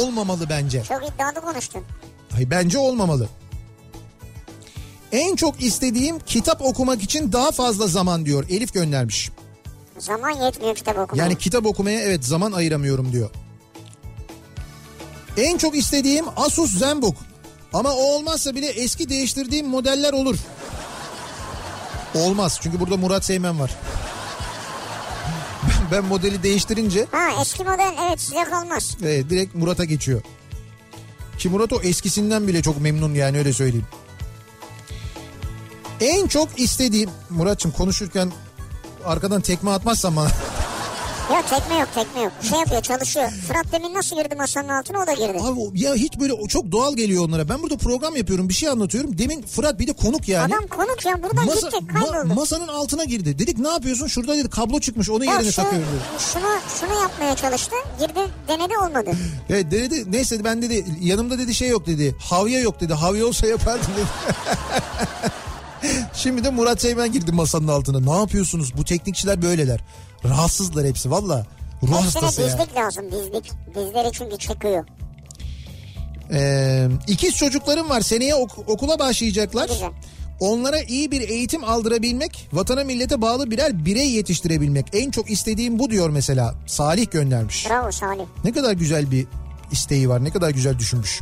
[0.02, 0.84] Olmamalı bence.
[0.84, 1.84] Çok iddialı konuştun.
[2.32, 3.30] Hayır bence olmamalı.
[5.12, 8.45] En çok istediğim kitap okumak için daha fazla zaman diyor.
[8.49, 9.30] Elif göndermiş.
[9.97, 11.24] Zaman yetmiyor kitap okumaya.
[11.24, 13.30] Yani kitap okumaya evet zaman ayıramıyorum diyor.
[15.38, 17.16] En çok istediğim Asus ZenBook.
[17.74, 20.38] Ama o olmazsa bile eski değiştirdiğim modeller olur.
[22.16, 23.76] Olmaz çünkü burada Murat Seymen var.
[25.64, 28.97] Ben, ben modeli değiştirince Ha eski model evet size kalmaz.
[29.03, 30.22] e, direkt Murat'a geçiyor.
[31.38, 33.88] Ki Murat o eskisinden bile çok memnun yani öyle söyleyeyim.
[36.02, 38.32] En çok istediğim Muratçım konuşurken
[39.06, 40.30] arkadan tekme atmazsan bana.
[41.30, 42.32] Yok tekme yok tekme yok.
[42.50, 43.30] Şey yapıyor çalışıyor.
[43.47, 45.38] Fırat demin nasıl girdi masanın altına o da girdi.
[45.43, 47.50] Abi ya hiç böyle çok doğal geliyor onlara.
[47.50, 49.18] Ben burada program yapıyorum bir şey anlatıyorum.
[49.18, 50.54] Demin Fırat bir de konuk yani.
[50.56, 52.36] Adam konuk ya buradan Masa- gitti ma- kayboldu.
[52.36, 53.39] masanın altına girdi.
[53.39, 54.08] Dedik ne yapıyorsun?
[54.08, 56.22] Şurada dedi kablo çıkmış onu Ya yerine şu, takıyorum dedi.
[56.34, 56.47] şunu,
[56.80, 57.76] şunu yapmaya çalıştı.
[58.00, 59.12] Girdi denedi olmadı.
[59.50, 62.16] Evet dedi neyse ben dedi yanımda dedi şey yok dedi.
[62.20, 62.93] Havya yok dedi.
[62.93, 64.06] Havya olsa yapardım dedi.
[66.13, 68.13] Şimdi de Murat Seymen girdi masanın altına.
[68.13, 68.77] Ne yapıyorsunuz?
[68.77, 69.80] Bu teknikçiler böyleler.
[70.25, 71.45] Rahatsızlar hepsi valla.
[71.84, 72.47] Ruh Hepsine hastası ya.
[72.47, 73.51] dizlik lazım dizlik.
[73.75, 74.86] Dizleri çünkü çekiyor.
[76.32, 78.01] Ee, ikiz çocuklarım var.
[78.01, 79.69] Seneye ok- okula başlayacaklar.
[79.69, 79.89] Güzel.
[80.39, 84.86] Onlara iyi bir eğitim aldırabilmek, vatana millete bağlı birer birey yetiştirebilmek.
[84.93, 86.55] En çok istediğim bu diyor mesela.
[86.67, 87.69] Salih göndermiş.
[87.69, 88.23] Bravo Salih.
[88.43, 89.27] Ne kadar güzel bir
[89.71, 90.23] isteği var.
[90.23, 91.19] Ne kadar güzel düşünmüş.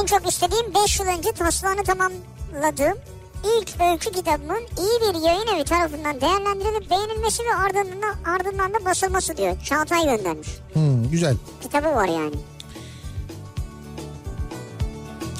[0.00, 2.98] En çok istediğim 5 yıl önce taslağını tamamladığım
[3.44, 9.36] ilk öykü kitabımın iyi bir yayın evi tarafından değerlendirilip beğenilmesi ve ardından, ardından da basılması
[9.36, 9.56] diyor.
[9.64, 10.48] Çağatay göndermiş.
[10.72, 11.36] Hmm, güzel.
[11.62, 12.34] Kitabı var yani.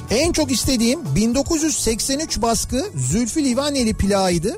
[0.09, 4.57] En çok istediğim 1983 baskı Zülfü Livaneli plağıydı.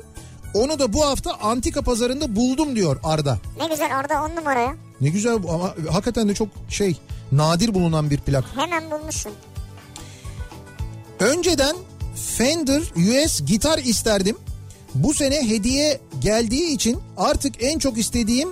[0.54, 3.38] Onu da bu hafta antika pazarında buldum diyor Arda.
[3.58, 4.74] Ne güzel orada 10 numara ya.
[5.00, 6.96] Ne güzel ama hakikaten de çok şey
[7.32, 8.44] nadir bulunan bir plak.
[8.56, 9.32] Hemen bulmuşsun.
[11.20, 11.76] Önceden
[12.14, 14.36] Fender US gitar isterdim.
[14.94, 18.48] Bu sene hediye geldiği için artık en çok istediğim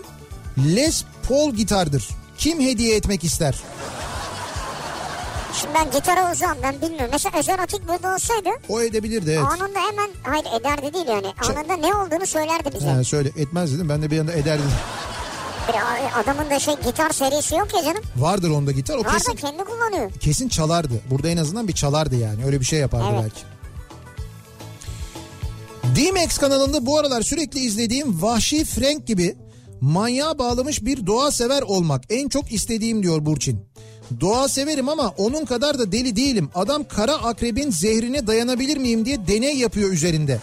[0.58, 2.08] Les Paul gitardır.
[2.38, 3.54] Kim hediye etmek ister?
[5.60, 7.08] Şimdi ben gitara uzağım ben bilmiyorum.
[7.12, 9.44] Mesela Özer Atik burada olsaydı O edebilirdi evet.
[9.44, 11.26] anında hemen hayır ederdi değil yani.
[11.44, 12.88] Anında ne olduğunu söylerdi bize.
[12.88, 14.70] Ha, söyle etmez dedim ben de bir anda ederdim.
[15.68, 18.02] Bir adamın da şey gitar serisi yok ya canım.
[18.16, 18.96] Vardır onda gitar.
[18.96, 20.10] O Var kesin kendi kullanıyor.
[20.20, 20.94] kesin çalardı.
[21.10, 22.44] Burada en azından bir çalardı yani.
[22.44, 23.22] Öyle bir şey yapardı Evet.
[23.22, 23.40] belki.
[25.84, 29.36] D-Max kanalında bu aralar sürekli izlediğim Vahşi Frank gibi
[29.80, 33.66] manyağa bağlamış bir doğa sever olmak en çok istediğim diyor Burçin.
[34.20, 36.50] Doğa severim ama onun kadar da deli değilim.
[36.54, 40.38] Adam kara akrebin zehrine dayanabilir miyim diye deney yapıyor üzerinde.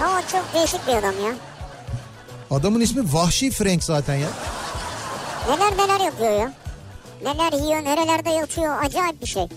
[0.00, 1.34] O çok değişik bir adam ya.
[2.50, 4.28] Adamın ismi Vahşi Frank zaten ya.
[5.48, 6.52] Neler neler yapıyor ya.
[7.22, 8.82] Neler yiyor, nerelerde yatıyor.
[8.84, 9.48] Acayip bir şey.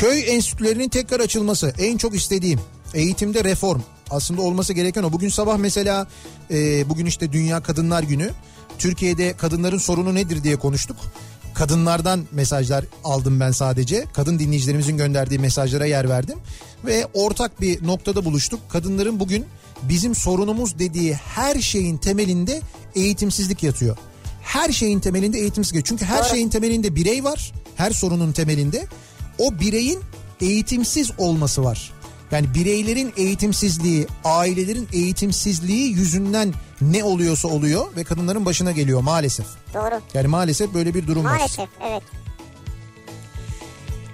[0.00, 2.60] Köy enstitülerinin tekrar açılması en çok istediğim.
[2.94, 3.80] Eğitimde reform.
[4.10, 5.12] Aslında olması gereken o.
[5.12, 6.06] Bugün sabah mesela
[6.50, 8.30] e, bugün işte Dünya Kadınlar Günü.
[8.78, 10.96] Türkiye'de kadınların sorunu nedir diye konuştuk.
[11.54, 14.04] Kadınlardan mesajlar aldım ben sadece.
[14.12, 16.38] Kadın dinleyicilerimizin gönderdiği mesajlara yer verdim.
[16.84, 18.60] Ve ortak bir noktada buluştuk.
[18.68, 19.46] Kadınların bugün
[19.82, 22.60] bizim sorunumuz dediği her şeyin temelinde
[22.94, 23.96] eğitimsizlik yatıyor.
[24.42, 25.86] Her şeyin temelinde eğitimsizlik.
[25.86, 27.52] Çünkü her şeyin temelinde birey var.
[27.76, 28.86] Her sorunun temelinde
[29.40, 30.00] o bireyin
[30.40, 31.92] eğitimsiz olması var.
[32.30, 39.46] Yani bireylerin eğitimsizliği, ailelerin eğitimsizliği yüzünden ne oluyorsa oluyor ve kadınların başına geliyor maalesef.
[39.74, 40.00] Doğru.
[40.14, 41.36] Yani maalesef böyle bir durum var.
[41.36, 42.02] Maalesef evet.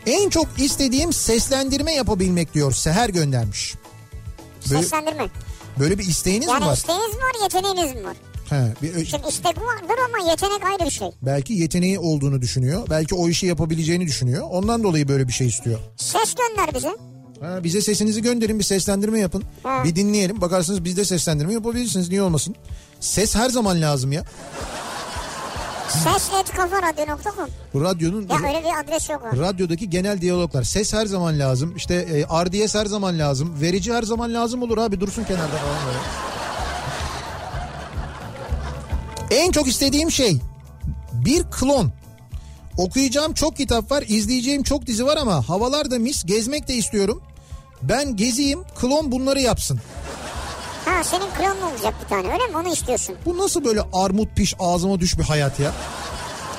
[0.06, 3.74] En çok istediğim seslendirme yapabilmek diyor Seher göndermiş.
[4.70, 5.26] Böyle, Seslendirme.
[5.78, 6.76] böyle bir isteğiniz mi Yani var?
[6.76, 8.16] isteğiniz mi var, yeteneğiniz mi var?
[8.48, 11.08] He, bir, Şimdi istek vardır ama yetenek ayrı bir şey.
[11.22, 12.86] belki yeteneği olduğunu düşünüyor.
[12.90, 14.46] Belki o işi yapabileceğini düşünüyor.
[14.50, 15.78] Ondan dolayı böyle bir şey istiyor.
[15.96, 16.96] Ses gönder bize.
[17.40, 19.42] Ha, bize sesinizi gönderin bir seslendirme yapın.
[19.62, 19.84] Ha.
[19.84, 22.54] Bir dinleyelim bakarsınız biz de seslendirme yapabilirsiniz niye olmasın.
[23.00, 24.24] Ses her zaman lazım ya.
[25.88, 29.22] Ses.kafaradyo.com Bu radyonun Ya öyle bir adres yok.
[29.38, 30.62] radyodaki genel diyaloglar.
[30.62, 31.76] Ses her zaman lazım.
[31.76, 33.60] İşte e, RDS her zaman lazım.
[33.60, 35.98] Verici her zaman lazım olur abi dursun kenarda falan böyle.
[39.30, 40.38] En çok istediğim şey
[41.12, 41.92] bir klon.
[42.76, 47.22] Okuyacağım çok kitap var, izleyeceğim çok dizi var ama havalar da mis, gezmek de istiyorum.
[47.82, 49.80] Ben gezeyim, klon bunları yapsın.
[50.84, 52.56] Ha senin klonun olacak bir tane öyle mi?
[52.56, 53.14] Onu istiyorsun.
[53.24, 55.72] Bu nasıl böyle armut piş ağzıma düş bir hayat ya?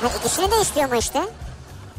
[0.01, 1.21] Ha ikisini de istiyor ama işte.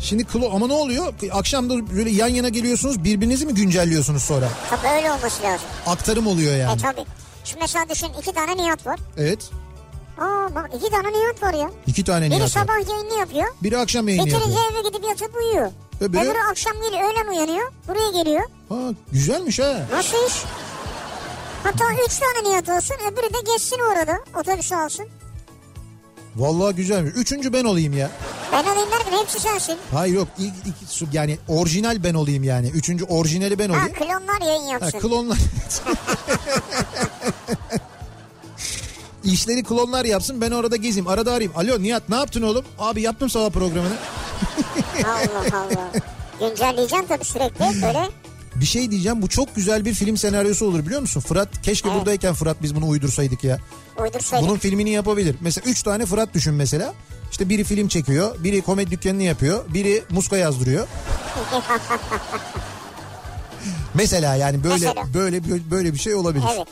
[0.00, 1.12] Şimdi klon ama ne oluyor?
[1.32, 4.48] Akşam da böyle yan yana geliyorsunuz birbirinizi mi güncelliyorsunuz sonra?
[4.70, 5.66] Tabii öyle olması lazım.
[5.86, 6.80] Aktarım oluyor E yani.
[6.82, 7.04] tabii.
[7.44, 8.98] Şimdi mesela düşün iki tane Nihat var.
[9.16, 9.50] Evet.
[10.20, 11.70] Aa bak iki tane Nihat var ya.
[11.86, 12.48] İki tane Biri Nihat var.
[12.62, 13.46] sabah yayını yapıyor.
[13.62, 14.72] Biri akşam yayını Bitirince yapıyor.
[14.72, 15.70] eve gidip yatıp uyuyor.
[16.00, 17.72] Öbürü- Öbürü akşam geliyor öğlen uyanıyor.
[17.88, 18.42] Buraya geliyor.
[18.68, 18.74] Ha,
[19.12, 19.80] güzelmiş ha.
[19.92, 20.34] Nasıl iş?
[21.64, 24.18] Hatta üç tane Nihat olsun öbürü de geçsin orada.
[24.40, 25.06] Otobüsü alsın.
[26.36, 27.12] Vallahi güzelmiş.
[27.16, 28.10] Üçüncü ben olayım ya.
[28.52, 29.78] Ben alayım derken hepsi sensin.
[29.94, 32.68] Hayır yok ilk, ilk yani orijinal ben olayım yani.
[32.68, 33.92] Üçüncü orijinali ben Ha olayım.
[33.94, 34.98] klonlar yayın Ha, yapsın.
[35.00, 35.38] klonlar.
[39.24, 41.08] İşleri klonlar yapsın ben orada gezeyim.
[41.08, 41.52] Arada arayayım.
[41.56, 42.64] Alo Nihat ne yaptın oğlum?
[42.78, 43.94] Abi yaptım sabah programını.
[45.04, 45.92] Allah Allah.
[46.40, 48.08] Güncelleyeceğim tabii sürekli böyle.
[48.54, 51.20] Bir şey diyeceğim bu çok güzel bir film senaryosu olur biliyor musun?
[51.20, 51.98] Fırat keşke Evet.
[51.98, 53.58] buradayken Fırat biz bunu uydursaydık ya.
[54.02, 54.48] Uydursaydık.
[54.48, 55.36] Bunun filmini yapabilir.
[55.40, 56.94] Mesela üç tane Fırat düşün mesela.
[57.30, 60.86] İşte biri film çekiyor, biri komedi dükkanını yapıyor, biri muska yazdırıyor.
[63.94, 65.14] mesela yani böyle Mesela.
[65.14, 66.44] böyle böyle bir şey olabilir.
[66.56, 66.68] Evet.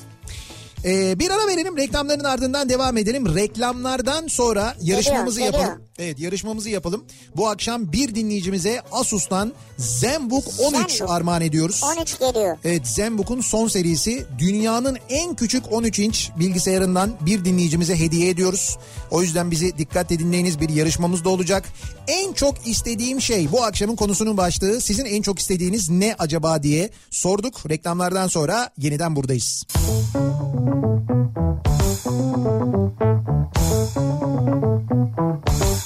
[0.86, 3.34] Ee, bir ara verelim reklamların ardından devam edelim.
[3.36, 5.62] Reklamlardan sonra yarışmamızı geliyor.
[5.62, 5.82] yapalım.
[5.98, 7.04] Evet yarışmamızı yapalım.
[7.36, 11.10] Bu akşam bir dinleyicimize Asus'tan ZenBook 13 ZenBook.
[11.10, 11.82] armağan ediyoruz.
[11.98, 12.58] 13 geliyor.
[12.64, 18.78] Evet ZenBook'un son serisi dünyanın en küçük 13 inç bilgisayarından bir dinleyicimize hediye ediyoruz.
[19.10, 21.64] O yüzden bizi dikkatle dinleyiniz bir yarışmamız da olacak.
[22.08, 26.90] En çok istediğim şey bu akşamın konusunun başlığı sizin en çok istediğiniz ne acaba diye
[27.10, 27.70] sorduk.
[27.70, 29.64] Reklamlardan sonra yeniden buradayız.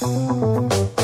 [0.01, 1.00] うん。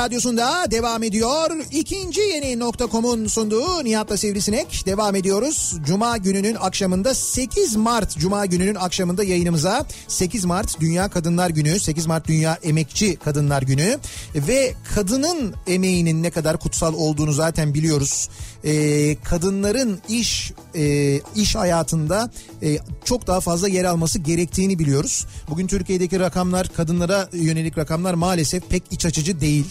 [0.00, 1.50] Radyosunda devam ediyor.
[1.70, 5.74] İkinci yeni nokta.com'un sunduğu Nihat'la Sivrisinek devam ediyoruz.
[5.86, 12.06] Cuma gününün akşamında 8 Mart Cuma gününün akşamında yayınımıza 8 Mart Dünya Kadınlar Günü, 8
[12.06, 13.98] Mart Dünya Emekçi Kadınlar Günü
[14.34, 18.28] ve kadının emeğinin ne kadar kutsal olduğunu zaten biliyoruz.
[18.64, 22.30] Ee, kadınların iş e, iş hayatında
[22.62, 25.26] e, çok daha fazla yer alması gerektiğini biliyoruz.
[25.50, 29.64] Bugün Türkiye'deki rakamlar kadınlara yönelik rakamlar maalesef pek iç açıcı değil.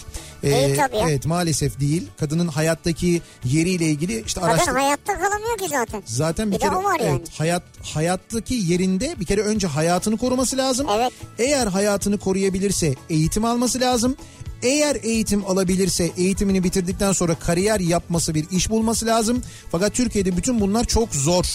[0.44, 0.98] Ee, Değil tabii.
[0.98, 2.08] Evet maalesef değil.
[2.20, 4.72] Kadının hayattaki yeriyle ilgili işte Kadın araştır...
[4.74, 6.04] hayatta kalamıyor ki zaten.
[6.06, 7.10] Zaten bir, Bir kere var yani.
[7.20, 10.88] evet, hayat hayattaki yerinde bir kere önce hayatını koruması lazım.
[10.98, 11.12] Evet.
[11.40, 14.16] Eğer hayatını koruyabilirse eğitim alması lazım.
[14.64, 19.42] Eğer eğitim alabilirse eğitimini bitirdikten sonra kariyer yapması bir iş bulması lazım.
[19.72, 21.46] Fakat Türkiye'de bütün bunlar çok zor.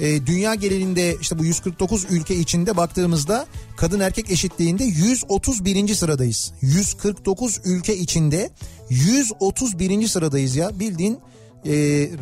[0.00, 3.46] Ee, dünya genelinde işte bu 149 ülke içinde baktığımızda
[3.76, 5.94] kadın erkek eşitliğinde 131.
[5.94, 6.52] sıradayız.
[6.60, 8.50] 149 ülke içinde
[8.90, 10.08] 131.
[10.08, 11.18] sıradayız ya bildiğin
[11.66, 11.72] e,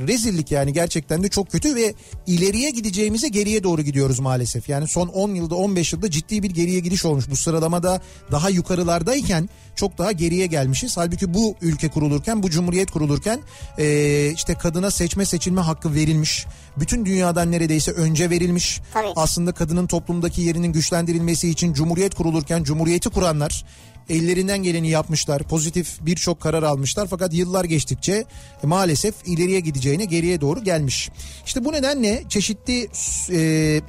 [0.06, 1.94] rezillik yani gerçekten de çok kötü ve
[2.26, 4.68] ileriye gideceğimize geriye doğru gidiyoruz maalesef.
[4.68, 7.30] Yani son 10 yılda 15 yılda ciddi bir geriye gidiş olmuş.
[7.30, 8.00] Bu sıralamada
[8.30, 10.96] daha yukarılardayken çok daha geriye gelmişiz.
[10.96, 13.40] Halbuki bu ülke kurulurken bu cumhuriyet kurulurken
[13.78, 16.46] e, işte kadına seçme seçilme hakkı verilmiş.
[16.76, 18.80] Bütün dünyadan neredeyse önce verilmiş.
[18.92, 19.06] Tabii.
[19.16, 23.64] Aslında kadının toplumdaki yerinin güçlendirilmesi için cumhuriyet kurulurken cumhuriyeti kuranlar
[24.08, 25.42] ellerinden geleni yapmışlar.
[25.42, 28.24] Pozitif birçok karar almışlar fakat yıllar geçtikçe
[28.64, 31.10] e, maalesef ileriye gideceğine geriye doğru gelmiş.
[31.46, 32.88] İşte bu nedenle çeşitli
[33.30, 33.80] e,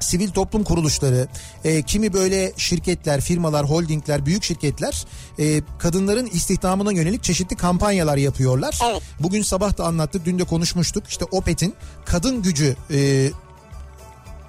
[0.00, 1.28] sivil toplum kuruluşları,
[1.64, 5.04] e, kimi böyle şirketler, firmalar, holdingler, büyük şirketler
[5.38, 8.78] e, kadınların istihdamına yönelik çeşitli kampanyalar yapıyorlar.
[8.90, 9.02] Evet.
[9.20, 11.04] Bugün sabah da anlattık, dün de konuşmuştuk.
[11.08, 13.30] İşte OPET'in kadın gücü e,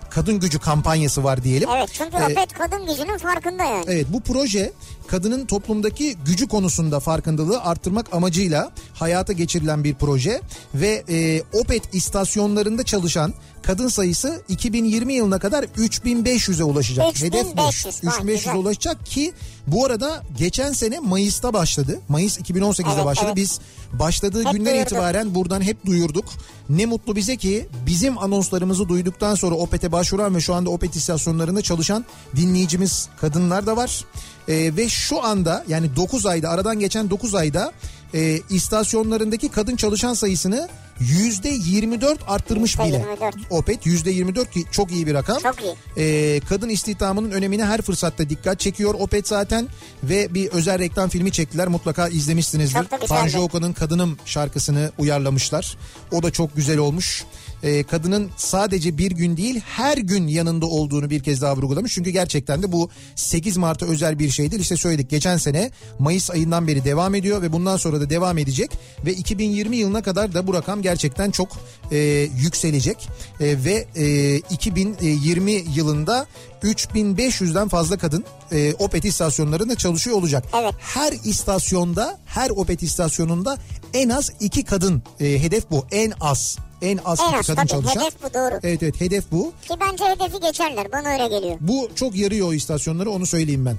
[0.10, 1.70] kadın gücü kampanyası var diyelim.
[1.78, 3.86] Evet çünkü E, Opet kadın gücünün farkında yani.
[3.88, 4.72] Evet bu proje
[5.12, 10.42] kadının toplumdaki gücü konusunda farkındalığı arttırmak amacıyla hayata geçirilen bir proje
[10.76, 13.34] ve e, OPET istasyonlarında çalışan
[13.64, 17.12] kadın sayısı 2020 yılına kadar 3500'e ulaşacak.
[17.12, 17.62] 3500, Hedef bu.
[17.62, 18.56] vay, 3500'e güzel.
[18.56, 19.34] ulaşacak ki
[19.68, 22.00] bu arada geçen sene Mayıs'ta başladı.
[22.10, 23.26] Mayıs 2018'de Evet, başladı.
[23.28, 23.36] evet.
[23.36, 23.60] Biz
[23.94, 24.92] başladığı Hep günden duyurduk.
[24.92, 26.26] itibaren buradan hep duyurduk.
[26.70, 31.62] Ne mutlu bize ki bizim anonslarımızı duyduktan sonra OPET'e başvuran ve şu anda OPET istasyonlarında
[31.62, 32.06] çalışan
[32.36, 34.06] dinleyicimiz kadınlar da var.
[34.50, 37.72] Ee, ve şu anda yani 9 ayda aradan geçen 9 ayda
[38.14, 40.70] e, istasyonlarındaki kadın çalışan sayısını
[41.00, 43.06] %24 arttırmış bile.
[43.20, 43.34] %24.
[43.50, 45.40] OPET %24 ki çok iyi bir rakam.
[45.40, 45.76] Çok iyi.
[45.98, 49.68] Ee, kadın istihdamının önemine her fırsatta dikkat çekiyor Opet zaten
[50.04, 52.84] ve bir özel reklam filmi çektiler mutlaka izlemişsinizdir.
[53.08, 55.78] Tanju Okan'ın Kadınım şarkısını uyarlamışlar.
[56.12, 57.26] O da çok güzel olmuş.
[57.64, 61.94] Ee, kadının sadece bir gün değil her gün yanında olduğunu bir kez daha vurgulamış.
[61.94, 64.62] Çünkü gerçekten de bu 8 Mart'a özel bir şey değil.
[64.62, 68.72] İşte söyledik geçen sene Mayıs ayından beri devam ediyor ve bundan sonra da devam edecek.
[69.06, 71.50] Ve 2020 yılına kadar da bu rakam gerçekten çok
[71.92, 71.98] e,
[72.38, 73.10] yükselecek.
[73.40, 76.28] E, ve e, 2020 yılında
[76.64, 80.44] 3500'den fazla kadın e, OPET istasyonlarında çalışıyor olacak.
[80.62, 80.74] Evet.
[80.80, 83.58] Her istasyonda, her OPET istasyonunda
[83.94, 85.86] en az iki kadın e, hedef bu.
[85.92, 86.58] En az.
[86.82, 88.02] En az En az kadın tabii, çalışan.
[88.02, 88.60] hedef bu, doğru.
[88.64, 89.54] Evet evet hedef bu.
[89.68, 91.58] Ki bence hedefi geçerler bana öyle geliyor.
[91.62, 93.76] Bu çok yarıyor o istasyonları onu söyleyeyim ben.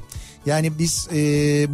[0.47, 1.19] Yani biz e,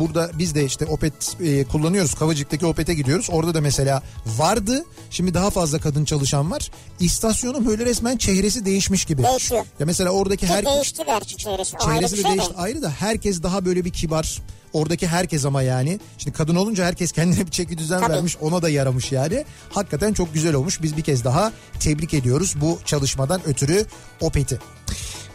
[0.00, 2.14] burada biz de işte Opet e, kullanıyoruz.
[2.14, 3.28] Kavacık'taki Opet'e gidiyoruz.
[3.30, 4.84] Orada da mesela vardı.
[5.10, 6.70] Şimdi daha fazla kadın çalışan var.
[7.00, 9.22] İstasyonun böyle resmen çehresi değişmiş gibi.
[9.22, 9.64] Değişiyor.
[9.78, 11.76] Ya mesela oradaki Ki her değişti gerçi çevresi.
[11.76, 12.36] O çehresi de şey de.
[12.36, 14.38] değişti ayrı da herkes daha böyle bir kibar.
[14.72, 16.00] Oradaki herkes ama yani.
[16.18, 18.12] Şimdi kadın olunca herkes kendine bir çeki düzen Tabii.
[18.12, 18.36] vermiş.
[18.40, 19.44] Ona da yaramış yani.
[19.70, 20.82] Hakikaten çok güzel olmuş.
[20.82, 23.86] Biz bir kez daha tebrik ediyoruz bu çalışmadan ötürü
[24.20, 24.58] Opet'i.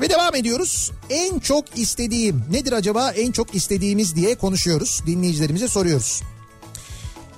[0.02, 0.92] Ve devam ediyoruz.
[1.10, 5.02] En çok istediğim nedir acaba en çok istediğimiz diye konuşuyoruz.
[5.08, 6.22] Dinleyicilerimize soruyoruz.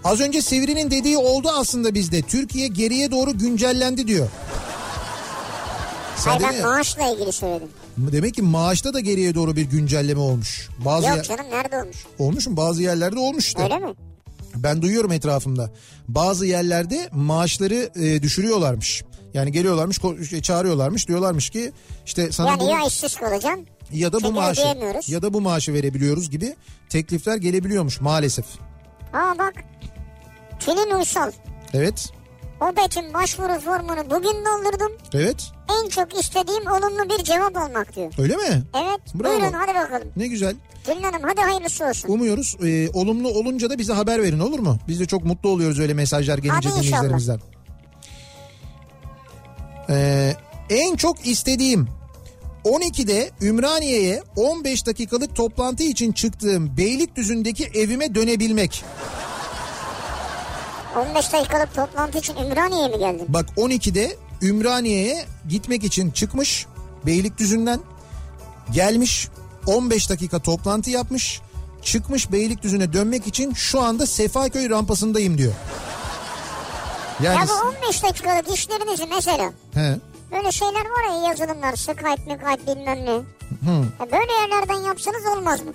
[0.03, 2.21] Az önce Sivri'nin dediği oldu aslında bizde.
[2.21, 4.27] Türkiye geriye doğru güncellendi diyor.
[6.17, 7.67] Sen Hayır ben maaşla ilgili söyledim.
[7.97, 10.69] demek ki maaşta da geriye doğru bir güncelleme olmuş.
[10.85, 11.97] Bazı Yok canım nerede olmuş?
[12.19, 12.57] olmuş mu?
[12.57, 13.63] Bazı yerlerde olmuş işte.
[13.63, 13.93] Öyle mi?
[14.55, 15.71] Ben duyuyorum etrafımda.
[16.07, 19.03] Bazı yerlerde maaşları e, düşürüyorlarmış.
[19.33, 19.99] Yani geliyorlarmış,
[20.29, 21.71] şey, çağırıyorlarmış, diyorlarmış ki
[22.05, 24.77] işte sana Yani bunu- ya işsiz kalacaksın ya da bu maaşı
[25.07, 26.55] ya da bu maaşı verebiliyoruz gibi
[26.89, 28.45] teklifler gelebiliyormuş maalesef.
[29.13, 29.53] Aa bak
[30.59, 31.31] Tülin Uysal
[31.73, 32.09] Evet.
[32.61, 34.91] OBET'in başvuru formunu bugün doldurdum.
[35.13, 35.51] Evet.
[35.83, 38.13] En çok istediğim olumlu bir cevap almak diyor.
[38.17, 38.63] Öyle mi?
[38.83, 39.33] Evet Bravo.
[39.33, 40.07] buyurun hadi bakalım.
[40.15, 40.55] Ne güzel.
[40.83, 42.09] Tülin Hanım hadi hayırlısı olsun.
[42.09, 42.57] Umuyoruz.
[42.63, 44.77] Ee, olumlu olunca da bize haber verin olur mu?
[44.87, 47.43] Biz de çok mutlu oluyoruz öyle mesajlar gelince Hadi inşallah.
[49.93, 50.35] Ee,
[50.69, 51.87] en çok istediğim
[52.65, 58.83] 12'de Ümraniye'ye 15 dakikalık toplantı için çıktığım Beylikdüzü'ndeki evime dönebilmek.
[60.95, 63.25] 15 dakikalık toplantı için Ümraniye'ye mi geldin?
[63.29, 66.65] Bak 12'de Ümraniye'ye gitmek için çıkmış
[67.05, 67.79] Beylikdüzü'nden
[68.73, 69.27] gelmiş
[69.67, 71.41] 15 dakika toplantı yapmış
[71.81, 75.53] çıkmış Beylikdüzü'ne dönmek için şu anda Sefaköy rampasındayım diyor.
[77.23, 79.95] Yani Ya bu 15 dakikalık işlerinizi mesela he,
[80.31, 83.11] böyle şeyler var ya yazılımlar Skype, Skype bilmem ne.
[83.99, 85.71] Ya böyle yerlerden yapsanız olmaz mı?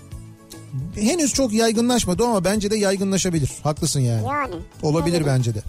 [0.95, 3.51] Henüz çok yaygınlaşmadı ama bence de yaygınlaşabilir.
[3.63, 4.27] Haklısın yani.
[4.27, 4.55] Yani.
[4.83, 5.63] Olabilir Ne bence de.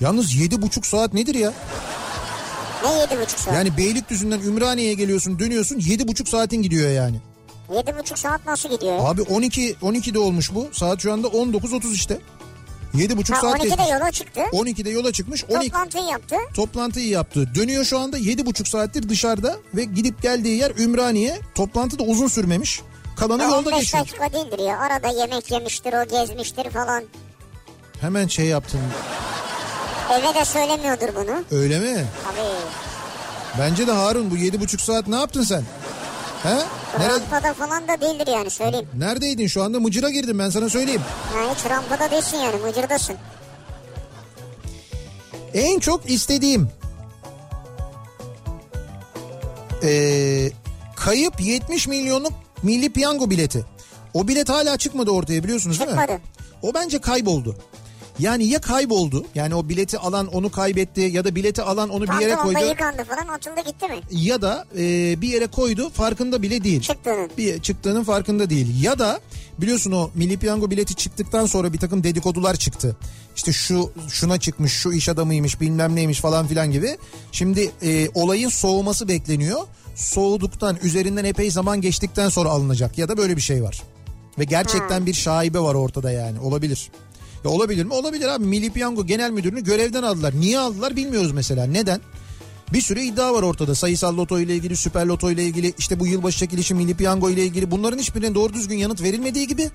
[0.00, 1.52] Yalnız yedi buçuk saat nedir ya?
[2.84, 3.54] Ne yedi buçuk saat?
[3.54, 7.16] Yani Beylikdüzü'nden Ümraniye'ye geliyorsun dönüyorsun yedi buçuk saatin gidiyor yani.
[7.74, 8.98] Yedi buçuk saat nasıl gidiyor?
[9.00, 10.68] Abi 12 12'de olmuş bu.
[10.72, 12.18] Saat şu anda 19.30 işte.
[12.96, 13.88] Yedi buçuk Ha, saat 12'de geçmiş.
[13.92, 14.40] yola çıktı.
[14.52, 15.44] 12'de yola çıkmış.
[15.44, 16.36] 12 Toplantıyı yaptı.
[16.54, 17.48] toplantıyı yaptı.
[17.54, 21.40] Dönüyor şu anda yedi buçuk saattir dışarıda ve gidip geldiği yer Ümraniye.
[21.54, 22.80] Toplantı da uzun sürmemiş.
[23.16, 24.02] Kalanı Ya yolda 15 geçiyor.
[24.04, 24.78] dakika değildir ya.
[24.78, 27.04] Arada yemek yemiştir o gezmiştir falan.
[28.00, 28.80] Hemen şey yaptın.
[30.12, 31.60] Eve de söylemiyordur bunu.
[31.60, 32.04] Öyle mi?
[32.24, 32.48] Tabii.
[33.58, 35.62] Bence de Harun bu yedi buçuk saat ne yaptın sen?
[36.42, 36.48] He?
[36.98, 38.88] Nere, Rampada falan da değildir yani söyleyeyim.
[38.98, 41.02] neredeydin şu anda mıcıra girdim ben sana söyleyeyim.
[41.36, 43.16] Yani hiç rampada değilsin yani mıcırdasın.
[45.54, 46.68] En çok istediğim
[49.82, 50.50] ee,
[50.96, 52.32] kayıp 70 milyonluk
[52.62, 53.64] milli piyango bileti.
[54.14, 55.96] O bilet hala çıkmadı ortaya biliyorsunuz değil mi?
[56.00, 56.20] Çıkmadı.
[56.62, 57.56] O bence kayboldu.
[58.18, 62.20] Yani ya kayboldu yani o bileti alan onu kaybetti ya da bileti alan onu bir
[62.20, 64.00] yere koydu yıkandı falan atıldı gitti mi?
[64.10, 64.80] ya da e,
[65.20, 66.80] bir yere koydu farkında bile değil.
[66.80, 67.30] Çıktığının.
[67.38, 68.82] Bir çıktığının farkında değil.
[68.82, 69.20] Ya da
[69.58, 72.96] biliyorsun o milli piyango bileti çıktıktan sonra bir takım dedikodular çıktı.
[73.36, 76.98] İşte şu şuna çıkmış, şu iş adamıymış, bilmem neymiş falan filan gibi.
[77.32, 79.60] Şimdi e, olayın soğuması bekleniyor.
[79.94, 83.82] Soğuduktan, üzerinden epey zaman geçtikten sonra alınacak ya da böyle bir şey var.
[84.38, 86.40] Ve gerçekten bir şaibe var ortada yani.
[86.40, 86.90] Olabilir.
[87.44, 87.92] Ya olabilir mi?
[87.94, 88.44] Olabilir abi.
[88.46, 90.34] Milli Piyango Genel Müdürünü görevden aldılar.
[90.40, 91.64] Niye aldılar bilmiyoruz mesela.
[91.66, 92.00] Neden?
[92.72, 93.74] Bir sürü iddia var ortada.
[93.74, 97.44] Sayısal loto ile ilgili, süper loto ile ilgili, işte bu yılbaşı çekilişi milli piyango ile
[97.44, 97.70] ilgili.
[97.70, 99.70] Bunların hiçbirine doğru düzgün yanıt verilmediği gibi.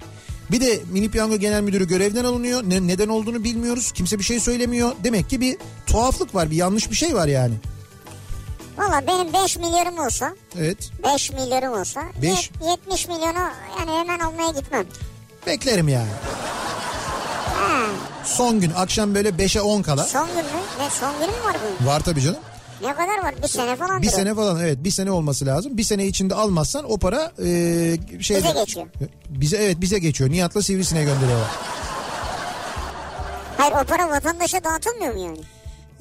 [0.52, 2.64] Bir de milli piyango genel müdürü görevden alınıyor.
[2.64, 3.92] Ne, neden olduğunu bilmiyoruz.
[3.92, 4.92] Kimse bir şey söylemiyor.
[5.04, 7.54] Demek ki bir tuhaflık var, bir yanlış bir şey var yani.
[8.78, 10.92] Valla benim 5 milyarım olsa Evet.
[11.14, 14.86] 5 milyarım olsa Beş- yet- 70 milyonu yani hemen almaya gitmem.
[15.48, 16.10] Beklerim yani.
[18.24, 20.04] Son gün akşam böyle 5'e 10 kala.
[20.04, 20.42] Son gün mü?
[20.80, 21.90] Ne son günü mü var bunun?
[21.92, 22.40] Var tabii canım.
[22.82, 23.36] Ne kadar var?
[23.44, 25.78] Bir sene falan Bir sene falan evet bir sene olması lazım.
[25.78, 27.48] Bir sene içinde almazsan o para e,
[28.22, 28.88] şey Bize geçiyor.
[29.30, 30.30] Bize evet bize geçiyor.
[30.30, 31.48] Nihat'la Sivrisine'ye gönderiyorlar.
[33.58, 35.40] Hayır o para vatandaşa dağıtılmıyor mu yani?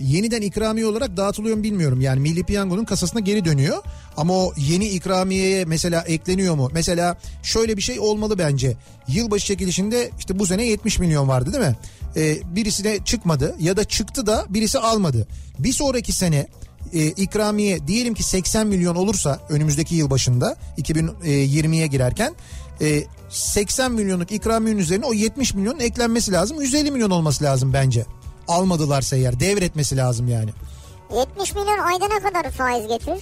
[0.00, 2.00] Yeniden ikramiye olarak dağıtılıyor mu bilmiyorum.
[2.00, 3.82] Yani Milli Piyango'nun kasasına geri dönüyor.
[4.16, 6.70] Ama o yeni ikramiyeye mesela ekleniyor mu?
[6.72, 8.76] Mesela şöyle bir şey olmalı bence.
[9.08, 11.76] Yılbaşı çekilişinde işte bu sene 70 milyon vardı değil mi?
[12.16, 15.26] Ee, birisine çıkmadı ya da çıktı da birisi almadı.
[15.58, 16.46] Bir sonraki sene
[16.92, 22.34] e, ikramiye diyelim ki 80 milyon olursa önümüzdeki yıl başında 2020'ye girerken
[22.80, 26.60] e, 80 milyonluk ikramiyenin üzerine o 70 milyonun eklenmesi lazım.
[26.60, 28.06] 150 milyon olması lazım bence.
[28.50, 30.50] Almadılarsa eğer devretmesi lazım yani.
[31.16, 33.18] 70 milyon ayda ne kadar faiz getirir?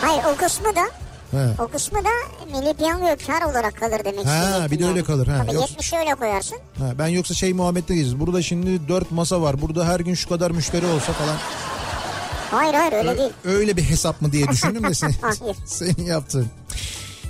[0.00, 0.80] Hayır o kısmı da
[1.30, 1.62] He.
[1.62, 2.08] o kısmı da
[2.58, 5.04] milli piyangoya kar olarak kalır demek Ha, bir de öyle yani.
[5.06, 5.42] kalır, ha.
[5.46, 6.58] Tabii Yoksa- 70'i öyle koyarsın.
[6.78, 8.20] Ha, ben yoksa şey muhabbette geçeceğiz.
[8.20, 9.62] Burada şimdi 4 masa var.
[9.62, 11.36] Burada her gün şu kadar müşteri olsa falan.
[12.50, 13.30] Hayır hayır öyle değil.
[13.44, 15.12] Öyle bir hesap mı diye düşündüm de sen,
[15.66, 16.46] senin yaptığın.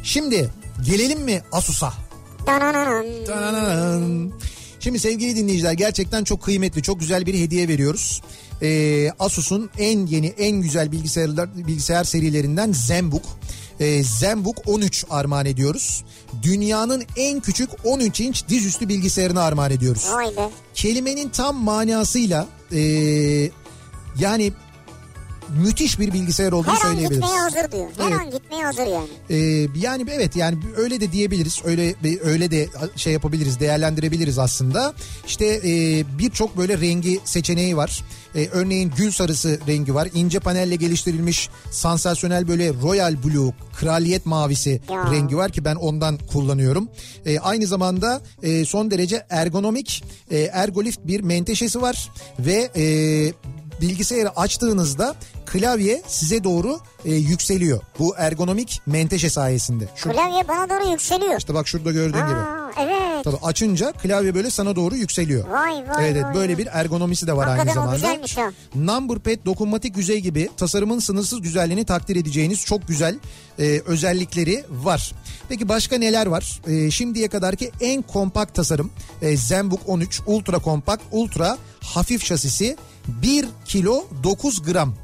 [0.03, 0.51] Şimdi
[0.87, 1.93] gelelim mi Asus'a?
[2.47, 3.07] Danananan.
[3.27, 4.33] Tananan.
[4.81, 8.23] Şimdi sevgili dinleyiciler gerçekten çok kıymetli, çok güzel bir hediye veriyoruz.
[8.63, 13.25] Ee, Asus'un en yeni, en güzel bilgisayarlar bilgisayar serilerinden ZenBook.
[13.81, 16.05] Ee, ZenBook 13 armağan ediyoruz.
[16.43, 20.07] Dünyanın en küçük 13 inç dizüstü bilgisayarını armağan ediyoruz.
[20.13, 20.51] Vay be.
[20.75, 22.81] Kelimenin tam manasıyla ee,
[24.19, 24.53] yani
[25.57, 27.21] müthiş bir bilgisayar olduğunu Her an söyleyebiliriz.
[27.21, 27.87] gitmeye hazır diyor.
[27.99, 28.21] Her Evet.
[28.21, 29.09] an gitmeye hazır yani.
[29.31, 29.37] Ee,
[29.81, 31.61] yani evet yani öyle de diyebiliriz.
[31.65, 31.95] Öyle
[32.25, 34.95] öyle de şey yapabiliriz, değerlendirebiliriz aslında.
[35.27, 38.05] İşte e, birçok böyle rengi seçeneği var.
[38.35, 40.09] E, örneğin gül sarısı rengi var.
[40.15, 45.11] İnce panelle geliştirilmiş sansasyonel böyle royal blue, kraliyet mavisi Ya.
[45.13, 46.89] rengi var ki ben ondan kullanıyorum.
[47.27, 52.09] E, aynı zamanda e, son derece ergonomik, e, ergolift bir menteşesi var
[52.39, 52.85] ve e,
[53.81, 55.15] bilgisayarı açtığınızda
[55.47, 57.81] klavye size doğru e, yükseliyor.
[57.99, 59.89] Bu ergonomik menteşe sayesinde.
[59.97, 61.39] Şu, Klavye bana doğru yükseliyor.
[61.39, 62.21] işte bak şurada gördüğün gibi.
[62.21, 63.25] Aa, evet.
[63.25, 65.49] Tabii açınca klavye böyle sana doğru yükseliyor.
[65.49, 66.35] Vay vay Evet, vay.
[66.35, 68.53] böyle bir ergonomisi de var aynı Hakikaten o zamanda.
[68.75, 73.19] Number Pad dokunmatik yüzey gibi tasarımın sınırsız güzelliğini takdir edeceğiniz çok güzel
[73.59, 75.13] e, özellikleri var.
[75.49, 76.61] Peki başka neler var?
[76.67, 78.91] E, şimdiye kadarki en kompakt tasarım
[79.23, 82.77] e, ZenBook 13 ultra kompakt ultra hafif şasisi
[83.09, 84.95] 1 kilo 9 gram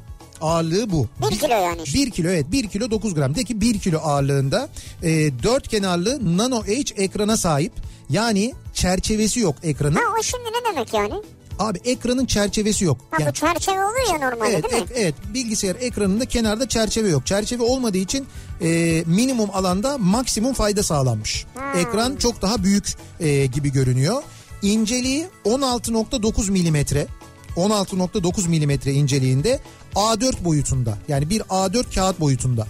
[0.41, 1.07] ağırlığı bu.
[1.31, 1.99] Bir kilo yani işte.
[1.99, 3.35] 1 kilo evet 1 kilo 9 gram.
[3.35, 4.69] De ki 1 kilo ağırlığında
[5.03, 5.09] e,
[5.43, 7.73] 4 kenarlı Nano Edge ekrana sahip.
[8.09, 9.95] Yani çerçevesi yok ekranın.
[9.95, 11.13] Ha o şimdi ne demek yani?
[11.59, 12.97] Abi ekranın çerçevesi yok.
[13.11, 14.89] Ha Yani- bu çerçeve oluyor ya normalde Evet, değil mi?
[14.95, 17.25] evet bilgisayar ekranında kenarda çerçeve yok.
[17.25, 18.27] Çerçeve olmadığı için
[18.61, 21.45] e, minimum alanda maksimum fayda sağlanmış.
[21.77, 24.23] Ekran çok daha büyük e, gibi görünüyor.
[24.61, 27.07] İnceliği 16.9 milimetre.
[27.57, 29.59] 16.9 milimetre inceliğinde
[29.95, 30.97] A4 boyutunda.
[31.07, 32.67] Yani bir A4 kağıt boyutunda.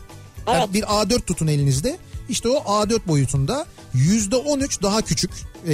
[0.47, 0.73] Yani Evet.
[0.73, 1.97] bir A4 tutun elinizde.
[2.29, 3.65] İşte o A4 boyutunda
[3.95, 5.31] %13 daha küçük
[5.67, 5.73] e,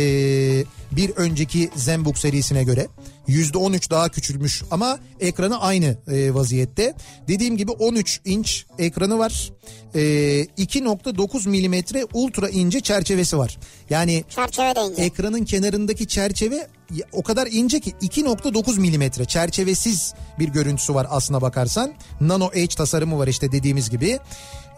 [0.92, 2.88] bir önceki Zenbook serisine göre.
[3.28, 6.94] %13 daha küçülmüş ama ekranı aynı e, vaziyette.
[7.28, 9.52] Dediğim gibi 13 inç ekranı var.
[9.96, 13.58] E, 2.9 milimetre ultra ince çerçevesi var.
[13.90, 15.04] Yani Çerçeve ince.
[15.04, 16.68] ekranın kenarındaki çerçeve
[17.12, 21.94] o kadar ince ki 2.9 milimetre çerçevesiz bir görüntüsü var aslına bakarsan.
[22.22, 24.20] Nano Edge tasarımı var işte dediğimiz gibi.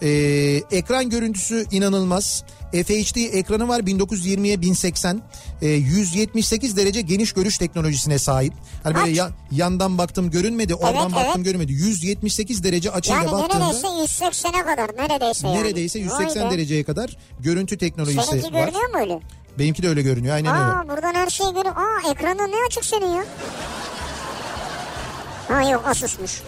[0.02, 0.07] Ee,
[0.72, 2.44] ekran görüntüsü inanılmaz.
[2.72, 4.94] FHD ekranı var 1920'ye 1080.
[5.61, 8.53] Ee, 178 derece geniş görüş teknolojisine sahip.
[8.84, 11.45] Hani böyle ya- yandan baktım görünmedi, oradan Evet, baktım evet.
[11.45, 11.73] görünmedi.
[11.73, 15.57] 178 derece açıyla yani baktığında neredeyse 180'e kadar neredeyse yani.
[15.59, 18.59] neredeyse 180 Vay dereceye kadar görüntü teknolojisi Seninki var.
[18.65, 19.19] görünüyor mu öyle?
[19.59, 20.63] Benimki de öyle görünüyor aynen öyle.
[20.65, 21.76] Aa buradan her şey görüyor.
[21.76, 23.26] Aa ekranın ne açık senin ya?
[25.47, 26.41] Ha yok Asus'muş.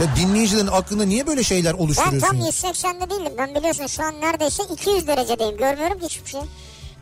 [0.00, 2.28] Ya dinleyicilerin aklında niye böyle şeyler Ben oluşturuyorsun?
[2.28, 2.46] tam ya?
[2.46, 3.32] 180'de değilim.
[3.38, 5.56] Ben biliyorsun şu an neredeyse 200 derecedeyim.
[5.56, 6.40] Görmüyorum ki hiçbir şey.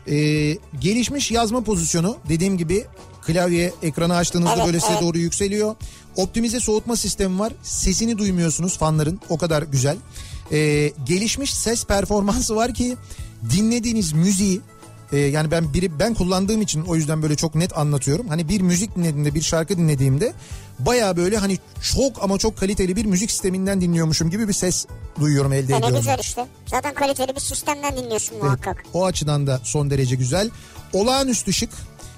[0.07, 2.85] Ee, gelişmiş yazma pozisyonu dediğim gibi
[3.21, 5.01] klavye ekranı açtığınızda Evet, böyle size evet.
[5.01, 5.75] doğru yükseliyor.
[6.15, 7.53] Optimize soğutma sistemi var.
[7.63, 9.19] Sesini duymuyorsunuz fanların.
[9.29, 9.97] O kadar güzel.
[10.51, 12.97] Ee, gelişmiş ses performansı var ki
[13.49, 14.61] dinlediğiniz müziği
[15.11, 18.27] e, yani ben biri ben kullandığım için o yüzden böyle çok net anlatıyorum.
[18.27, 20.33] Hani bir müzik dinlediğimde bir şarkı dinlediğimde
[20.79, 21.57] baya böyle hani
[21.93, 24.85] çok ama çok kaliteli bir müzik sisteminden dinliyormuşum gibi bir ses
[25.19, 25.97] duyuyorum elde E ne ediyorum.
[25.97, 26.45] güzel işte.
[26.67, 28.83] Zaten kaliteli bir sistemden dinliyorsun muhakkak.
[28.93, 30.49] O açıdan da son derece güzel.
[30.93, 31.69] Olağanüstü şık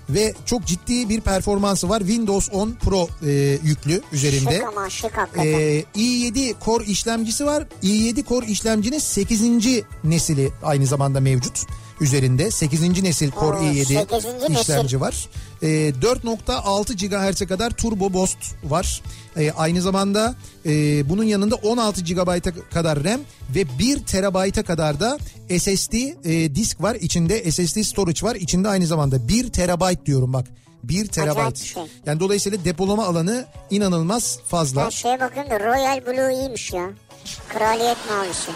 [0.09, 1.99] ve çok ciddi bir performansı var.
[1.99, 3.31] Windows 10 Pro e,
[3.63, 4.53] yüklü üzerinde.
[4.57, 5.49] Şık ama şık hakikaten.
[5.51, 7.67] Ee, i7 Core işlemcisi var.
[7.83, 9.41] i7 Core işlemcinin 8.
[10.03, 11.65] nesili aynı zamanda mevcut
[12.01, 12.51] üzerinde.
[12.51, 13.03] 8.
[13.03, 14.25] nesil Core Oo, i7 8.
[14.49, 14.61] nesil.
[14.61, 15.29] işlemci var.
[15.63, 19.01] Ee, 4.6 GHz'e kadar Turbo Boost var.
[19.37, 22.39] Ee, aynı zamanda e, bunun yanında 16 GB'a
[22.73, 23.21] kadar RAM
[23.55, 25.17] ve 1 TB'a kadar da
[25.59, 26.95] SSD e, disk var.
[26.95, 28.35] İçinde SSD storage var.
[28.35, 30.47] İçinde aynı zamanda 1 TB diyorum bak.
[30.83, 31.53] 1 TB.
[31.53, 31.83] bir şey.
[32.05, 34.83] Yani dolayısıyla depolama alanı inanılmaz fazla.
[34.85, 36.89] Ben şeye bakıyorum da Royal Blue iyiymiş ya.
[37.49, 38.51] Kraliyet mavisi.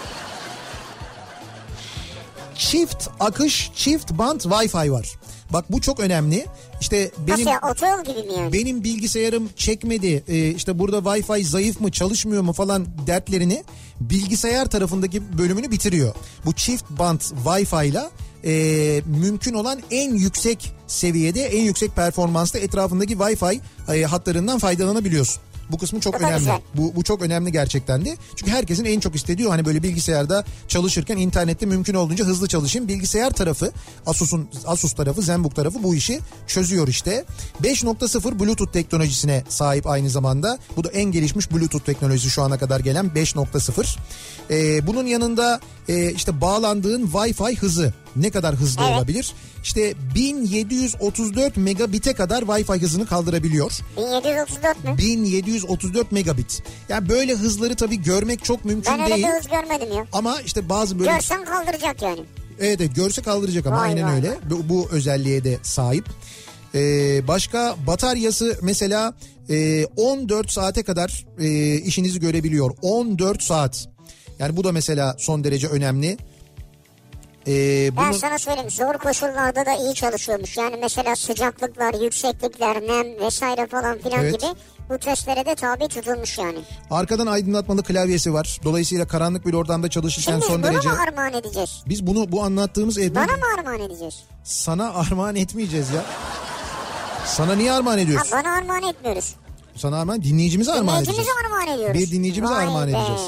[2.57, 5.09] Çift akış, çift band Wi-Fi var.
[5.53, 6.45] Bak bu çok önemli.
[6.81, 8.53] İşte benim Nasıl ya otoyol gibi mi yani?
[8.53, 10.23] benim bilgisayarım çekmedi.
[10.27, 13.63] e, işte burada Wi-Fi zayıf mı, çalışmıyor mu falan dertlerini
[14.01, 16.15] bilgisayar tarafındaki bölümünü bitiriyor.
[16.45, 18.03] Bu çift band Wi-Fi ile
[18.45, 23.59] e, mümkün olan en yüksek seviyede, en yüksek performansla etrafındaki Wi-Fi
[23.93, 25.41] e, hatlarından faydalanabiliyorsun.
[25.71, 26.39] Bu kısmı çok Bu da önemli.
[26.39, 26.59] güzel.
[26.75, 28.17] Bu, bu çok önemli gerçekten de.
[28.35, 32.87] Çünkü herkesin en çok istediği hani böyle bilgisayarda çalışırken internette mümkün olduğunca hızlı çalışayım.
[32.87, 33.71] Bilgisayar tarafı
[34.05, 37.25] Asus'un Asus tarafı Zenbook tarafı bu işi çözüyor işte.
[37.63, 40.57] 5.0 Bluetooth teknolojisine sahip aynı zamanda.
[40.77, 43.97] Bu da en gelişmiş Bluetooth teknolojisi şu ana kadar gelen 5.0.
[44.49, 48.93] Ee, bunun yanında e, işte bağlandığın Wi-Fi hızı ne kadar hızlı Evet.
[48.97, 49.33] olabilir?
[49.65, 53.71] İşte 1734 megabit'e kadar Wi-Fi hızını kaldırabiliyor.
[53.97, 54.97] 1734 mü?
[54.97, 56.63] 1734 megabit.
[56.89, 59.27] Yani böyle hızları tabii görmek çok mümkün Ben öyle değil.
[59.27, 60.05] bir hız görmedim ya.
[60.11, 62.19] Ama işte bazı böyle Görsen kaldıracak yani.
[62.59, 64.37] evet, evet görse kaldıracak ama Vay aynen vay öyle.
[64.49, 66.05] Bu, bu özelliğe de sahip.
[66.75, 69.13] Ee, başka bataryası mesela
[69.49, 72.71] e, 14 saate kadar e, işinizi görebiliyor.
[72.81, 73.87] 14 saat.
[74.39, 76.17] Yani bu da mesela son derece önemli.
[77.47, 80.57] Ee, Ben bunu- sana söyleyeyim zor koşullarda da iyi çalışıyormuş.
[80.57, 84.33] Yani mesela sıcaklıklar, yükseklikler, nem vesaire falan filan Evet.
[84.41, 84.51] gibi
[84.89, 86.57] bu testlere de tabi tutulmuş yani.
[86.91, 88.59] arkadan aydınlatmalı klavyesi var.
[88.63, 90.89] Dolayısıyla karanlık bir ortamda çalışırken Şimdi son bunu derece...
[90.89, 91.83] mu armağan edeceğiz?
[91.89, 94.23] Biz bunu bu anlattığımız e, bu- Bana mı armağan edeceğiz?
[94.43, 96.01] sana armağan etmeyeceğiz ya.
[97.25, 98.29] Sana niye armağan Ha, ediyoruz?
[98.31, 99.35] bana armağan etmiyoruz.
[99.75, 101.19] Sana armağan dinleyicimize armağan edeceğiz.
[101.19, 102.01] Dinleyicimize armağan ediyoruz.
[102.01, 102.91] Bir dinleyicimize Vay armağan be.
[102.91, 103.21] edeceğiz.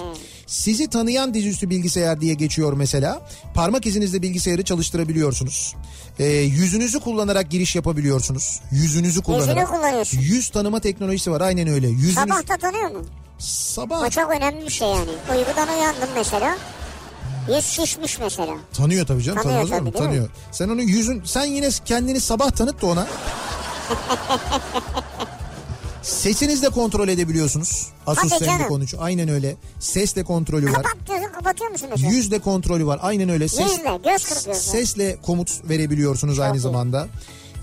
[0.48, 3.22] Sizi tanıyan dizüstü bilgisayar diye geçiyor mesela.
[3.54, 5.76] Parmak izinizle bilgisayarı çalıştırabiliyorsunuz.
[6.20, 8.62] Ee, yüzünüzü kullanarak giriş yapabiliyorsunuz.
[8.72, 9.68] Yüzünüzü kullanarak.
[9.68, 10.20] kullanıyorsun.
[10.20, 11.88] Yüz tanıma teknolojisi var aynen öyle.
[11.88, 12.14] Yüzünüz...
[12.16, 13.06] Sabah da tanıyor mu?
[13.40, 15.12] Sabah O çok önemli bir şey yani.
[15.38, 16.58] Uykudan uyandım mesela.
[17.56, 18.54] Yüz şişmiş mesela.
[18.74, 19.44] tanıyor tabii canım.
[19.44, 19.94] Tanıyor Tanımaz tabii, mi?
[20.06, 20.30] Tanıyor.
[20.52, 23.08] Sen onu yüzün sen yine kendini sabah tanıt da ona.
[26.08, 27.88] Sesinizle kontrol edebiliyorsunuz.
[28.08, 28.72] Asus Hadi Zenbook canım.
[28.72, 28.96] 13.
[29.00, 29.56] Aynen öyle.
[29.80, 30.74] Sesle kontrolü var.
[30.84, 32.12] Kapat diyorsun kapatıyor musun mesela?
[32.12, 33.00] Yüzle kontrolü var.
[33.02, 33.48] Aynen öyle.
[33.48, 34.72] Ses, Yüzle, göz kırpıyorsun.
[34.72, 36.60] Sesle komut verebiliyorsunuz aynı iyi.
[36.60, 37.08] zamanda.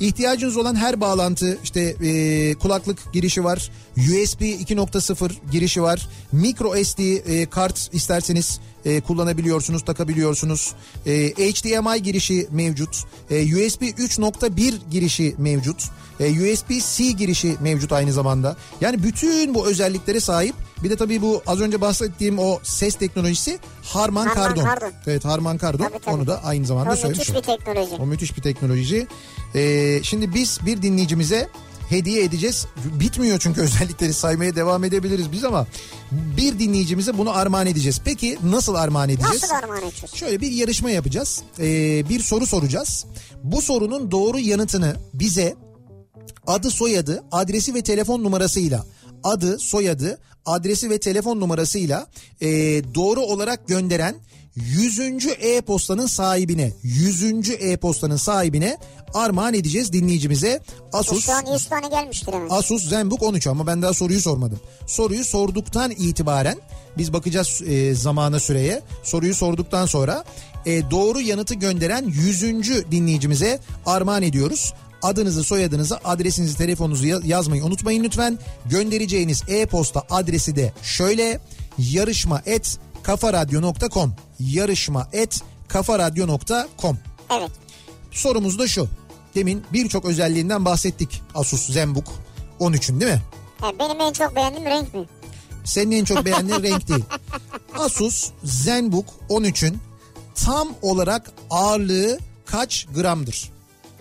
[0.01, 3.71] İhtiyacınız olan her bağlantı işte e, kulaklık girişi var.
[3.97, 6.09] USB 2.0 girişi var.
[6.33, 10.75] Micro SD e, kart isterseniz e, kullanabiliyorsunuz, takabiliyorsunuz.
[11.07, 13.05] E, HDMI girişi mevcut.
[13.31, 15.85] E, USB 3.1 girişi mevcut.
[16.21, 18.57] E, USB-C girişi mevcut aynı zamanda.
[18.81, 20.55] Yani bütün bu özelliklere sahip.
[20.83, 24.65] Bir de tabii bu az önce bahsettiğim o ses teknolojisi Harman, Harman Kardon.
[24.65, 24.93] Kardon.
[25.07, 25.85] Evet Harman Kardon.
[25.85, 26.15] Tabii, tabii.
[26.15, 27.95] Onu da aynı zamanda O söylemiş müthiş bir teknoloji.
[27.95, 29.07] O müthiş bir teknoloji.
[29.55, 31.49] Ee, şimdi biz bir dinleyicimize
[31.89, 32.67] hediye edeceğiz.
[32.85, 35.67] Bitmiyor çünkü özellikleri saymaya devam edebiliriz biz ama
[36.13, 38.01] bir dinleyicimize bunu armağan edeceğiz.
[38.05, 39.43] Peki nasıl armağan edeceğiz?
[39.43, 40.15] Nasıl armağan edeceğiz?
[40.15, 41.43] Şöyle bir yarışma yapacağız.
[41.59, 43.07] Ee, bir soru soracağız.
[43.43, 45.57] Bu sorunun doğru yanıtını bize
[46.47, 48.85] adı soyadı adresi ve telefon numarasıyla
[49.25, 52.07] adı soyadı adresi ve telefon numarasıyla
[52.41, 52.49] e,
[52.95, 54.15] doğru olarak gönderen
[54.57, 55.01] 100.
[55.41, 57.51] e-postanın sahibine 100.
[57.61, 58.79] e-postanın sahibine
[59.15, 60.61] armağan edeceğiz dinleyicimize
[60.93, 62.49] Asus Şu an 100 tane gelmiştir hemen.
[62.51, 64.61] Asus ZenBook 13 ama ben daha soruyu sormadım.
[64.87, 66.59] Soruyu sorduktan itibaren
[66.99, 68.83] biz bakacağız e, zamana süreye.
[69.03, 70.25] Soruyu sorduktan sonra
[70.67, 72.43] e, doğru yanıtı gönderen 100.
[72.91, 74.75] dinleyicimize armağan ediyoruz.
[75.03, 78.39] Adınızı, soyadınızı, adresinizi, telefonunuzu ya- yazmayı unutmayın lütfen.
[78.67, 81.41] Göndereceğiniz e-posta adresi de şöyle
[81.79, 86.99] yarışma et kafaradyo.com yarışma et kafaradyo.com
[87.39, 87.51] Evet.
[88.11, 88.89] Sorumuz da şu.
[89.35, 91.23] Demin birçok özelliğinden bahsettik.
[91.35, 92.07] Asus ZenBook
[92.61, 93.23] 13'ün değil mi?
[93.79, 95.05] Benim en çok beğendiğim renk mi?
[95.65, 97.05] Senin en çok beğendiğin renk değil.
[97.79, 99.79] Asus ZenBook 13'ün
[100.35, 103.54] tam olarak ağırlığı kaç gramdır?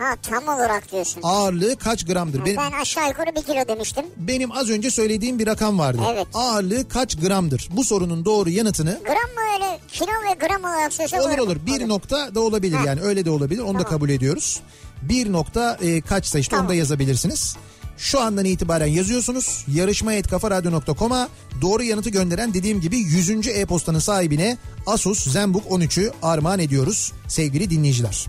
[0.04, 1.20] Ha tam olarak diyorsun.
[1.24, 2.46] Ağırlığı kaç gramdır?
[2.46, 4.06] Benim, Ben aşağı yukarı bir kilo demiştim.
[4.18, 6.02] benim az önce söylediğim bir rakam vardı.
[6.14, 6.28] Evet.
[6.34, 7.68] Ağırlığı kaç gramdır?
[7.72, 11.58] Bu sorunun doğru yanıtını Gram mı öyle kilo ve gram olarak söylese olur olur.
[11.66, 12.84] Bir nokta da olabilir Ha.
[12.88, 13.60] yani öyle de olabilir.
[13.62, 13.90] Onu da Tamam.
[13.90, 14.60] kabul ediyoruz.
[15.02, 16.78] Bir nokta e, kaçsa işte onu da Tamam.
[16.78, 17.56] yazabilirsiniz.
[17.98, 19.66] Şu andan itibaren yazıyorsunuz.
[19.74, 21.30] Yarışma.kafaradyo.com'a
[21.62, 23.48] doğru yanıtı gönderen dediğim gibi 100.
[23.48, 28.28] e-postanın sahibine Asus ZenBook 13'ü armağan ediyoruz sevgili dinleyiciler.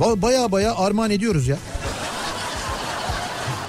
[0.00, 1.56] Ba- Baya baya armağan ediyoruz ya.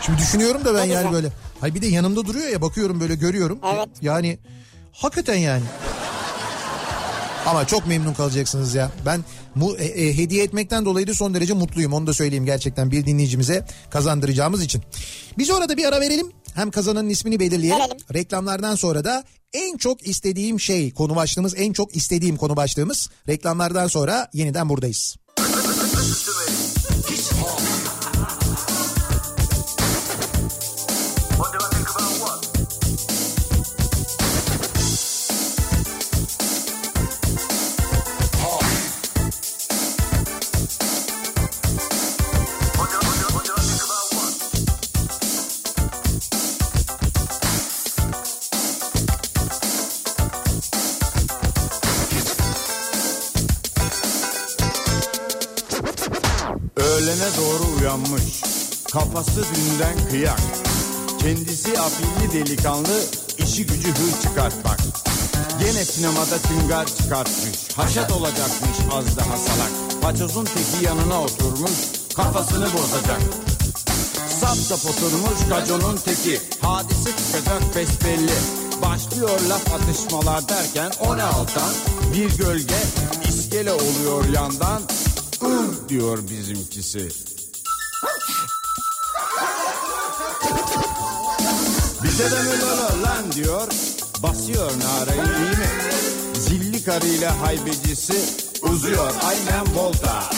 [0.01, 1.27] Şimdi düşünüyorum da ben yani böyle.
[1.61, 3.59] Hay bir de yanımda duruyor ya bakıyorum böyle görüyorum.
[3.75, 3.87] Evet.
[4.01, 4.37] Yani
[4.91, 5.63] hakikaten yani.
[7.45, 8.91] Ama çok memnun kalacaksınız ya.
[9.05, 9.23] Ben
[9.55, 11.93] mu, e, e, hediye etmekten dolayı da son derece mutluyum.
[11.93, 14.83] Onu da söyleyeyim gerçekten bir dinleyicimize kazandıracağımız için.
[15.37, 16.31] Biz orada bir ara verelim.
[16.55, 17.79] Hem kazananın ismini belirleyelim.
[17.79, 17.97] Verelim.
[18.13, 19.23] Reklamlardan sonra da
[19.53, 25.15] en çok istediğim şey konu başlığımız en çok istediğim konu başlığımız reklamlardan sonra yeniden buradayız.
[26.23, 26.66] to it.
[57.37, 58.41] Doğru uyanmış.
[58.91, 60.41] Kafası dünden kıyak.
[61.19, 63.03] Kendisi afilli delikanlı,
[63.37, 64.79] işi gücü hır çıkartmak.
[65.59, 67.77] Gene sinemada tüngar çıkartmış.
[67.77, 70.01] Haşat olacakmış az daha salak.
[70.01, 71.71] Paçozun teki yanına oturmuş,
[72.15, 73.21] kafasını bozacak.
[74.41, 76.41] Sap sap oturmuş gaconun teki.
[76.61, 78.33] Hadise çıkacak besbelli.
[78.81, 81.73] Başlıyor laf atışmalar derken o ne altan?
[82.13, 82.75] Bir gölge
[83.29, 84.81] iskele oluyor yandan.
[85.41, 85.49] Ih
[85.89, 87.09] diyor bizimkisi.
[92.03, 93.67] Bize de mi lolo lan diyor.
[94.23, 95.69] Basıyor narayı iyi mi?
[96.39, 98.13] Zilli karıyla haybecisi
[98.61, 100.29] uzuyor aynen volta.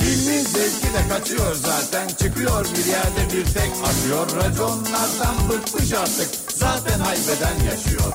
[0.00, 2.08] Filmin zevki de kaçıyor zaten.
[2.08, 4.44] Çıkıyor bir yerde bir tek atıyor.
[4.44, 6.28] Raconlardan bıkmış artık.
[6.56, 8.12] Zaten haybeden yaşıyor.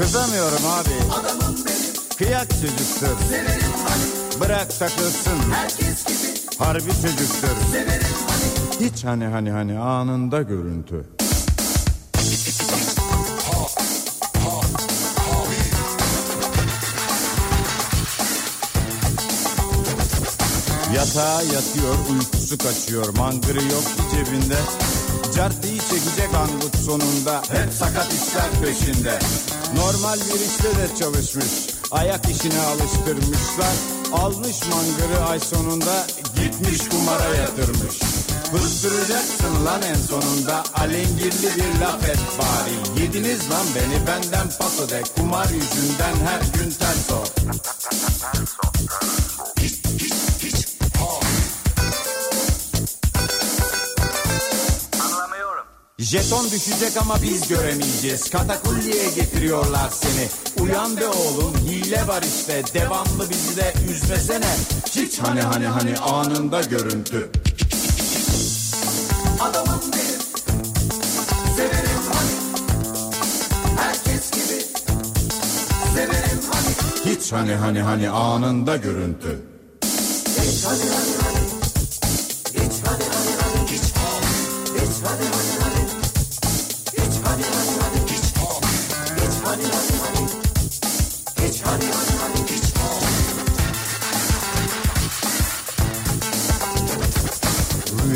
[0.00, 1.14] Kızamıyorum abi.
[1.20, 2.16] Adamım benim.
[2.18, 3.28] Kıyak çocuktur.
[3.28, 4.40] Severim hani.
[4.40, 5.38] Bırak takılsın.
[5.52, 6.56] Herkes gibi.
[6.58, 7.72] Harbi çocuktur.
[7.72, 8.06] Severim.
[8.80, 11.06] Hiç hani hani hani anında görüntü.
[20.96, 24.56] Yatağa yatıyor uykusu kaçıyor Mangırı yok cebinde
[25.36, 27.42] Cartıyı çekecek angut sonunda.
[27.52, 29.18] Hep sakat işler peşinde.
[29.76, 31.46] Normal bir işte de çalışmış.
[31.90, 33.74] Ayak işine alıştırmışlar.
[34.12, 36.06] Almış mangırı ay sonunda.
[36.36, 37.98] Gitmiş kumara yatırmış.
[38.52, 40.62] Fıstıracaksın lan en sonunda.
[40.74, 43.02] Alengirli bir laf et bari.
[43.02, 47.24] Yediniz lan beni benden paso de Kumar yüzünden her gün ters o
[56.00, 58.30] Jeton düşecek ama biz göremeyeceğiz.
[58.30, 60.28] Katakulliye getiriyorlar seni.
[60.64, 62.62] Uyan be oğlum hile var işte.
[62.74, 64.56] Devamlı bizi de üzmesene.
[64.90, 67.30] Hiç hani hani hani anında görüntü.
[69.40, 70.20] Adamım benim.
[71.56, 72.30] Severim hani.
[73.80, 74.64] Herkes gibi.
[75.94, 77.14] Severim hani.
[77.14, 79.38] Hiç hani hani hani anında görüntü.
[79.82, 81.46] Hiç hani hani hani.
[82.54, 83.68] Hiç hani hani hani.
[83.70, 83.82] Hiç
[84.76, 85.39] hiç hani hani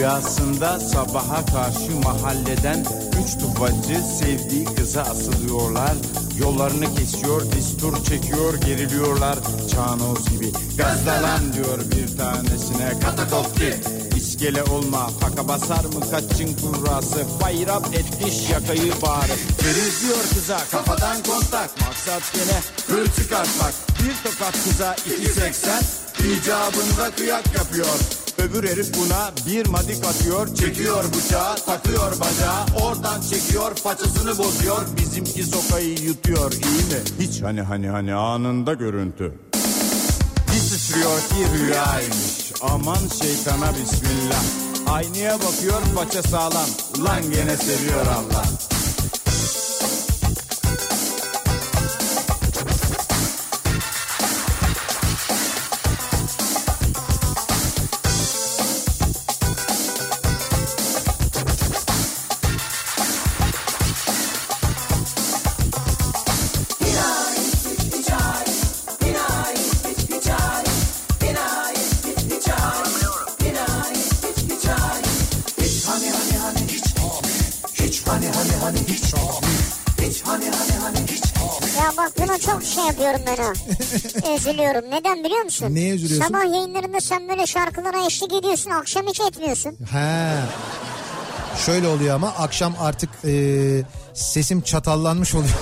[0.05, 2.85] Rüyasında sabaha karşı mahalleden
[3.23, 5.93] üç tufacı sevdiği kıza asılıyorlar.
[6.39, 9.39] Yollarını kesiyor, distur çekiyor, geriliyorlar.
[9.71, 13.81] Çağnoz gibi gazdalan diyor bir tanesine katakopti.
[14.17, 17.25] İskele olma, faka basar mı kaçın kurrası?
[17.43, 19.35] Bayrap etmiş yakayı bağrı.
[19.59, 21.81] Feriz diyor kıza kafadan kontak.
[21.81, 23.75] Maksat gene hır çıkartmak.
[24.03, 25.83] Bir tokat kıza iki seksen.
[26.19, 28.24] icabında kıyak yapıyor.
[28.45, 34.83] Öbür herif buna bir madik atıyor Çekiyor bıçağı takıyor bacağı Oradan çekiyor paçasını bozuyor.
[34.99, 37.01] Bizimki sokayı yutuyor iyi mi?
[37.21, 37.43] Hiç.
[37.43, 39.33] Hani hani hani anında görüntü.
[40.53, 42.53] Bir sıçrıyor ki rüyaymış.
[42.63, 44.43] Aman şeytana bismillah.
[44.87, 46.69] Aynaya bakıyor paça sağlam.
[46.99, 48.45] Ulan gene seviyor Allah
[83.37, 84.35] şey yapıyorum ben ha.
[84.37, 84.91] Üzülüyorum.
[84.91, 85.75] Neden biliyor musun?
[85.75, 86.27] Neye üzülüyorsun?
[86.33, 88.71] Sabah yayınlarında sen böyle şarkılara eşlik ediyorsun.
[88.71, 89.77] Akşam hiç etmiyorsun.
[89.93, 90.35] He.
[91.67, 93.33] Şöyle oluyor ama akşam artık e,
[94.15, 95.55] sesim çatallanmış oluyor.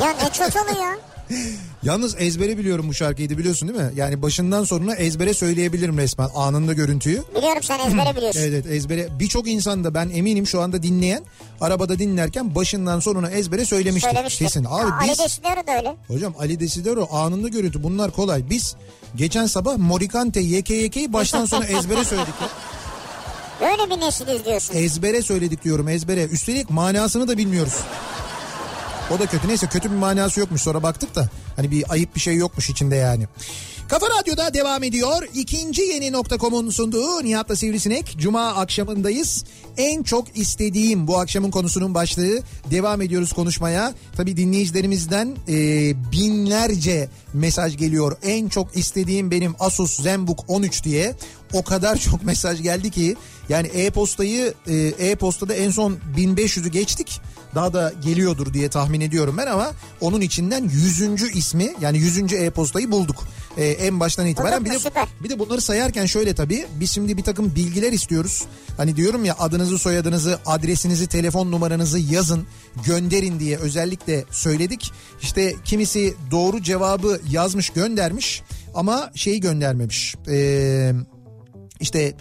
[0.00, 0.96] Ya ne çatalı ya.
[1.84, 3.92] Yalnız ezbere biliyorum bu şarkıyı biliyorsun değil mi?
[3.96, 7.22] Yani başından sonuna ezbere söyleyebilirim resmen anında görüntüyü.
[7.36, 8.40] Biliyorum sen ezbere biliyorsun.
[8.40, 11.24] Evet evet, ezbere birçok insan da ben eminim şu anda dinleyen
[11.60, 14.10] arabada dinlerken başından sonuna ezbere söylemiştir.
[14.10, 14.44] Söylemiştir.
[14.46, 14.64] Kesin.
[14.64, 15.96] Abi Aa, biz Ali Desidero da öyle.
[16.08, 18.50] hocam Ali Desidero anında görüntü bunlar kolay.
[18.50, 18.76] Biz
[19.16, 22.34] geçen sabah Morikante YKYK'yi baştan sona ezbere söyledik.
[22.40, 22.48] ya.
[23.60, 24.74] Böyle bir nesiliz diyorsun.
[24.76, 26.24] Ezbere söyledik diyorum ezbere.
[26.24, 27.74] Üstelik manasını da bilmiyoruz.
[29.10, 29.48] O da kötü.
[29.48, 31.28] Neyse kötü bir manası yokmuş sonra baktık da.
[31.56, 33.26] Hani bir ayıp bir şey yokmuş içinde yani.
[33.88, 35.28] Kafa Radyo'da devam ediyor.
[35.34, 38.16] İkinci yeni nokta.com'un sunduğu Nihat'la Sivrisinek.
[38.18, 39.44] Cuma akşamındayız.
[39.76, 42.38] En çok istediğim bu akşamın konusunun başlığı.
[42.70, 43.94] Devam ediyoruz konuşmaya.
[44.16, 45.54] Tabii dinleyicilerimizden e,
[46.12, 48.16] binlerce mesaj geliyor.
[48.22, 51.14] En çok istediğim benim Asus ZenBook 13 diye.
[51.52, 53.16] O kadar çok mesaj geldi ki
[53.48, 57.20] yani e-postayı e, e-postada en son 1500'ü geçtik.
[57.54, 61.00] Daha da geliyordur diye tahmin ediyorum ben ama onun içinden 100.
[61.36, 62.32] ismi yani 100.
[62.32, 63.24] e-postayı bulduk.
[63.56, 64.78] E, en baştan itibaren bir de
[65.24, 68.44] bir de bunları sayarken şöyle tabii biz şimdi bir takım bilgiler istiyoruz.
[68.76, 72.46] Hani diyorum ya adınızı soyadınızı adresinizi telefon numaranızı yazın
[72.86, 74.92] gönderin diye özellikle söyledik.
[75.22, 78.42] İşte kimisi doğru cevabı yazmış göndermiş
[78.74, 80.14] ama şeyi göndermemiş.
[80.28, 80.92] Ee,
[81.80, 82.14] işte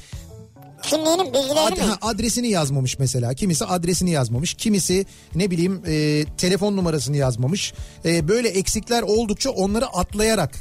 [0.84, 1.84] Kimliğinin bilgilerini Ad- mi?
[1.84, 3.34] ha, adresini yazmamış mesela.
[3.34, 4.54] Kimisi adresini yazmamış.
[4.54, 5.06] Kimisi
[5.36, 7.74] ne bileyim e, telefon numarasını yazmamış.
[8.06, 10.52] E, böyle eksikler oldukça onları atlayarak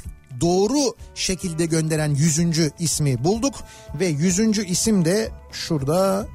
[0.41, 3.55] doğru şekilde gönderen yüzüncü ismi bulduk.
[3.99, 6.27] Ve yüzüncü isim de şurada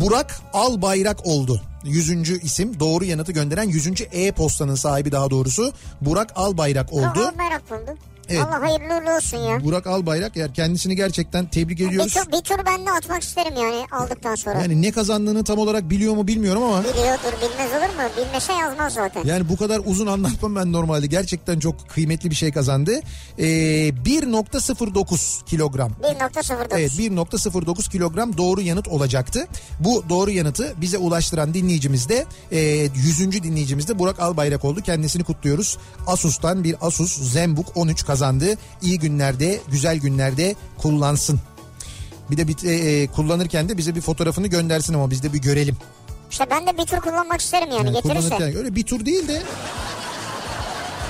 [0.00, 1.62] Burak Albayrak oldu.
[1.84, 7.32] Yüzüncü isim doğru yanıtı gönderen yüzüncü e-postanın sahibi daha doğrusu Burak Albayrak oldu.
[7.38, 7.98] Merak buldum.
[8.32, 8.44] Evet.
[8.46, 9.64] Allah hayırlı uğurlu olsun ya.
[9.64, 12.14] Burak Albayrak yani kendisini gerçekten tebrik Bir ediyoruz.
[12.14, 14.60] tur, bir tur ben de atmak isterim yani aldıktan sonra.
[14.60, 18.10] Yani ne kazandığını tam olarak biliyor mu bilmiyorum ama Biliyordur bilmez olur mu?
[18.26, 19.24] Bilmese yazmaz zaten.
[19.24, 21.06] Yani bu kadar uzun anlatmam ben normalde.
[21.06, 23.00] Gerçekten çok kıymetli bir şey kazandı.
[23.38, 25.92] Ee, 1.09 kilogram.
[26.02, 26.66] 1.09.
[26.70, 29.46] Evet 1.09 kilogram doğru yanıt olacaktı.
[29.80, 33.42] Bu doğru yanıtı bize ulaştıran dinleyicimiz de e, 100.
[33.42, 34.80] dinleyicimiz de Burak Albayrak oldu.
[34.80, 35.78] Kendisini kutluyoruz.
[36.06, 38.21] Asus'tan bir Asus ZenBook 13 kazandı.
[38.82, 41.40] İyi günlerde, güzel günlerde kullansın.
[42.30, 45.38] Bir de bir, e, e, kullanırken de bize bir fotoğrafını göndersin ama biz de bir
[45.38, 45.76] görelim.
[46.30, 48.58] İşte ben de bir tur kullanmak isterim yani, Yani getirirse.
[48.58, 49.42] öyle bir tur değil de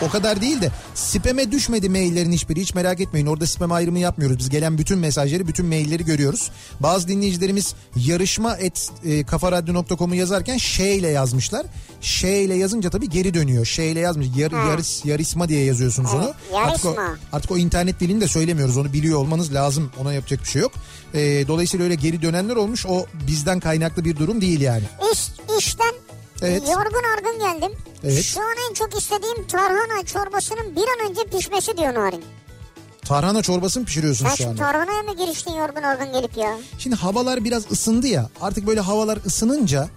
[0.02, 2.60] o kadar değil de spam'e düşmedi maillerin hiçbiri.
[2.60, 4.38] Hiç merak etmeyin orada spam ayrımı yapmıyoruz.
[4.38, 6.50] Biz gelen bütün mesajları bütün mailleri görüyoruz.
[6.80, 11.66] Bazı dinleyicilerimiz yarışma et e, kafaradyo.com'u yazarken şey ile yazmışlar.
[12.00, 13.66] Şey ile yazınca tabii geri dönüyor.
[13.66, 14.26] Şey ile yazmış.
[14.36, 16.58] Yar, yarış, yarışma diye yazıyorsunuz Evet, onu.
[16.58, 17.18] Artık o, yarışma.
[17.32, 18.76] artık o internet dilini de söylemiyoruz.
[18.76, 19.90] Onu biliyor olmanız lazım.
[20.00, 20.72] Ona yapacak bir şey yok.
[21.14, 22.86] E, dolayısıyla öyle geri dönenler olmuş.
[22.86, 24.84] O bizden kaynaklı bir durum değil yani.
[25.12, 25.20] İş,
[25.58, 25.92] işten
[26.42, 26.62] Evet.
[26.68, 27.78] yorgun argın geldim.
[28.04, 28.24] Evet.
[28.24, 32.24] Şu an en çok istediğim tarhana çorbasının bir an önce pişmesi diyor Narin.
[33.04, 34.62] tarhana çorbası mı pişiriyorsunuz Sen şu anda?
[34.62, 36.56] tarhanaya mı giriştin yorgun argın gelip ya?
[36.78, 39.88] Şimdi havalar biraz ısındı ya artık böyle havalar ısınınca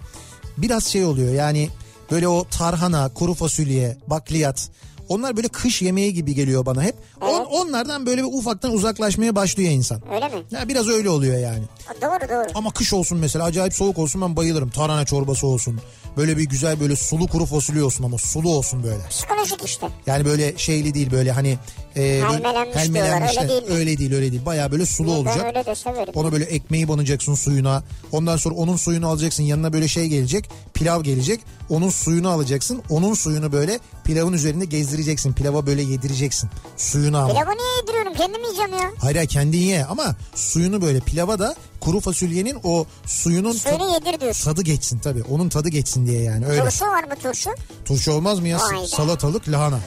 [0.56, 1.68] biraz şey oluyor yani
[2.10, 4.70] böyle o tarhana, kuru fasulye, bakliyat
[5.08, 6.94] onlar böyle kış yemeği gibi geliyor bana hep.
[7.20, 10.00] On, onlardan böyle bir ufaktan uzaklaşmaya başlıyor insan.
[10.14, 10.42] Öyle mi?
[10.50, 11.62] Ya biraz öyle oluyor yani.
[12.02, 12.46] Doğru doğru.
[12.54, 14.70] Ama kış olsun mesela acayip soğuk olsun ben bayılırım.
[14.70, 15.80] Tarhana çorbası olsun.
[16.16, 19.08] Böyle bir güzel böyle sulu kuru fasulye olsun ama sulu olsun böyle.
[19.10, 19.88] Psikolojik işte.
[20.06, 21.48] Yani böyle şeyli değil böyle hani
[21.96, 23.74] e, böyle Helmelenmiş diyorlar, öyle de- değil mi?
[23.74, 24.46] öyle değil öyle değil.
[24.46, 25.36] Baya böyle sulu olacak.
[25.40, 26.12] Ben öyle de severim.
[26.14, 27.82] Ona böyle ekmeği banacaksın suyuna.
[28.12, 29.42] Ondan sonra onun suyunu alacaksın.
[29.42, 30.50] Yanına böyle şey gelecek.
[30.74, 31.40] Pilav gelecek.
[31.70, 32.82] Onun suyunu alacaksın.
[32.90, 35.32] Onun suyunu böyle pilavın üzerinde gezdireceksin.
[35.32, 36.50] Pilava böyle yedireceksin.
[36.76, 37.28] Suyunu ama.
[37.28, 38.90] Pilavı niye yediriyorum kendim yiyeceğim ya.
[38.98, 44.20] Hayır hayır kendin ye ama suyunu böyle pilava da kuru fasulyenin o suyunun Suyunu yedir
[44.20, 44.44] diyorsun.
[44.44, 45.22] tadı geçsin tabii.
[45.22, 46.64] Onun tadı geçsin diye yani öyle.
[46.64, 47.50] Turşu var mı turşu?
[47.84, 48.58] Turşu olmaz mı ya?
[48.58, 48.86] Vay.
[48.86, 49.78] Salatalık lahana.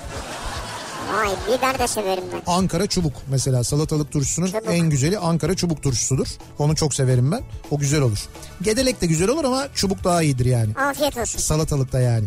[1.13, 2.41] Vay biber de severim ben.
[2.53, 4.63] Ankara çubuk mesela salatalık turşusunun Çubuk.
[4.67, 6.27] en güzeli Ankara çubuk turşusudur.
[6.59, 7.41] Onu çok severim ben.
[7.71, 8.19] O güzel olur.
[8.61, 10.73] Gedelek de güzel olur ama çubuk daha iyidir yani.
[10.75, 11.39] Afiyet olsun.
[11.39, 12.25] Salatalık da yani.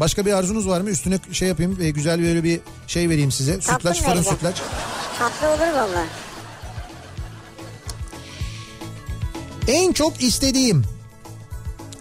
[0.00, 0.90] Başka bir arzunuz var mı?
[0.90, 3.52] Üstüne şey yapayım e, güzel böyle bir şey vereyim size.
[3.60, 4.36] Tatlı Sütlaç fırın vereceğim?
[4.36, 4.62] sütlaç.
[5.18, 6.04] Tatlı olur valla.
[9.68, 10.84] En çok istediğim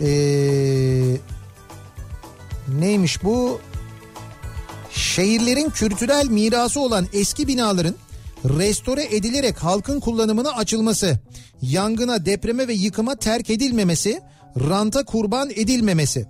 [0.01, 1.17] ee,
[2.80, 3.59] neymiş bu?
[4.91, 7.95] Şehirlerin kültürel mirası olan eski binaların
[8.45, 11.19] restore edilerek halkın kullanımına açılması,
[11.61, 14.22] yangına, depreme ve yıkıma terk edilmemesi,
[14.69, 16.26] ranta kurban edilmemesi.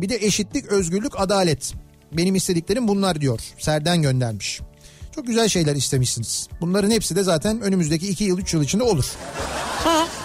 [0.00, 1.74] Bir de eşitlik, özgürlük, adalet.
[2.12, 3.40] Benim istediklerim bunlar diyor.
[3.58, 4.60] Serden göndermiş.
[5.14, 6.48] Çok güzel şeyler istemişsiniz.
[6.60, 9.04] Bunların hepsi de zaten önümüzdeki 2 yıl 3 yıl içinde olur.
[9.84, 10.17] He.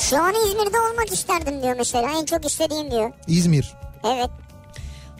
[0.00, 2.10] Şu an İzmir'de olmak isterdim diyor mesela.
[2.20, 3.10] En çok istediğim diyor.
[3.28, 3.74] İzmir.
[4.04, 4.30] Evet.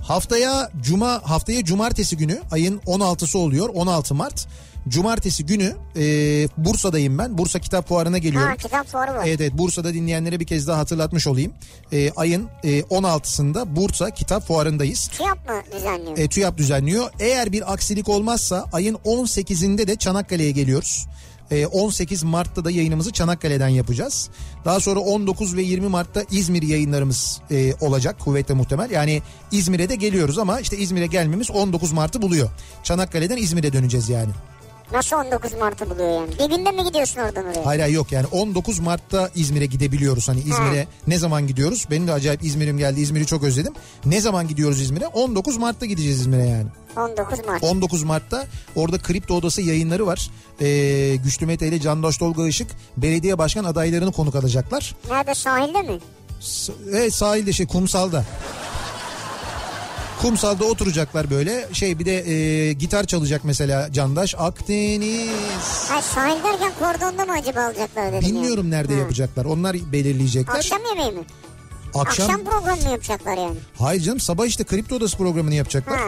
[0.02, 4.46] Haftaya cuma haftaya cumartesi günü ayın 16'sı oluyor 16 Mart.
[4.88, 6.02] Cumartesi günü e,
[6.56, 7.38] Bursa'dayım ben.
[7.38, 8.48] Bursa Kitap Fuarı'na geliyorum.
[8.48, 9.24] Ha kitap fuarı var.
[9.26, 11.52] Evet evet Bursa'da dinleyenlere bir kez daha hatırlatmış olayım.
[11.92, 15.08] E, ayın e, 16'sında Bursa Kitap Fuarı'ndayız.
[15.08, 16.18] TÜYAP mı düzenliyor?
[16.18, 17.10] E, TÜYAP düzenliyor.
[17.20, 21.06] Eğer bir aksilik olmazsa ayın 18'inde de Çanakkale'ye geliyoruz.
[21.50, 24.30] E, 18 Mart'ta da yayınımızı Çanakkale'den yapacağız.
[24.64, 28.90] Daha sonra 19 ve 20 Mart'ta İzmir yayınlarımız e, olacak kuvvetle muhtemel.
[28.90, 29.22] Yani
[29.52, 32.48] İzmir'e de geliyoruz ama işte İzmir'e gelmemiz 19 Mart'ı buluyor.
[32.82, 34.30] Çanakkale'den İzmir'e döneceğiz yani.
[34.92, 36.30] Nasıl 19 Mart'ı buluyor yani?
[36.38, 37.66] Bir günde mi gidiyorsun oradan oraya?
[37.66, 40.28] Hayır hayır yok yani 19 Mart'ta İzmir'e gidebiliyoruz.
[40.28, 41.86] Hani İzmir'e ne zaman gidiyoruz?
[41.90, 43.00] Benim de acayip İzmir'im geldi.
[43.00, 43.72] İzmir'i çok özledim.
[44.04, 45.06] Ne zaman gidiyoruz İzmir'e?
[45.06, 46.66] 19 Mart'ta gideceğiz İzmir'e yani.
[46.96, 47.64] 19 Mart.
[47.64, 48.46] 19 Mart'ta
[48.76, 50.30] orada Kripto Odası yayınları var.
[50.60, 54.94] Ee, Güçlü Mete ile Candaş Tolga Işık belediye başkan adaylarını konuk alacaklar.
[55.10, 55.98] Nerede sahilde mi?
[56.40, 58.24] S- Evet sahilde şey kumsalda.
[60.22, 61.68] Kumsalda oturacaklar böyle.
[61.72, 64.34] Şey bir de e, gitar çalacak mesela Candaş.
[64.38, 65.90] Akdeniz.
[65.90, 68.70] Ha sahil derken kordonda mı acaba alacaklar dedim Bilmiyorum yani.
[68.70, 68.98] nerede Ha.
[69.00, 69.44] yapacaklar.
[69.44, 70.54] Onlar belirleyecekler.
[70.54, 71.24] Akşam yemeği mi?
[71.94, 73.56] Akşam, Akşam programı mı yapacaklar yani?
[73.78, 75.98] Hayır canım sabah işte Kripto Odası programını yapacaklar.
[75.98, 76.06] Ha.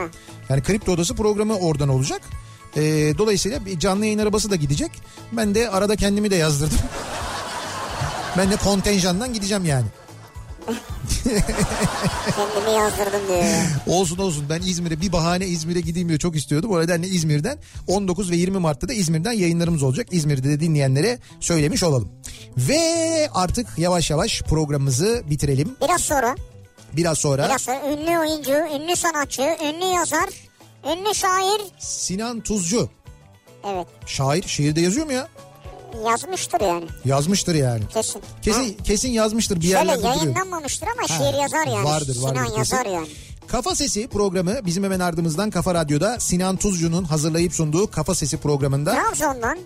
[0.49, 2.21] Yani Kripto Odası programı oradan olacak.
[2.77, 2.81] Ee,
[3.19, 4.91] dolayısıyla bir canlı yayın arabası da gidecek.
[5.33, 6.79] Ben de arada kendimi de yazdırdım.
[8.39, 9.87] ben de kontenjandan gideceğim yani.
[12.37, 13.45] Kendimi yazdırdım diyor.
[13.87, 16.71] Olsun olsun ben İzmir'e bir bahane İzmir'e gideyim diye çok istiyordum.
[16.71, 20.07] O nedenle İzmir'den 19 ve 20 Mart'ta da İzmir'den yayınlarımız olacak.
[20.11, 22.09] İzmir'de de dinleyenlere söylemiş olalım.
[22.57, 25.77] Ve artık yavaş yavaş programımızı bitirelim.
[25.83, 26.37] Biraz sonra,
[26.93, 30.29] Biraz sonra biraz sonra ünlü oyuncu, ünlü sanatçı, ünlü yazar,
[30.85, 31.61] ünlü şair.
[31.79, 32.89] Sinan Tuzcu.
[33.65, 35.29] Evet Şair şiirde yazıyor mu ya?
[36.07, 37.83] Yazmıştır yani Yazmıştır yani.
[37.89, 38.21] kesin.
[38.21, 38.27] Ha?
[38.43, 40.15] Kesin kesin yazmıştır bir Şöyle yerlerde duruyor.
[40.17, 41.85] yayınlanmamıştır ama Ha, şiir yazar yani.
[41.85, 42.59] vardır, Sinan vardır kesin.
[42.59, 43.09] yazar yani.
[43.49, 48.95] Kafa Sesi programı bizim hemen ardımızdan Kafa Radyo'da Sinan Tuzcu'nun hazırlayıp sunduğu Kafa Sesi programında
[48.95, 49.59] Trabzon'dan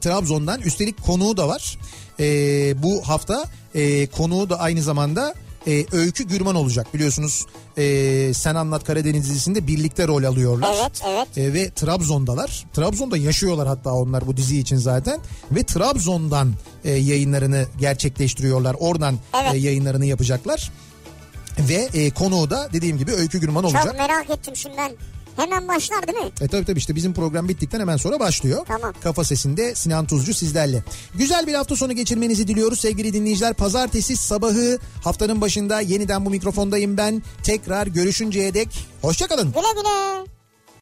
[0.00, 1.78] Trabzon'dan üstelik konuğu da var.
[2.20, 3.44] Ee, bu hafta
[3.74, 5.34] e, konuğu da aynı zamanda
[5.66, 7.46] e, Öykü Gürman olacak biliyorsunuz.
[7.78, 10.74] E, Sen Anlat Karadeniz dizisinde birlikte rol alıyorlar.
[10.80, 11.38] Evet, evet.
[11.38, 12.64] E, ve Trabzon'dalar.
[12.72, 15.20] Trabzon'da yaşıyorlar hatta onlar bu dizi için zaten.
[15.50, 16.52] Ve Trabzon'dan
[16.84, 18.76] e, yayınlarını gerçekleştiriyorlar.
[18.78, 19.54] Oradan Evet.
[19.54, 20.70] e, yayınlarını yapacaklar.
[21.58, 23.84] Ve e, konuğu da dediğim gibi Öykü Gürman olacak.
[23.84, 24.92] Çok merak ettim şimdi ben.
[25.36, 26.30] Hemen başlar değil mi?
[26.40, 28.66] E tabii tabii işte bizim program bittikten hemen sonra başlıyor.
[28.68, 28.94] Tamam.
[29.02, 30.84] Kafa Sesi'nde Sinan Tuzcu sizlerle.
[31.14, 33.54] Güzel bir hafta sonu geçirmenizi diliyoruz sevgili dinleyiciler.
[33.54, 37.22] Pazartesi sabahı haftanın başında yeniden bu mikrofondayım ben.
[37.42, 38.68] Tekrar görüşünceye dek
[39.02, 39.52] hoşçakalın.
[39.52, 40.43] Güle güle.